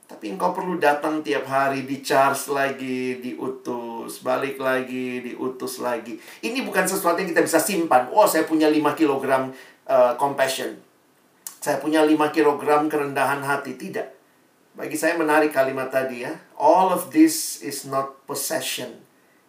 Tapi 0.07 0.31
engkau 0.31 0.55
perlu 0.55 0.79
datang 0.79 1.19
tiap 1.19 1.43
hari 1.43 1.83
di 1.83 1.99
charge 1.99 2.47
lagi, 2.55 3.19
diutus, 3.19 4.23
balik 4.23 4.55
lagi, 4.63 5.19
diutus 5.19 5.83
lagi. 5.83 6.15
Ini 6.39 6.63
bukan 6.63 6.87
sesuatu 6.87 7.19
yang 7.19 7.35
kita 7.35 7.43
bisa 7.43 7.59
simpan. 7.59 8.07
Oh, 8.15 8.23
saya 8.23 8.47
punya 8.47 8.71
5 8.71 8.79
kg 8.95 9.51
uh, 9.91 10.13
compassion 10.15 10.84
saya 11.65 11.81
punya 11.81 12.05
5 12.05 12.13
kg 12.29 12.61
kerendahan 12.85 13.41
hati. 13.41 13.73
Tidak. 13.73 14.05
Bagi 14.77 14.93
saya 14.93 15.17
menarik 15.17 15.49
kalimat 15.49 15.89
tadi 15.89 16.21
ya. 16.21 16.37
All 16.61 16.93
of 16.93 17.09
this 17.09 17.65
is 17.65 17.89
not 17.89 18.21
possession. 18.29 19.01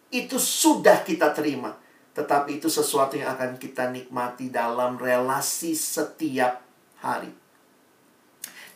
Itu 0.09 0.41
sudah 0.41 1.05
kita 1.05 1.29
terima. 1.37 1.77
Tetapi 2.17 2.57
itu 2.57 2.73
sesuatu 2.73 3.13
yang 3.13 3.37
akan 3.37 3.61
kita 3.61 3.93
nikmati 3.93 4.49
dalam 4.49 4.97
relasi 4.97 5.77
setiap 5.77 6.65
hari. 7.05 7.29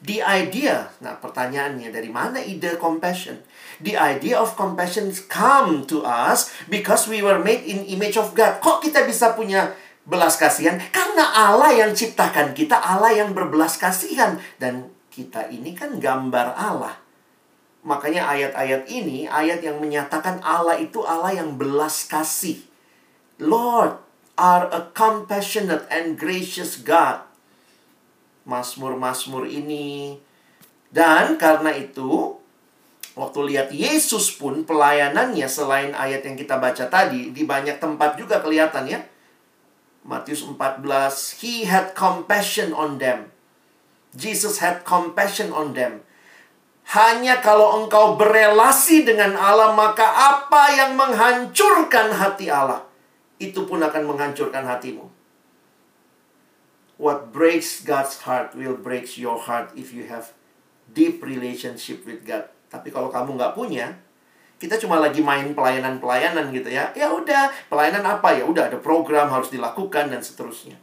The 0.05 0.21
idea, 0.21 0.93
nah 1.01 1.17
pertanyaannya 1.17 1.89
dari 1.89 2.13
mana 2.13 2.41
ide 2.41 2.77
compassion? 2.77 3.41
The 3.81 3.97
idea 3.97 4.37
of 4.37 4.53
compassion 4.53 5.09
come 5.29 5.89
to 5.89 6.05
us 6.05 6.53
because 6.69 7.09
we 7.09 7.25
were 7.25 7.41
made 7.41 7.65
in 7.65 7.89
image 7.89 8.21
of 8.21 8.37
God. 8.37 8.61
Kok 8.61 8.85
kita 8.85 9.01
bisa 9.09 9.33
punya 9.33 9.73
belas 10.05 10.37
kasihan 10.37 10.81
karena 10.89 11.29
Allah 11.29 11.71
yang 11.73 11.93
ciptakan 11.93 12.57
kita 12.57 12.73
Allah 12.73 13.13
yang 13.13 13.37
berbelas 13.37 13.77
kasihan 13.77 14.41
dan 14.57 14.89
kita 15.13 15.51
ini 15.51 15.75
kan 15.77 15.99
gambar 16.01 16.57
Allah. 16.57 16.95
Makanya 17.81 18.29
ayat-ayat 18.29 18.85
ini 18.89 19.25
ayat 19.25 19.65
yang 19.65 19.81
menyatakan 19.81 20.41
Allah 20.45 20.77
itu 20.77 21.01
Allah 21.01 21.33
yang 21.33 21.57
belas 21.57 22.05
kasih. 22.05 22.61
Lord, 23.41 23.97
are 24.37 24.69
a 24.69 24.89
compassionate 24.93 25.89
and 25.89 26.17
gracious 26.17 26.77
God. 26.81 27.25
Mazmur-mazmur 28.45 29.49
ini. 29.49 30.17
Dan 30.89 31.37
karena 31.41 31.73
itu, 31.73 32.35
waktu 33.17 33.39
lihat 33.53 33.69
Yesus 33.73 34.33
pun 34.33 34.65
pelayanannya 34.65 35.45
selain 35.49 35.93
ayat 35.93 36.25
yang 36.25 36.37
kita 36.37 36.57
baca 36.57 36.85
tadi, 36.89 37.33
di 37.33 37.43
banyak 37.45 37.77
tempat 37.81 38.17
juga 38.17 38.41
kelihatan 38.41 38.85
ya. 38.89 38.99
Matius 40.01 40.41
14, 40.41 41.41
He 41.41 41.69
had 41.69 41.93
compassion 41.93 42.73
on 42.73 42.97
them. 42.97 43.29
Jesus 44.17 44.59
had 44.59 44.83
compassion 44.83 45.53
on 45.53 45.77
them. 45.77 46.03
Hanya 46.91 47.39
kalau 47.39 47.85
engkau 47.85 48.19
berelasi 48.19 49.07
dengan 49.07 49.37
Allah, 49.37 49.71
maka 49.77 50.03
apa 50.03 50.73
yang 50.75 50.97
menghancurkan 50.97 52.11
hati 52.11 52.51
Allah, 52.51 52.83
itu 53.39 53.63
pun 53.63 53.79
akan 53.79 54.11
menghancurkan 54.11 54.65
hatimu. 54.67 55.07
What 56.99 57.33
breaks 57.33 57.81
God's 57.81 58.25
heart 58.27 58.53
will 58.53 58.77
break 58.77 59.15
your 59.15 59.39
heart 59.39 59.73
if 59.73 59.89
you 59.95 60.05
have 60.11 60.35
deep 60.91 61.23
relationship 61.23 62.03
with 62.03 62.27
God. 62.27 62.51
Tapi 62.67 62.91
kalau 62.91 63.09
kamu 63.09 63.39
nggak 63.39 63.55
punya, 63.55 63.97
kita 64.61 64.77
cuma 64.77 65.01
lagi 65.01 65.25
main 65.25 65.57
pelayanan-pelayanan 65.57 66.53
gitu 66.53 66.69
ya. 66.69 66.93
Ya 66.93 67.09
udah, 67.09 67.49
pelayanan 67.65 68.05
apa 68.05 68.37
ya? 68.37 68.45
Udah 68.45 68.69
ada 68.69 68.77
program 68.77 69.33
harus 69.33 69.49
dilakukan 69.49 70.13
dan 70.13 70.21
seterusnya. 70.21 70.77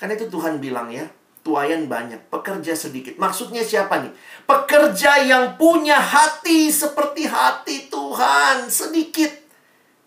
Karena 0.00 0.16
itu 0.16 0.32
Tuhan 0.32 0.64
bilang 0.64 0.88
ya, 0.88 1.04
tuayan 1.44 1.92
banyak, 1.92 2.32
pekerja 2.32 2.72
sedikit. 2.72 3.20
Maksudnya 3.20 3.60
siapa 3.60 4.00
nih? 4.00 4.12
Pekerja 4.48 5.20
yang 5.20 5.60
punya 5.60 6.00
hati 6.00 6.72
seperti 6.72 7.28
hati 7.28 7.92
Tuhan 7.92 8.72
sedikit. 8.72 9.28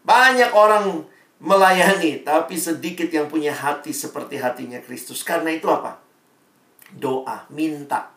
Banyak 0.02 0.50
orang 0.58 1.06
melayani, 1.38 2.26
tapi 2.26 2.58
sedikit 2.58 3.14
yang 3.14 3.30
punya 3.30 3.54
hati 3.54 3.94
seperti 3.94 4.42
hatinya 4.42 4.82
Kristus. 4.82 5.22
Karena 5.22 5.54
itu 5.54 5.70
apa? 5.70 6.02
Doa, 6.90 7.46
minta. 7.54 8.13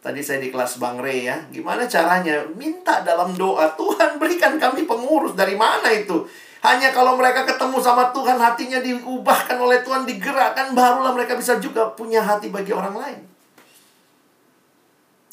Tadi 0.00 0.20
saya 0.24 0.40
di 0.40 0.48
kelas 0.48 0.80
Bang 0.80 0.96
Rey 0.96 1.28
ya, 1.28 1.36
gimana 1.52 1.84
caranya? 1.84 2.40
Minta 2.56 3.04
dalam 3.04 3.36
doa, 3.36 3.68
Tuhan 3.76 4.16
berikan 4.16 4.56
kami 4.56 4.88
pengurus. 4.88 5.36
Dari 5.36 5.52
mana 5.60 5.92
itu? 5.92 6.24
Hanya 6.64 6.92
kalau 6.92 7.20
mereka 7.20 7.44
ketemu 7.44 7.76
sama 7.84 8.08
Tuhan, 8.12 8.40
hatinya 8.40 8.80
diubahkan 8.80 9.60
oleh 9.60 9.84
Tuhan, 9.84 10.08
digerakkan, 10.08 10.72
barulah 10.72 11.12
mereka 11.12 11.36
bisa 11.36 11.60
juga 11.60 11.92
punya 11.92 12.24
hati 12.24 12.48
bagi 12.48 12.72
orang 12.72 12.96
lain. 12.96 13.20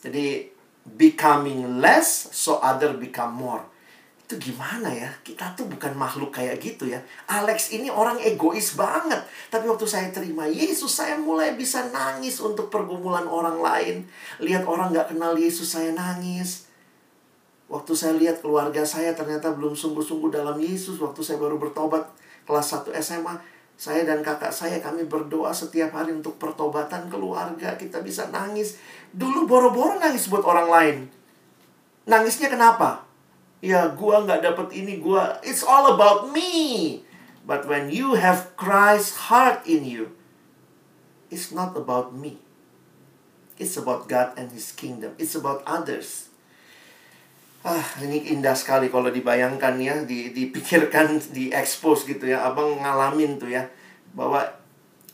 Jadi, 0.03 0.51
becoming 0.84 1.80
less 1.84 2.32
so 2.32 2.59
other 2.63 2.95
become 2.95 3.36
more 3.36 3.76
itu 4.28 4.51
gimana 4.51 4.91
ya? 4.91 5.07
Kita 5.23 5.55
tuh 5.55 5.71
bukan 5.71 5.95
makhluk 5.95 6.36
kayak 6.36 6.59
gitu 6.59 6.91
ya. 6.91 6.99
Alex 7.32 7.71
ini 7.71 7.88
orang 7.88 8.19
egois 8.19 8.75
banget. 8.75 9.23
Tapi 9.47 9.71
waktu 9.71 9.88
saya 9.88 10.11
terima 10.11 10.43
Yesus, 10.43 10.91
saya 10.91 11.15
mulai 11.15 11.55
bisa 11.55 11.88
nangis 11.95 12.43
untuk 12.43 12.67
pergumulan 12.67 13.23
orang 13.23 13.63
lain. 13.63 14.03
Lihat 14.43 14.67
orang 14.67 14.91
gak 14.91 15.15
kenal 15.15 15.32
Yesus, 15.39 15.71
saya 15.71 15.95
nangis. 15.95 16.67
Waktu 17.71 17.95
saya 17.95 18.19
lihat 18.19 18.43
keluarga 18.43 18.84
saya 18.84 19.15
ternyata 19.15 19.55
belum 19.55 19.80
sungguh-sungguh 19.80 20.28
dalam 20.28 20.59
Yesus. 20.59 20.99
Waktu 20.99 21.23
saya 21.23 21.39
baru 21.39 21.55
bertobat 21.55 22.11
kelas 22.43 22.84
1 22.84 22.99
SMA, 22.99 23.39
saya 23.80 24.03
dan 24.03 24.19
kakak 24.19 24.51
saya 24.51 24.84
kami 24.84 25.07
berdoa 25.07 25.55
setiap 25.55 25.95
hari 25.95 26.11
untuk 26.11 26.36
pertobatan 26.36 27.07
keluarga. 27.07 27.80
Kita 27.80 28.03
bisa 28.03 28.28
nangis. 28.28 28.75
Dulu 29.15 29.47
boro-boro 29.47 29.95
nangis 30.03 30.28
buat 30.28 30.43
orang 30.43 30.67
lain. 30.67 30.97
Nangisnya 32.11 32.51
kenapa? 32.51 33.07
Ya 33.64 33.89
gua 33.93 34.24
nggak 34.24 34.43
dapet 34.43 34.68
ini 34.76 35.01
gua 35.01 35.39
it's 35.41 35.66
all 35.66 35.93
about 35.93 36.30
me. 36.32 37.01
But 37.47 37.64
when 37.64 37.88
you 37.88 38.20
have 38.20 38.60
Christ's 38.60 39.32
heart 39.32 39.64
in 39.64 39.88
you 39.88 40.12
it's 41.32 41.51
not 41.51 41.76
about 41.76 42.12
me. 42.16 42.39
It's 43.58 43.74
about 43.80 44.05
God 44.05 44.38
and 44.38 44.53
His 44.53 44.70
kingdom. 44.76 45.18
It's 45.18 45.34
about 45.34 45.66
others. 45.66 46.30
Ah 47.66 47.84
ini 47.99 48.32
indah 48.32 48.53
sekali 48.53 48.88
kalau 48.88 49.10
dibayangkan 49.10 49.76
ya 49.82 49.95
di, 50.05 50.30
dipikirkan 50.32 51.20
di 51.36 51.49
expose 51.49 52.05
gitu 52.05 52.30
ya. 52.30 52.45
Abang 52.45 52.78
ngalamin 52.78 53.41
tuh 53.41 53.49
ya 53.49 53.66
bahwa 54.14 54.45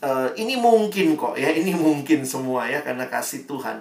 uh, 0.04 0.28
ini 0.36 0.54
mungkin 0.60 1.16
kok 1.16 1.34
ya 1.40 1.50
ini 1.60 1.72
mungkin 1.72 2.22
semua 2.28 2.68
ya 2.68 2.84
karena 2.84 3.08
kasih 3.08 3.48
Tuhan 3.48 3.80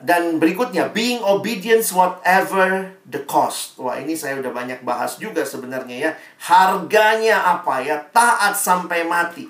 dan 0.00 0.40
berikutnya, 0.40 0.88
being 0.96 1.20
obedience 1.20 1.92
whatever 1.92 2.88
the 3.04 3.20
cost. 3.28 3.76
Wah, 3.76 4.00
ini 4.00 4.16
saya 4.16 4.40
udah 4.40 4.48
banyak 4.48 4.80
bahas 4.80 5.20
juga 5.20 5.44
sebenarnya 5.44 5.96
ya. 6.08 6.10
Harganya 6.40 7.44
apa 7.44 7.84
ya? 7.84 8.00
Taat 8.08 8.56
sampai 8.56 9.04
mati. 9.04 9.44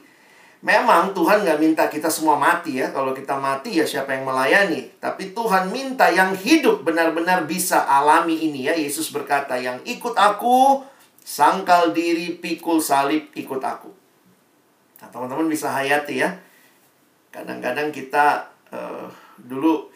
Memang 0.60 1.14
Tuhan 1.14 1.46
nggak 1.46 1.60
minta 1.62 1.86
kita 1.86 2.10
semua 2.10 2.34
mati 2.34 2.82
ya. 2.82 2.90
Kalau 2.90 3.14
kita 3.14 3.38
mati 3.38 3.78
ya 3.78 3.86
siapa 3.86 4.10
yang 4.10 4.26
melayani. 4.26 4.90
Tapi 4.98 5.30
Tuhan 5.30 5.70
minta 5.70 6.10
yang 6.10 6.34
hidup 6.34 6.82
benar-benar 6.82 7.46
bisa 7.46 7.86
alami 7.86 8.50
ini 8.50 8.66
ya. 8.66 8.74
Yesus 8.74 9.14
berkata, 9.14 9.54
yang 9.54 9.78
ikut 9.86 10.18
aku, 10.18 10.82
sangkal 11.22 11.94
diri, 11.94 12.42
pikul 12.42 12.82
salib, 12.82 13.30
ikut 13.38 13.62
aku. 13.62 13.88
Nah, 14.98 15.08
teman-teman 15.14 15.46
bisa 15.46 15.70
hayati 15.70 16.26
ya. 16.26 16.34
Kadang-kadang 17.30 17.94
kita 17.94 18.50
uh, 18.74 19.06
dulu 19.38 19.88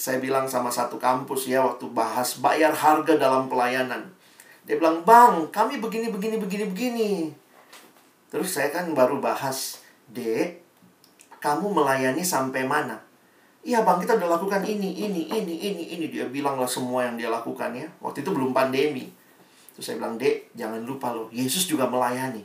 saya 0.00 0.16
bilang 0.16 0.48
sama 0.48 0.72
satu 0.72 0.96
kampus 0.96 1.44
ya 1.44 1.60
waktu 1.60 1.84
bahas 1.92 2.40
bayar 2.40 2.72
harga 2.72 3.20
dalam 3.20 3.52
pelayanan. 3.52 4.08
Dia 4.64 4.80
bilang, 4.80 5.04
"Bang, 5.04 5.52
kami 5.52 5.76
begini 5.76 6.08
begini 6.08 6.40
begini 6.40 6.64
begini." 6.72 7.10
Terus 8.32 8.48
saya 8.56 8.72
kan 8.72 8.88
baru 8.96 9.20
bahas, 9.20 9.84
"Dek, 10.08 10.64
kamu 11.44 11.76
melayani 11.76 12.24
sampai 12.24 12.64
mana?" 12.64 13.04
Iya 13.60 13.84
bang, 13.84 14.00
kita 14.00 14.16
udah 14.16 14.40
lakukan 14.40 14.64
ini, 14.64 15.04
ini, 15.04 15.28
ini, 15.28 15.54
ini, 15.68 15.84
ini. 15.92 16.06
Dia 16.08 16.24
bilang 16.32 16.56
lah 16.56 16.64
semua 16.64 17.04
yang 17.04 17.20
dia 17.20 17.28
lakukan 17.28 17.68
ya. 17.76 17.84
Waktu 18.00 18.24
itu 18.24 18.32
belum 18.32 18.56
pandemi. 18.56 19.12
Terus 19.76 19.84
saya 19.84 20.00
bilang, 20.00 20.16
dek, 20.16 20.48
jangan 20.56 20.80
lupa 20.80 21.12
loh, 21.12 21.28
Yesus 21.28 21.68
juga 21.68 21.84
melayani. 21.84 22.40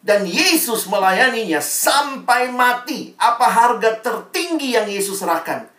Dan 0.00 0.24
Yesus 0.24 0.88
melayaninya 0.88 1.60
sampai 1.60 2.48
mati. 2.48 3.12
Apa 3.20 3.44
harga 3.52 4.00
tertinggi 4.00 4.80
yang 4.80 4.88
Yesus 4.88 5.20
serahkan? 5.20 5.75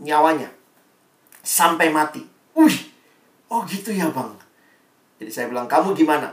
Nyawanya 0.00 0.48
sampai 1.44 1.92
mati. 1.92 2.24
Wih, 2.56 2.76
oh 3.52 3.64
gitu 3.68 3.92
ya 3.92 4.08
bang. 4.08 4.32
Jadi 5.20 5.30
saya 5.30 5.46
bilang, 5.52 5.68
kamu 5.68 5.92
gimana? 5.92 6.32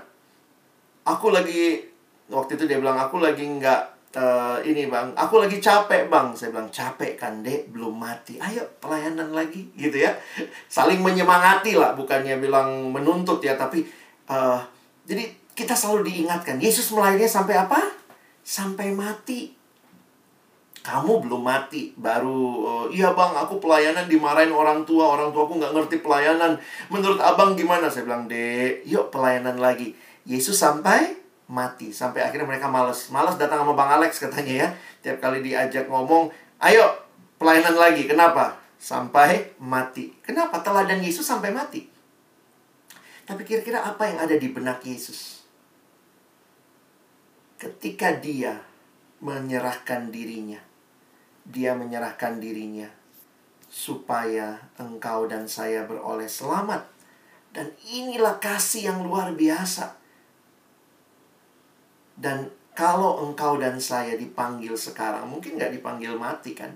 Aku 1.03 1.31
lagi, 1.31 1.83
waktu 2.31 2.55
itu 2.55 2.63
dia 2.67 2.79
bilang, 2.79 2.95
aku 2.95 3.19
lagi 3.19 3.43
nggak 3.43 3.81
uh, 4.15 4.59
ini 4.63 4.87
bang, 4.87 5.11
aku 5.15 5.43
lagi 5.43 5.59
capek 5.59 6.07
bang. 6.07 6.31
Saya 6.31 6.55
bilang, 6.55 6.71
capek 6.71 7.19
kan 7.19 7.43
dek, 7.43 7.71
belum 7.75 7.95
mati. 7.95 8.39
Ayo 8.39 8.63
pelayanan 8.79 9.35
lagi, 9.35 9.67
gitu 9.75 9.99
ya. 9.99 10.15
Saling 10.71 11.03
menyemangati 11.03 11.75
lah, 11.75 11.95
bukannya 11.99 12.39
bilang 12.39 12.91
menuntut 12.95 13.43
ya, 13.43 13.59
tapi 13.59 13.83
uh, 14.31 14.59
jadi 15.03 15.27
kita 15.51 15.75
selalu 15.75 16.07
diingatkan, 16.07 16.61
Yesus 16.61 16.93
melayani 16.95 17.27
sampai 17.27 17.55
apa? 17.59 17.79
Sampai 18.47 18.95
mati 18.95 19.56
kamu 20.87 21.27
belum 21.27 21.43
mati 21.43 21.91
baru 21.99 22.63
uh, 22.63 22.85
iya 22.87 23.11
bang 23.11 23.35
aku 23.35 23.59
pelayanan 23.59 24.07
dimarahin 24.07 24.55
orang 24.55 24.87
tua 24.87 25.19
orang 25.19 25.35
tua 25.35 25.43
aku 25.43 25.59
nggak 25.59 25.75
ngerti 25.75 25.99
pelayanan. 25.99 26.55
Menurut 26.87 27.19
abang 27.19 27.59
gimana? 27.59 27.91
Saya 27.91 28.07
bilang 28.07 28.23
dek 28.31 28.87
yuk 28.87 29.11
pelayanan 29.11 29.59
lagi. 29.59 29.91
Yesus 30.23 30.55
sampai 30.55 31.19
mati 31.51 31.91
sampai 31.91 32.23
akhirnya 32.23 32.47
mereka 32.47 32.71
males. 32.71 33.11
Males 33.11 33.35
datang 33.35 33.67
sama 33.67 33.75
bang 33.75 33.99
Alex 33.99 34.23
katanya 34.23 34.53
ya. 34.63 34.67
Tiap 35.03 35.19
kali 35.19 35.43
diajak 35.43 35.91
ngomong 35.91 36.31
ayo 36.63 36.87
pelayanan 37.35 37.75
lagi. 37.75 38.07
Kenapa? 38.07 38.55
Sampai 38.79 39.59
mati. 39.59 40.15
Kenapa? 40.23 40.63
Teladan 40.63 41.03
Yesus 41.03 41.27
sampai 41.27 41.51
mati. 41.51 41.83
Tapi 43.27 43.43
kira-kira 43.43 43.83
apa 43.83 44.07
yang 44.07 44.23
ada 44.23 44.39
di 44.39 44.47
benak 44.55 44.79
Yesus? 44.87 45.43
Ketika 47.59 48.15
dia 48.23 48.63
menyerahkan 49.19 50.07
dirinya 50.15 50.66
dia 51.47 51.71
menyerahkan 51.71 52.43
dirinya 52.43 52.91
supaya 53.67 54.59
engkau 54.79 55.27
dan 55.27 55.47
saya 55.47 55.87
beroleh 55.87 56.27
selamat. 56.27 56.83
Dan 57.51 57.71
inilah 57.87 58.37
kasih 58.37 58.91
yang 58.91 58.99
luar 59.07 59.33
biasa. 59.33 59.95
Dan 62.17 62.51
kalau 62.77 63.25
engkau 63.25 63.57
dan 63.57 63.81
saya 63.81 64.13
dipanggil 64.13 64.77
sekarang, 64.77 65.25
mungkin 65.25 65.57
nggak 65.57 65.73
dipanggil 65.79 66.13
mati 66.13 66.53
kan? 66.53 66.69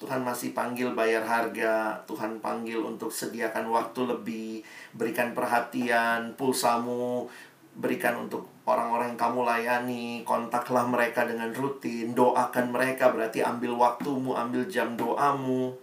Tuhan 0.00 0.24
masih 0.24 0.56
panggil 0.56 0.96
bayar 0.96 1.20
harga, 1.20 2.00
Tuhan 2.08 2.40
panggil 2.40 2.80
untuk 2.80 3.12
sediakan 3.12 3.68
waktu 3.68 4.00
lebih, 4.08 4.64
berikan 4.96 5.36
perhatian, 5.36 6.32
pulsamu, 6.40 7.28
berikan 7.76 8.16
untuk 8.16 8.48
orang-orang 8.70 9.14
yang 9.14 9.20
kamu 9.20 9.40
layani, 9.42 10.06
kontaklah 10.22 10.86
mereka 10.86 11.26
dengan 11.26 11.50
rutin, 11.50 12.14
doakan 12.14 12.70
mereka 12.70 13.10
berarti 13.10 13.42
ambil 13.42 13.74
waktumu, 13.74 14.38
ambil 14.38 14.64
jam 14.70 14.94
doamu. 14.94 15.74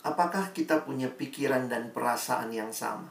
Apakah 0.00 0.54
kita 0.54 0.86
punya 0.86 1.10
pikiran 1.10 1.68
dan 1.68 1.92
perasaan 1.92 2.54
yang 2.54 2.72
sama? 2.72 3.10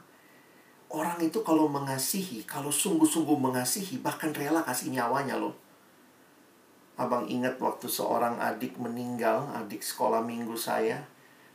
Orang 0.90 1.22
itu 1.22 1.38
kalau 1.46 1.70
mengasihi, 1.70 2.42
kalau 2.42 2.74
sungguh-sungguh 2.74 3.38
mengasihi, 3.38 4.02
bahkan 4.02 4.34
rela 4.34 4.66
kasih 4.66 4.90
nyawanya 4.90 5.38
loh. 5.38 5.54
Abang 6.98 7.30
ingat 7.30 7.62
waktu 7.62 7.86
seorang 7.86 8.42
adik 8.42 8.74
meninggal, 8.74 9.46
adik 9.54 9.86
sekolah 9.86 10.18
minggu 10.18 10.58
saya. 10.58 10.98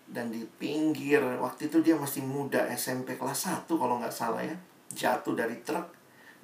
Dan 0.08 0.32
di 0.32 0.48
pinggir, 0.62 1.20
waktu 1.42 1.68
itu 1.68 1.84
dia 1.84 2.00
masih 2.00 2.24
muda, 2.24 2.64
SMP 2.72 3.20
kelas 3.20 3.68
1 3.68 3.68
kalau 3.68 4.00
nggak 4.00 4.14
salah 4.14 4.40
ya. 4.40 4.56
Jatuh 4.94 5.34
dari 5.34 5.58
truk, 5.66 5.88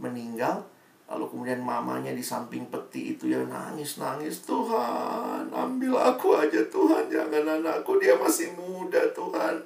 meninggal. 0.02 0.66
Lalu 1.12 1.28
kemudian 1.28 1.60
mamanya 1.60 2.16
di 2.16 2.24
samping 2.24 2.72
peti 2.72 3.14
itu 3.14 3.28
ya 3.28 3.44
nangis-nangis. 3.44 4.48
Tuhan, 4.48 5.52
ambil 5.52 6.00
aku 6.00 6.40
aja 6.40 6.64
Tuhan, 6.72 7.12
jangan 7.12 7.60
anakku, 7.60 8.00
dia 8.00 8.16
masih 8.16 8.56
muda 8.56 9.04
Tuhan 9.12 9.60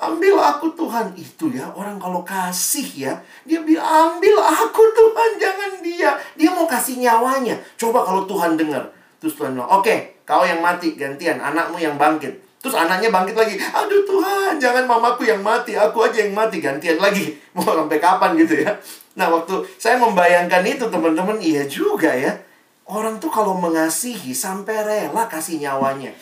Ambil 0.00 0.40
aku 0.40 0.72
Tuhan 0.72 1.12
Itu 1.12 1.52
ya 1.52 1.68
orang 1.70 2.00
kalau 2.00 2.24
kasih 2.24 2.86
ya 2.96 3.14
Dia 3.44 3.60
bilang 3.60 4.16
ambil 4.16 4.40
aku 4.40 4.82
Tuhan 4.90 5.30
Jangan 5.38 5.72
dia 5.84 6.10
Dia 6.34 6.50
mau 6.50 6.66
kasih 6.66 6.98
nyawanya 6.98 7.54
Coba 7.76 8.02
kalau 8.02 8.24
Tuhan 8.26 8.56
dengar 8.56 8.88
Terus 9.20 9.36
Tuhan 9.36 9.54
bilang 9.54 9.68
oke 9.68 9.86
okay, 9.86 10.16
kau 10.24 10.42
yang 10.42 10.64
mati 10.64 10.96
gantian 10.96 11.38
Anakmu 11.38 11.76
yang 11.78 12.00
bangkit 12.00 12.32
Terus 12.62 12.78
anaknya 12.78 13.10
bangkit 13.10 13.34
lagi 13.34 13.58
Aduh 13.58 14.06
Tuhan 14.06 14.54
jangan 14.62 14.86
mamaku 14.86 15.26
yang 15.26 15.42
mati 15.42 15.74
Aku 15.74 16.06
aja 16.06 16.22
yang 16.22 16.30
mati 16.30 16.62
gantian 16.62 17.02
lagi. 17.02 17.34
Mau 17.58 17.66
sampai 17.66 17.98
kapan 17.98 18.38
gitu 18.38 18.62
ya? 18.62 18.70
Nah 19.18 19.28
waktu 19.28 19.66
saya 19.76 19.98
membayangkan 19.98 20.62
itu 20.62 20.86
teman-teman 20.86 21.42
Iya 21.42 21.66
juga 21.66 22.14
ya. 22.14 22.38
Orang 22.86 23.18
tuh 23.18 23.30
kalau 23.34 23.58
mengasihi 23.58 24.30
sampai 24.34 24.82
rela 24.86 25.26
kasih 25.26 25.58
nyawanya. 25.58 26.14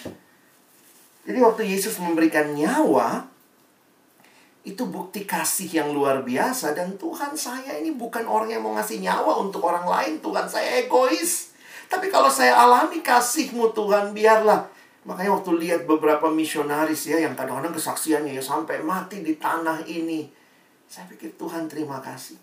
Jadi 1.25 1.39
waktu 1.41 1.63
Yesus 1.69 2.01
memberikan 2.01 2.53
nyawa 2.57 3.29
itu 4.61 4.85
bukti 4.85 5.25
kasih 5.25 5.69
yang 5.73 5.89
luar 5.93 6.21
biasa. 6.21 6.77
Dan 6.77 7.01
Tuhan 7.01 7.33
saya 7.37 7.81
ini 7.81 7.97
bukan 7.97 8.29
orang 8.29 8.53
yang 8.53 8.63
mau 8.65 8.77
ngasih 8.77 9.01
nyawa 9.01 9.41
untuk 9.41 9.65
orang 9.65 9.89
lain 9.89 10.21
Tuhan 10.21 10.45
saya 10.49 10.85
egois. 10.85 11.53
Tapi 11.91 12.07
kalau 12.13 12.31
saya 12.31 12.55
alami 12.55 13.03
kasihmu 13.03 13.73
Tuhan 13.75 14.13
biarlah 14.15 14.69
makanya 15.09 15.33
waktu 15.41 15.51
lihat 15.57 15.89
beberapa 15.89 16.29
misionaris 16.29 17.09
ya 17.09 17.17
yang 17.21 17.33
kadang-kadang 17.33 17.73
kesaksiannya 17.73 18.37
ya 18.37 18.43
sampai 18.45 18.85
mati 18.85 19.25
di 19.25 19.41
tanah 19.41 19.81
ini 19.89 20.41
saya 20.91 21.07
pikir 21.07 21.39
Tuhan 21.39 21.71
terima 21.71 22.03
kasih. 22.03 22.35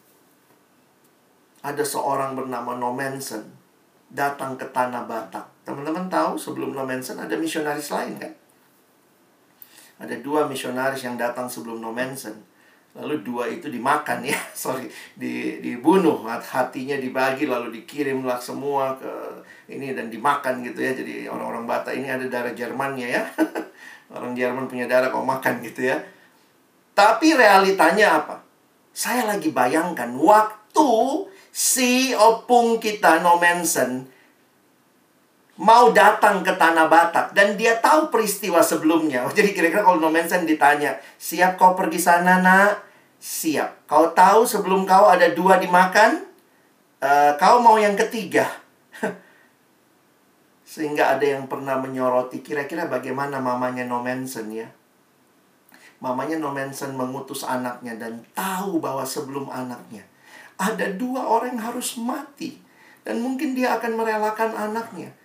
Ada 1.60 1.84
seorang 1.84 2.32
bernama 2.39 2.80
Nomensen 2.80 3.43
datang 4.08 4.55
ke 4.55 4.64
tanah 4.72 5.03
Batak. 5.03 5.43
Teman-teman 5.68 6.08
tahu 6.08 6.39
sebelum 6.39 6.72
Nomensen 6.72 7.20
ada 7.20 7.36
misionaris 7.36 7.91
lain 7.91 8.16
kan? 8.16 8.32
Ada 9.99 10.24
dua 10.24 10.47
misionaris 10.47 11.03
yang 11.03 11.20
datang 11.20 11.51
sebelum 11.51 11.84
Nomensen. 11.84 12.39
Lalu 12.97 13.21
dua 13.21 13.45
itu 13.45 13.69
dimakan 13.69 14.25
ya, 14.25 14.37
sorry, 14.57 14.89
di, 15.13 15.61
dibunuh, 15.61 16.25
hatinya 16.25 16.97
dibagi 16.97 17.45
lalu 17.45 17.81
dikirimlah 17.81 18.41
semua 18.41 18.97
ke 18.97 19.13
ini 19.69 19.93
dan 19.93 20.09
dimakan 20.09 20.65
gitu 20.65 20.81
ya. 20.81 20.91
Jadi 20.97 21.29
orang-orang 21.29 21.69
Batak 21.69 21.93
ini 21.93 22.09
ada 22.09 22.25
darah 22.25 22.57
Jermannya 22.57 23.07
ya. 23.07 23.23
orang 24.17 24.33
Jerman 24.33 24.65
punya 24.65 24.89
darah 24.89 25.13
kok 25.13 25.21
makan 25.21 25.61
gitu 25.61 25.93
ya. 25.93 25.97
Tapi 26.97 27.37
realitanya 27.37 28.25
apa? 28.25 28.41
Saya 28.89 29.29
lagi 29.29 29.53
bayangkan 29.53 30.17
waktu 30.17 30.89
si 31.53 32.17
opung 32.17 32.81
kita 32.81 33.21
Nomensen 33.21 34.09
mau 35.57 35.89
datang 35.89 36.45
ke 36.45 36.53
tanah 36.53 36.85
Batak 36.85 37.33
dan 37.33 37.57
dia 37.57 37.77
tahu 37.77 38.09
peristiwa 38.13 38.61
sebelumnya. 38.61 39.25
Jadi 39.37 39.53
kira-kira 39.53 39.85
kalau 39.85 40.01
Nomensen 40.01 40.45
ditanya, 40.45 40.97
siap 41.17 41.57
kau 41.57 41.77
pergi 41.77 42.01
sana 42.01 42.41
nak? 42.41 42.86
Siap. 43.18 43.89
Kau 43.89 44.13
tahu 44.13 44.45
sebelum 44.45 44.86
kau 44.86 45.09
ada 45.09 45.34
dua 45.34 45.57
dimakan, 45.57 46.22
uh, 47.01 47.34
kau 47.41 47.57
mau 47.59 47.82
yang 47.82 47.97
ketiga. 47.97 48.45
Sehingga 50.72 51.18
ada 51.18 51.26
yang 51.26 51.49
pernah 51.49 51.82
menyoroti 51.82 52.45
kira-kira 52.45 52.86
bagaimana 52.86 53.41
mamanya 53.41 53.89
Nomensen 53.89 54.53
ya. 54.53 54.70
Mamanya 55.97 56.38
Nomensen 56.38 56.93
mengutus 56.93 57.41
anaknya 57.41 57.97
dan 57.97 58.22
tahu 58.38 58.78
bahwa 58.78 59.01
sebelum 59.01 59.49
anaknya 59.49 60.05
ada 60.57 60.89
dua 60.93 61.26
orang 61.26 61.57
yang 61.57 61.74
harus 61.74 61.97
mati. 61.97 62.57
Dan 63.01 63.24
mungkin 63.24 63.55
dia 63.55 63.80
akan 63.80 63.95
merelakan 63.95 64.51
anaknya. 64.53 65.15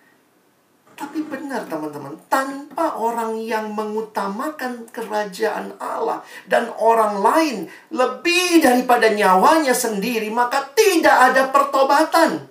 Tapi 0.93 1.25
benar 1.25 1.65
teman-teman, 1.65 2.13
tanpa 2.29 2.93
orang 3.01 3.41
yang 3.41 3.73
mengutamakan 3.73 4.85
kerajaan 4.93 5.73
Allah 5.81 6.21
dan 6.45 6.69
orang 6.77 7.17
lain 7.17 7.57
lebih 7.89 8.61
daripada 8.61 9.09
nyawanya 9.09 9.73
sendiri, 9.73 10.29
maka 10.29 10.61
tidak 10.77 11.33
ada 11.33 11.49
pertobatan. 11.49 12.45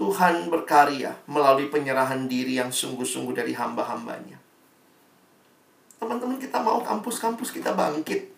Tuhan 0.00 0.48
berkarya 0.48 1.12
melalui 1.28 1.68
penyerahan 1.68 2.24
diri 2.24 2.56
yang 2.56 2.72
sungguh-sungguh 2.72 3.36
dari 3.36 3.52
hamba-hambanya. 3.52 4.40
Teman-teman 6.00 6.40
kita 6.40 6.64
mau 6.64 6.80
kampus-kampus 6.80 7.52
kita 7.52 7.76
bangkit. 7.76 8.32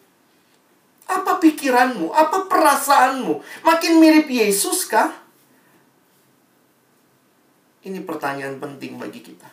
Apa 1.07 1.39
pikiranmu? 1.39 2.11
Apa 2.11 2.51
perasaanmu? 2.51 3.62
Makin 3.62 4.03
mirip 4.03 4.26
Yesus 4.26 4.91
kah? 4.91 5.22
Ini 7.83 8.07
pertanyaan 8.07 8.62
penting 8.62 8.95
bagi 8.95 9.18
kita. 9.18 9.51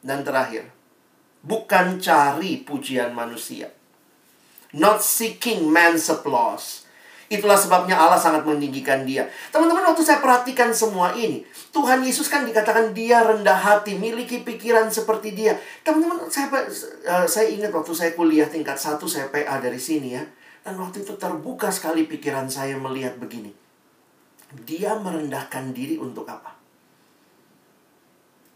Dan 0.00 0.24
terakhir, 0.24 0.72
bukan 1.44 2.00
cari 2.00 2.64
pujian 2.64 3.12
manusia. 3.12 3.68
Not 4.72 5.04
seeking 5.04 5.68
man's 5.68 6.08
applause. 6.08 6.88
Itulah 7.28 7.56
sebabnya 7.56 7.96
Allah 7.96 8.20
sangat 8.20 8.44
meninggikan 8.44 9.04
dia. 9.04 9.28
Teman-teman, 9.48 9.84
waktu 9.84 10.04
saya 10.04 10.20
perhatikan 10.20 10.72
semua 10.76 11.16
ini, 11.16 11.44
Tuhan 11.72 12.04
Yesus 12.04 12.28
kan 12.28 12.44
dikatakan 12.44 12.92
dia 12.92 13.24
rendah 13.24 13.56
hati, 13.56 13.96
miliki 13.96 14.44
pikiran 14.44 14.92
seperti 14.92 15.32
dia. 15.32 15.56
Teman-teman, 15.84 16.28
saya, 16.28 16.52
uh, 16.52 17.24
saya 17.24 17.48
ingat 17.48 17.72
waktu 17.72 17.92
saya 17.96 18.12
kuliah 18.12 18.48
tingkat 18.48 18.76
satu, 18.76 19.08
saya 19.08 19.32
PA 19.32 19.60
dari 19.60 19.80
sini 19.80 20.16
ya. 20.16 20.24
Dan 20.64 20.80
waktu 20.80 21.04
itu 21.04 21.16
terbuka 21.16 21.68
sekali 21.68 22.08
pikiran 22.08 22.48
saya 22.48 22.76
melihat 22.76 23.16
begini 23.20 23.63
dia 24.62 24.94
merendahkan 24.94 25.74
diri 25.74 25.98
untuk 25.98 26.22
apa? 26.30 26.54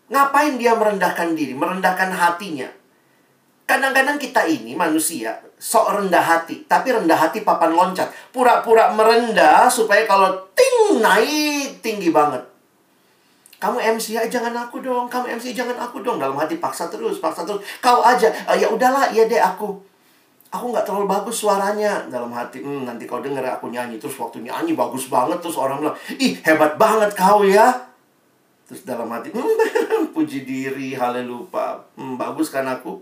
Ngapain 0.09 0.57
dia 0.57 0.78
merendahkan 0.78 1.34
diri? 1.34 1.53
Merendahkan 1.53 2.14
hatinya. 2.14 2.70
Kadang-kadang 3.68 4.16
kita 4.16 4.49
ini 4.49 4.72
manusia 4.72 5.36
sok 5.59 6.01
rendah 6.01 6.22
hati, 6.22 6.64
tapi 6.64 6.94
rendah 6.94 7.18
hati 7.18 7.44
papan 7.44 7.74
loncat. 7.74 8.09
Pura-pura 8.32 8.94
merendah 8.94 9.68
supaya 9.68 10.07
kalau 10.09 10.32
ting 10.57 11.03
naik 11.03 11.82
tinggi 11.84 12.09
banget. 12.14 12.40
Kamu 13.59 13.82
MC 13.99 14.14
ya 14.14 14.22
jangan 14.30 14.55
aku 14.55 14.78
dong, 14.78 15.11
kamu 15.11 15.36
MC 15.36 15.51
jangan 15.53 15.74
aku 15.76 16.01
dong. 16.01 16.22
Dalam 16.22 16.38
hati 16.38 16.62
paksa 16.62 16.86
terus, 16.86 17.18
paksa 17.18 17.42
terus. 17.42 17.59
Kau 17.82 18.01
aja, 18.07 18.30
oh, 18.46 18.55
ya 18.55 18.70
udahlah, 18.70 19.11
ya 19.11 19.26
deh 19.26 19.42
aku 19.42 19.88
aku 20.49 20.64
nggak 20.72 20.84
terlalu 20.88 21.07
bagus 21.09 21.36
suaranya. 21.44 22.09
Dalam 22.09 22.32
hati 22.32 22.61
hmm, 22.64 22.88
nanti 22.88 23.05
kau 23.05 23.20
denger 23.20 23.44
aku 23.44 23.68
nyanyi. 23.68 24.01
Terus 24.01 24.16
waktu 24.16 24.44
nyanyi 24.44 24.72
bagus 24.72 25.09
banget. 25.09 25.38
Terus 25.40 25.57
orang 25.61 25.84
bilang 25.84 25.96
ih 26.16 26.36
hebat 26.44 26.76
banget 26.80 27.11
kau 27.14 27.44
ya. 27.44 27.72
Terus 28.68 28.84
dalam 28.84 29.09
hati 29.09 29.32
hmm, 29.32 30.12
puji 30.14 30.44
diri 30.44 30.96
haleluya. 30.96 31.80
Hmm, 31.96 32.16
bagus 32.16 32.53
kan 32.53 32.68
aku? 32.68 33.01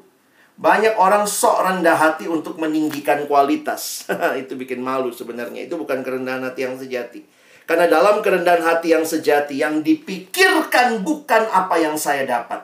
Banyak 0.57 0.97
orang 0.97 1.28
sok 1.28 1.68
rendah 1.68 1.97
hati 2.01 2.24
untuk 2.32 2.57
meninggikan 2.57 3.28
kualitas. 3.28 4.09
Itu 4.40 4.57
bikin 4.57 4.80
malu 4.80 5.12
sebenarnya. 5.12 5.68
Itu 5.68 5.76
bukan 5.76 6.01
kerendahan 6.01 6.40
hati 6.47 6.64
yang 6.64 6.80
sejati. 6.80 7.20
Karena 7.66 7.90
dalam 7.90 8.22
kerendahan 8.22 8.62
hati 8.62 8.94
yang 8.94 9.03
sejati 9.03 9.59
yang 9.59 9.82
dipikirkan 9.82 11.03
bukan 11.03 11.51
apa 11.51 11.76
yang 11.82 11.99
saya 11.99 12.22
dapat. 12.22 12.62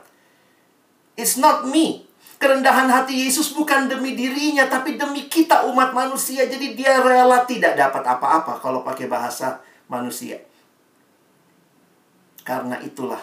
It's 1.19 1.37
not 1.37 1.69
me 1.69 2.12
Kerendahan 2.43 2.91
hati 2.91 3.23
Yesus 3.23 3.55
bukan 3.55 3.87
demi 3.87 4.19
dirinya, 4.19 4.67
tapi 4.67 4.99
demi 4.99 5.31
kita 5.31 5.63
umat 5.71 5.95
manusia. 5.95 6.43
Jadi 6.51 6.75
dia 6.75 6.99
rela 6.99 7.47
tidak 7.47 7.79
dapat 7.79 8.03
apa-apa 8.03 8.59
kalau 8.59 8.83
pakai 8.83 9.07
bahasa 9.07 9.63
manusia. 9.87 10.43
Karena 12.43 12.83
itulah 12.83 13.23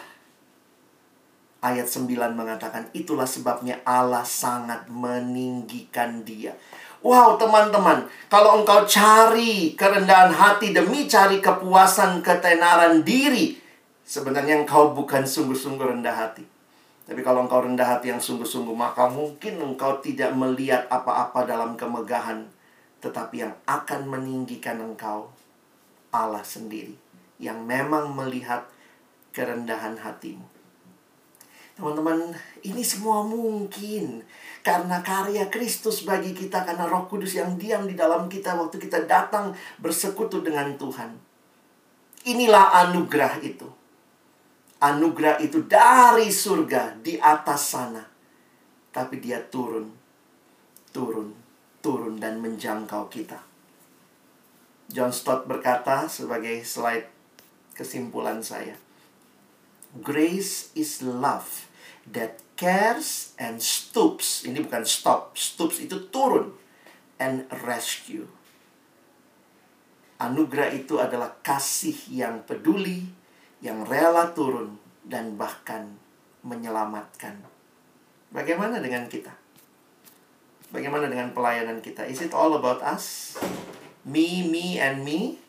ayat 1.60 1.84
9 1.84 2.08
mengatakan 2.32 2.88
itulah 2.96 3.28
sebabnya 3.28 3.84
Allah 3.84 4.24
sangat 4.24 4.88
meninggikan 4.88 6.24
dia. 6.24 6.56
Wow, 7.00 7.40
teman-teman, 7.40 8.08
kalau 8.28 8.60
engkau 8.60 8.84
cari 8.84 9.76
kerendahan 9.76 10.32
hati 10.36 10.76
demi 10.76 11.08
cari 11.08 11.40
kepuasan 11.40 12.20
ketenaran 12.20 13.08
diri, 13.08 13.56
sebenarnya 14.04 14.64
engkau 14.64 14.92
bukan 14.92 15.24
sungguh-sungguh 15.24 15.96
rendah 15.96 16.16
hati. 16.16 16.59
Tapi 17.10 17.26
kalau 17.26 17.50
engkau 17.50 17.66
rendah 17.66 17.98
hati 17.98 18.14
yang 18.14 18.22
sungguh-sungguh, 18.22 18.78
maka 18.78 19.10
mungkin 19.10 19.58
engkau 19.58 19.98
tidak 19.98 20.30
melihat 20.38 20.86
apa-apa 20.94 21.50
dalam 21.50 21.74
kemegahan. 21.74 22.46
Tetapi 23.02 23.36
yang 23.42 23.58
akan 23.66 24.06
meninggikan 24.06 24.78
engkau, 24.78 25.34
Allah 26.14 26.46
sendiri. 26.46 26.94
Yang 27.42 27.66
memang 27.66 28.14
melihat 28.14 28.70
kerendahan 29.34 29.98
hatimu. 29.98 30.46
Teman-teman, 31.80 32.36
ini 32.62 32.86
semua 32.86 33.26
mungkin 33.26 34.22
karena 34.62 35.02
karya 35.02 35.50
Kristus 35.50 36.06
bagi 36.06 36.38
kita, 36.38 36.62
karena 36.62 36.86
Roh 36.86 37.10
Kudus 37.10 37.34
yang 37.34 37.58
diam 37.58 37.90
di 37.90 37.98
dalam 37.98 38.30
kita 38.30 38.54
waktu 38.54 38.78
kita 38.78 39.10
datang 39.10 39.58
bersekutu 39.82 40.46
dengan 40.46 40.78
Tuhan. 40.78 41.16
Inilah 42.28 42.86
anugerah 42.86 43.42
itu. 43.42 43.79
Anugerah 44.80 45.44
itu 45.44 45.68
dari 45.68 46.32
surga 46.32 46.96
di 47.04 47.20
atas 47.20 47.76
sana, 47.76 48.04
tapi 48.96 49.20
Dia 49.20 49.44
turun, 49.44 49.92
turun, 50.96 51.36
turun, 51.84 52.16
dan 52.16 52.40
menjangkau 52.40 53.12
kita. 53.12 53.44
John 54.88 55.12
Stott 55.12 55.46
berkata 55.46 56.08
sebagai 56.08 56.64
slide 56.64 57.12
kesimpulan 57.76 58.40
saya. 58.40 58.80
Grace 60.00 60.72
is 60.74 61.04
love 61.04 61.68
that 62.08 62.40
cares 62.56 63.36
and 63.36 63.60
stoops. 63.60 64.48
Ini 64.48 64.64
bukan 64.64 64.88
stop, 64.88 65.36
stoops 65.36 65.84
itu 65.84 66.08
turun 66.08 66.56
and 67.20 67.46
rescue. 67.68 68.26
Anugerah 70.20 70.72
itu 70.76 71.00
adalah 71.00 71.36
kasih 71.40 71.96
yang 72.12 72.44
peduli, 72.44 73.08
yang 73.60 73.84
rela 73.84 74.32
turun 74.32 74.80
dan 75.04 75.36
bahkan 75.36 75.88
menyelamatkan. 76.44 77.36
Bagaimana 78.32 78.80
dengan 78.80 79.10
kita? 79.12 79.34
Bagaimana 80.70 81.10
dengan 81.10 81.34
pelayanan 81.34 81.82
kita? 81.82 82.06
Is 82.06 82.22
it 82.22 82.32
all 82.32 82.54
about 82.56 82.80
us? 82.86 83.36
Me, 84.06 84.46
me, 84.46 84.78
and 84.78 85.02
me? 85.02 85.42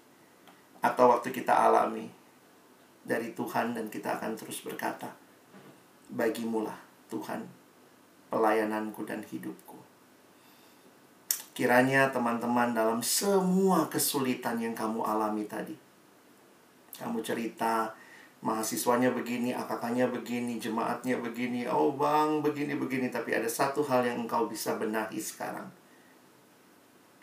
Atau 0.80 1.12
waktu 1.12 1.28
kita 1.30 1.52
alami 1.52 2.08
dari 3.04 3.36
Tuhan 3.36 3.76
dan 3.76 3.92
kita 3.92 4.16
akan 4.16 4.32
terus 4.32 4.64
berkata, 4.64 5.12
bagimulah 6.08 6.76
Tuhan 7.12 7.44
pelayananku 8.32 9.04
dan 9.04 9.20
hidupku. 9.20 9.76
Kiranya 11.52 12.08
teman-teman 12.08 12.72
dalam 12.72 13.04
semua 13.04 13.90
kesulitan 13.92 14.56
yang 14.56 14.72
kamu 14.72 15.04
alami 15.04 15.44
tadi. 15.44 15.76
Kamu 16.96 17.20
cerita 17.20 17.92
mahasiswanya 18.40 19.12
begini, 19.12 19.52
akaknya 19.52 20.08
begini, 20.08 20.56
jemaatnya 20.56 21.20
begini, 21.20 21.68
oh 21.68 21.92
bang 21.92 22.40
begini-begini. 22.40 23.12
Tapi 23.12 23.36
ada 23.36 23.48
satu 23.48 23.84
hal 23.84 24.04
yang 24.04 24.24
engkau 24.24 24.48
bisa 24.48 24.76
benahi 24.80 25.20
sekarang. 25.20 25.68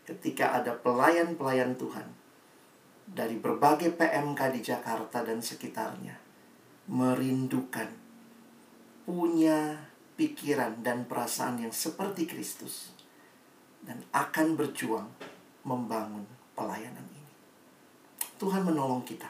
Ketika 0.05 0.55
ada 0.55 0.71
pelayan-pelayan 0.71 1.75
Tuhan 1.75 2.07
dari 3.07 3.35
berbagai 3.39 3.95
PMK 3.95 4.39
di 4.55 4.61
Jakarta 4.63 5.23
dan 5.23 5.43
sekitarnya 5.43 6.15
merindukan 6.87 7.87
punya 9.03 9.87
pikiran 10.15 10.83
dan 10.83 11.07
perasaan 11.07 11.63
yang 11.63 11.71
seperti 11.71 12.27
Kristus 12.27 12.91
dan 13.83 14.03
akan 14.11 14.59
berjuang 14.59 15.07
membangun 15.63 16.27
pelayanan 16.55 17.05
ini. 17.15 17.31
Tuhan 18.35 18.65
menolong 18.67 19.05
kita, 19.07 19.29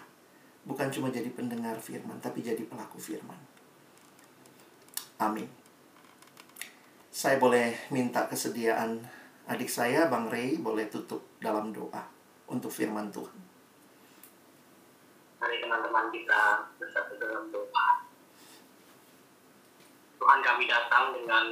bukan 0.68 0.92
cuma 0.92 1.08
jadi 1.08 1.32
pendengar 1.32 1.80
firman, 1.80 2.20
tapi 2.20 2.44
jadi 2.44 2.68
pelaku 2.68 3.00
firman. 3.00 3.40
Amin. 5.18 5.48
Saya 7.10 7.40
boleh 7.42 7.74
minta 7.90 8.28
kesediaan 8.28 9.02
adik 9.48 9.72
saya, 9.72 10.12
Bang 10.12 10.28
Ray, 10.30 10.60
boleh 10.60 10.92
tutup 10.92 11.24
dalam 11.40 11.74
doa 11.74 12.04
untuk 12.52 12.70
firman 12.70 13.10
Tuhan. 13.10 13.40
Mari 15.42 15.58
teman-teman 15.64 16.12
kita 16.14 16.70
bersatu 16.78 17.16
dalam 17.18 17.50
doa. 17.50 17.88
Tuhan 20.22 20.40
kami 20.44 20.70
datang 20.70 21.16
dengan 21.16 21.46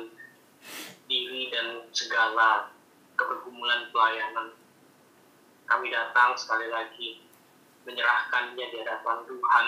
diri 1.09 1.49
dan 1.49 1.88
segala 1.89 2.70
kebergumulan 3.16 3.89
pelayanan. 3.89 4.53
Kami 5.66 5.89
datang 5.89 6.38
sekali 6.38 6.70
lagi 6.70 7.24
menyerahkannya 7.86 8.65
di 8.73 8.75
hadapan 8.81 9.17
Tuhan 9.29 9.67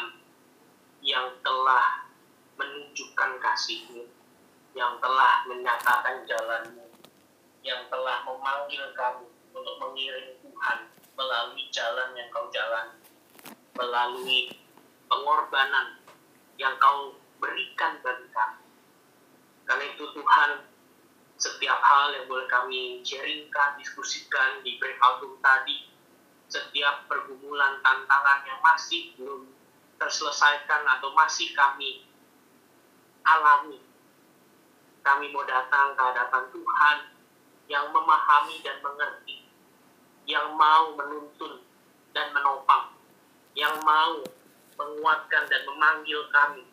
yang 1.05 1.27
telah 1.45 2.09
menunjukkan 2.57 3.31
kasih-Mu, 3.37 4.03
yang 4.73 4.97
telah 4.97 5.45
menyatakan 5.45 6.25
jalan-Mu, 6.25 6.85
yang 7.61 7.85
telah 7.87 8.25
memanggil 8.25 8.91
kami 8.97 9.29
untuk 9.53 9.75
mengiring 9.77 10.41
Tuhan 10.41 10.77
melalui 11.13 11.63
jalan 11.69 12.09
yang 12.17 12.29
kau 12.33 12.49
jalan, 12.49 12.97
melalui 13.77 14.53
pengorbanan 15.05 16.01
yang 16.57 16.73
kau 16.81 17.13
berikan 17.37 18.01
bagi 18.01 18.27
kami. 18.33 18.65
Karena 19.65 19.85
itu 19.93 20.05
Tuhan, 20.13 20.51
setiap 21.37 21.79
hal 21.81 22.17
yang 22.17 22.25
boleh 22.25 22.49
kami 22.49 23.05
sharingkan, 23.05 23.77
diskusikan 23.77 24.65
di 24.65 24.81
breakout 24.81 25.21
room 25.21 25.37
tadi, 25.41 25.85
setiap 26.47 27.07
pergumulan, 27.11 27.83
tantangan 27.83 28.47
yang 28.47 28.59
masih 28.63 29.15
belum 29.19 29.51
terselesaikan 29.99 30.87
atau 30.87 31.11
masih 31.11 31.51
kami 31.51 32.07
alami. 33.27 33.83
Kami 35.03 35.31
mau 35.31 35.43
datang 35.47 35.95
ke 35.95 36.01
hadapan 36.03 36.43
Tuhan 36.51 36.97
yang 37.67 37.91
memahami 37.91 38.59
dan 38.63 38.79
mengerti, 38.83 39.47
yang 40.27 40.55
mau 40.55 40.95
menuntun 40.95 41.63
dan 42.15 42.31
menopang, 42.31 42.95
yang 43.55 43.75
mau 43.83 44.23
menguatkan 44.77 45.47
dan 45.47 45.61
memanggil 45.67 46.27
kami 46.31 46.63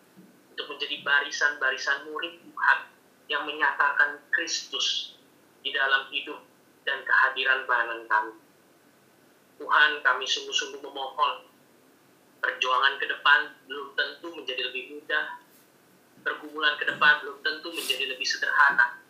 untuk 0.54 0.70
menjadi 0.70 1.02
barisan-barisan 1.02 2.06
murid 2.10 2.38
Tuhan 2.42 2.78
yang 3.26 3.42
menyatakan 3.48 4.22
Kristus 4.30 5.18
di 5.64 5.72
dalam 5.72 6.06
hidup 6.12 6.38
dan 6.84 7.02
kehadiran 7.02 7.64
bahanan 7.64 8.04
kami. 8.06 8.43
Tuhan 9.58 9.90
kami 10.02 10.24
sungguh-sungguh 10.26 10.82
memohon 10.82 11.46
perjuangan 12.42 12.94
ke 13.00 13.06
depan 13.08 13.40
belum 13.70 13.94
tentu 13.96 14.28
menjadi 14.34 14.68
lebih 14.68 14.98
mudah, 14.98 15.40
pergumulan 16.20 16.74
ke 16.76 16.84
depan 16.84 17.24
belum 17.24 17.38
tentu 17.40 17.68
menjadi 17.72 18.04
lebih 18.12 18.26
sederhana. 18.26 19.00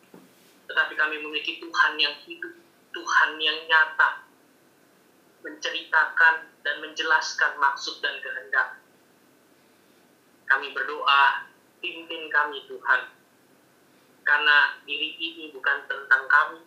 Tetapi 0.71 0.93
kami 0.95 1.21
memiliki 1.21 1.59
Tuhan 1.59 1.93
yang 1.99 2.15
hidup, 2.25 2.55
Tuhan 2.95 3.31
yang 3.41 3.59
nyata, 3.67 4.25
menceritakan 5.43 6.35
dan 6.65 6.75
menjelaskan 6.81 7.53
maksud 7.61 8.01
dan 8.01 8.17
kehendak 8.23 8.85
kami 10.55 10.71
berdoa, 10.77 11.51
pimpin 11.81 12.29
kami 12.29 12.63
Tuhan. 12.69 13.03
Karena 14.25 14.79
diri 14.85 15.17
ini 15.19 15.51
bukan 15.53 15.89
tentang 15.89 16.25
kami. 16.29 16.61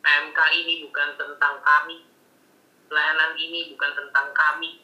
PMK 0.00 0.38
ini 0.60 0.84
bukan 0.86 1.08
tentang 1.16 1.64
kami. 1.64 2.09
Pelayanan 2.90 3.38
ini 3.38 3.70
bukan 3.70 3.94
tentang 3.94 4.34
kami. 4.34 4.82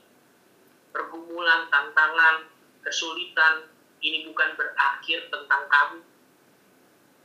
Pergumulan, 0.95 1.67
tantangan, 1.67 2.47
kesulitan 2.87 3.67
ini 3.99 4.31
bukan 4.31 4.55
berakhir 4.55 5.27
tentang 5.27 5.67
kami. 5.67 6.07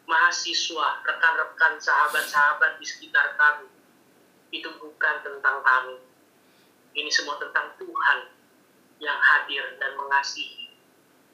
Mahasiswa, 0.10 1.06
rekan-rekan, 1.06 1.78
sahabat-sahabat 1.78 2.82
di 2.82 2.86
sekitar 2.90 3.38
kami 3.38 3.70
itu 4.50 4.74
bukan 4.82 5.16
tentang 5.22 5.62
kami. 5.62 6.02
Ini 6.98 7.14
semua 7.14 7.38
tentang 7.38 7.78
Tuhan 7.78 8.20
yang 8.98 9.22
hadir 9.22 9.78
dan 9.78 9.96
mengasihi 9.96 10.74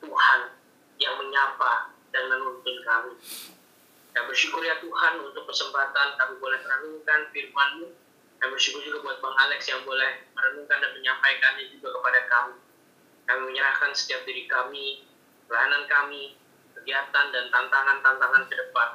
Tuhan 0.04 0.54
yang 1.02 1.16
menyapa 1.24 1.96
dan 2.12 2.24
menuntun 2.30 2.78
kami. 2.86 3.16
Kami 4.12 4.26
bersyukur 4.30 4.62
ya 4.62 4.78
Tuhan 4.84 5.14
untuk 5.24 5.48
kesempatan 5.50 6.20
kami 6.20 6.34
boleh 6.38 6.60
merenungkan 6.62 7.32
firman-Mu. 7.32 8.07
Kami 8.38 8.50
bersyukur 8.54 8.82
juga 8.86 9.02
buat 9.02 9.18
Bang 9.18 9.34
Alex 9.34 9.66
yang 9.66 9.82
boleh 9.82 10.30
merenungkan 10.38 10.78
dan 10.78 10.92
menyampaikannya 10.94 11.66
juga 11.74 11.90
kepada 11.98 12.20
kami. 12.30 12.58
Kami 13.28 13.42
menyerahkan 13.50 13.92
setiap 13.98 14.24
diri 14.24 14.46
kami, 14.46 15.04
pelayanan 15.50 15.90
kami, 15.90 16.38
kegiatan 16.78 17.26
dan 17.34 17.46
tantangan-tantangan 17.50 18.44
ke 18.48 18.56
depan 18.56 18.90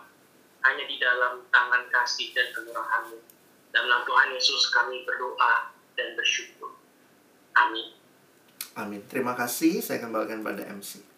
hanya 0.62 0.84
di 0.86 0.96
dalam 1.02 1.42
tangan 1.50 1.90
kasih 1.90 2.30
dan 2.32 2.54
kemurahan-Mu. 2.54 3.18
Dalam 3.74 4.00
Tuhan 4.06 4.28
Yesus 4.36 4.70
kami 4.70 5.02
berdoa 5.02 5.74
dan 5.98 6.14
bersyukur. 6.14 6.78
Amin. 7.58 7.98
Amin. 8.78 9.02
Terima 9.10 9.34
kasih. 9.36 9.82
Saya 9.82 10.00
kembalikan 10.00 10.40
pada 10.40 10.64
MC. 10.64 11.11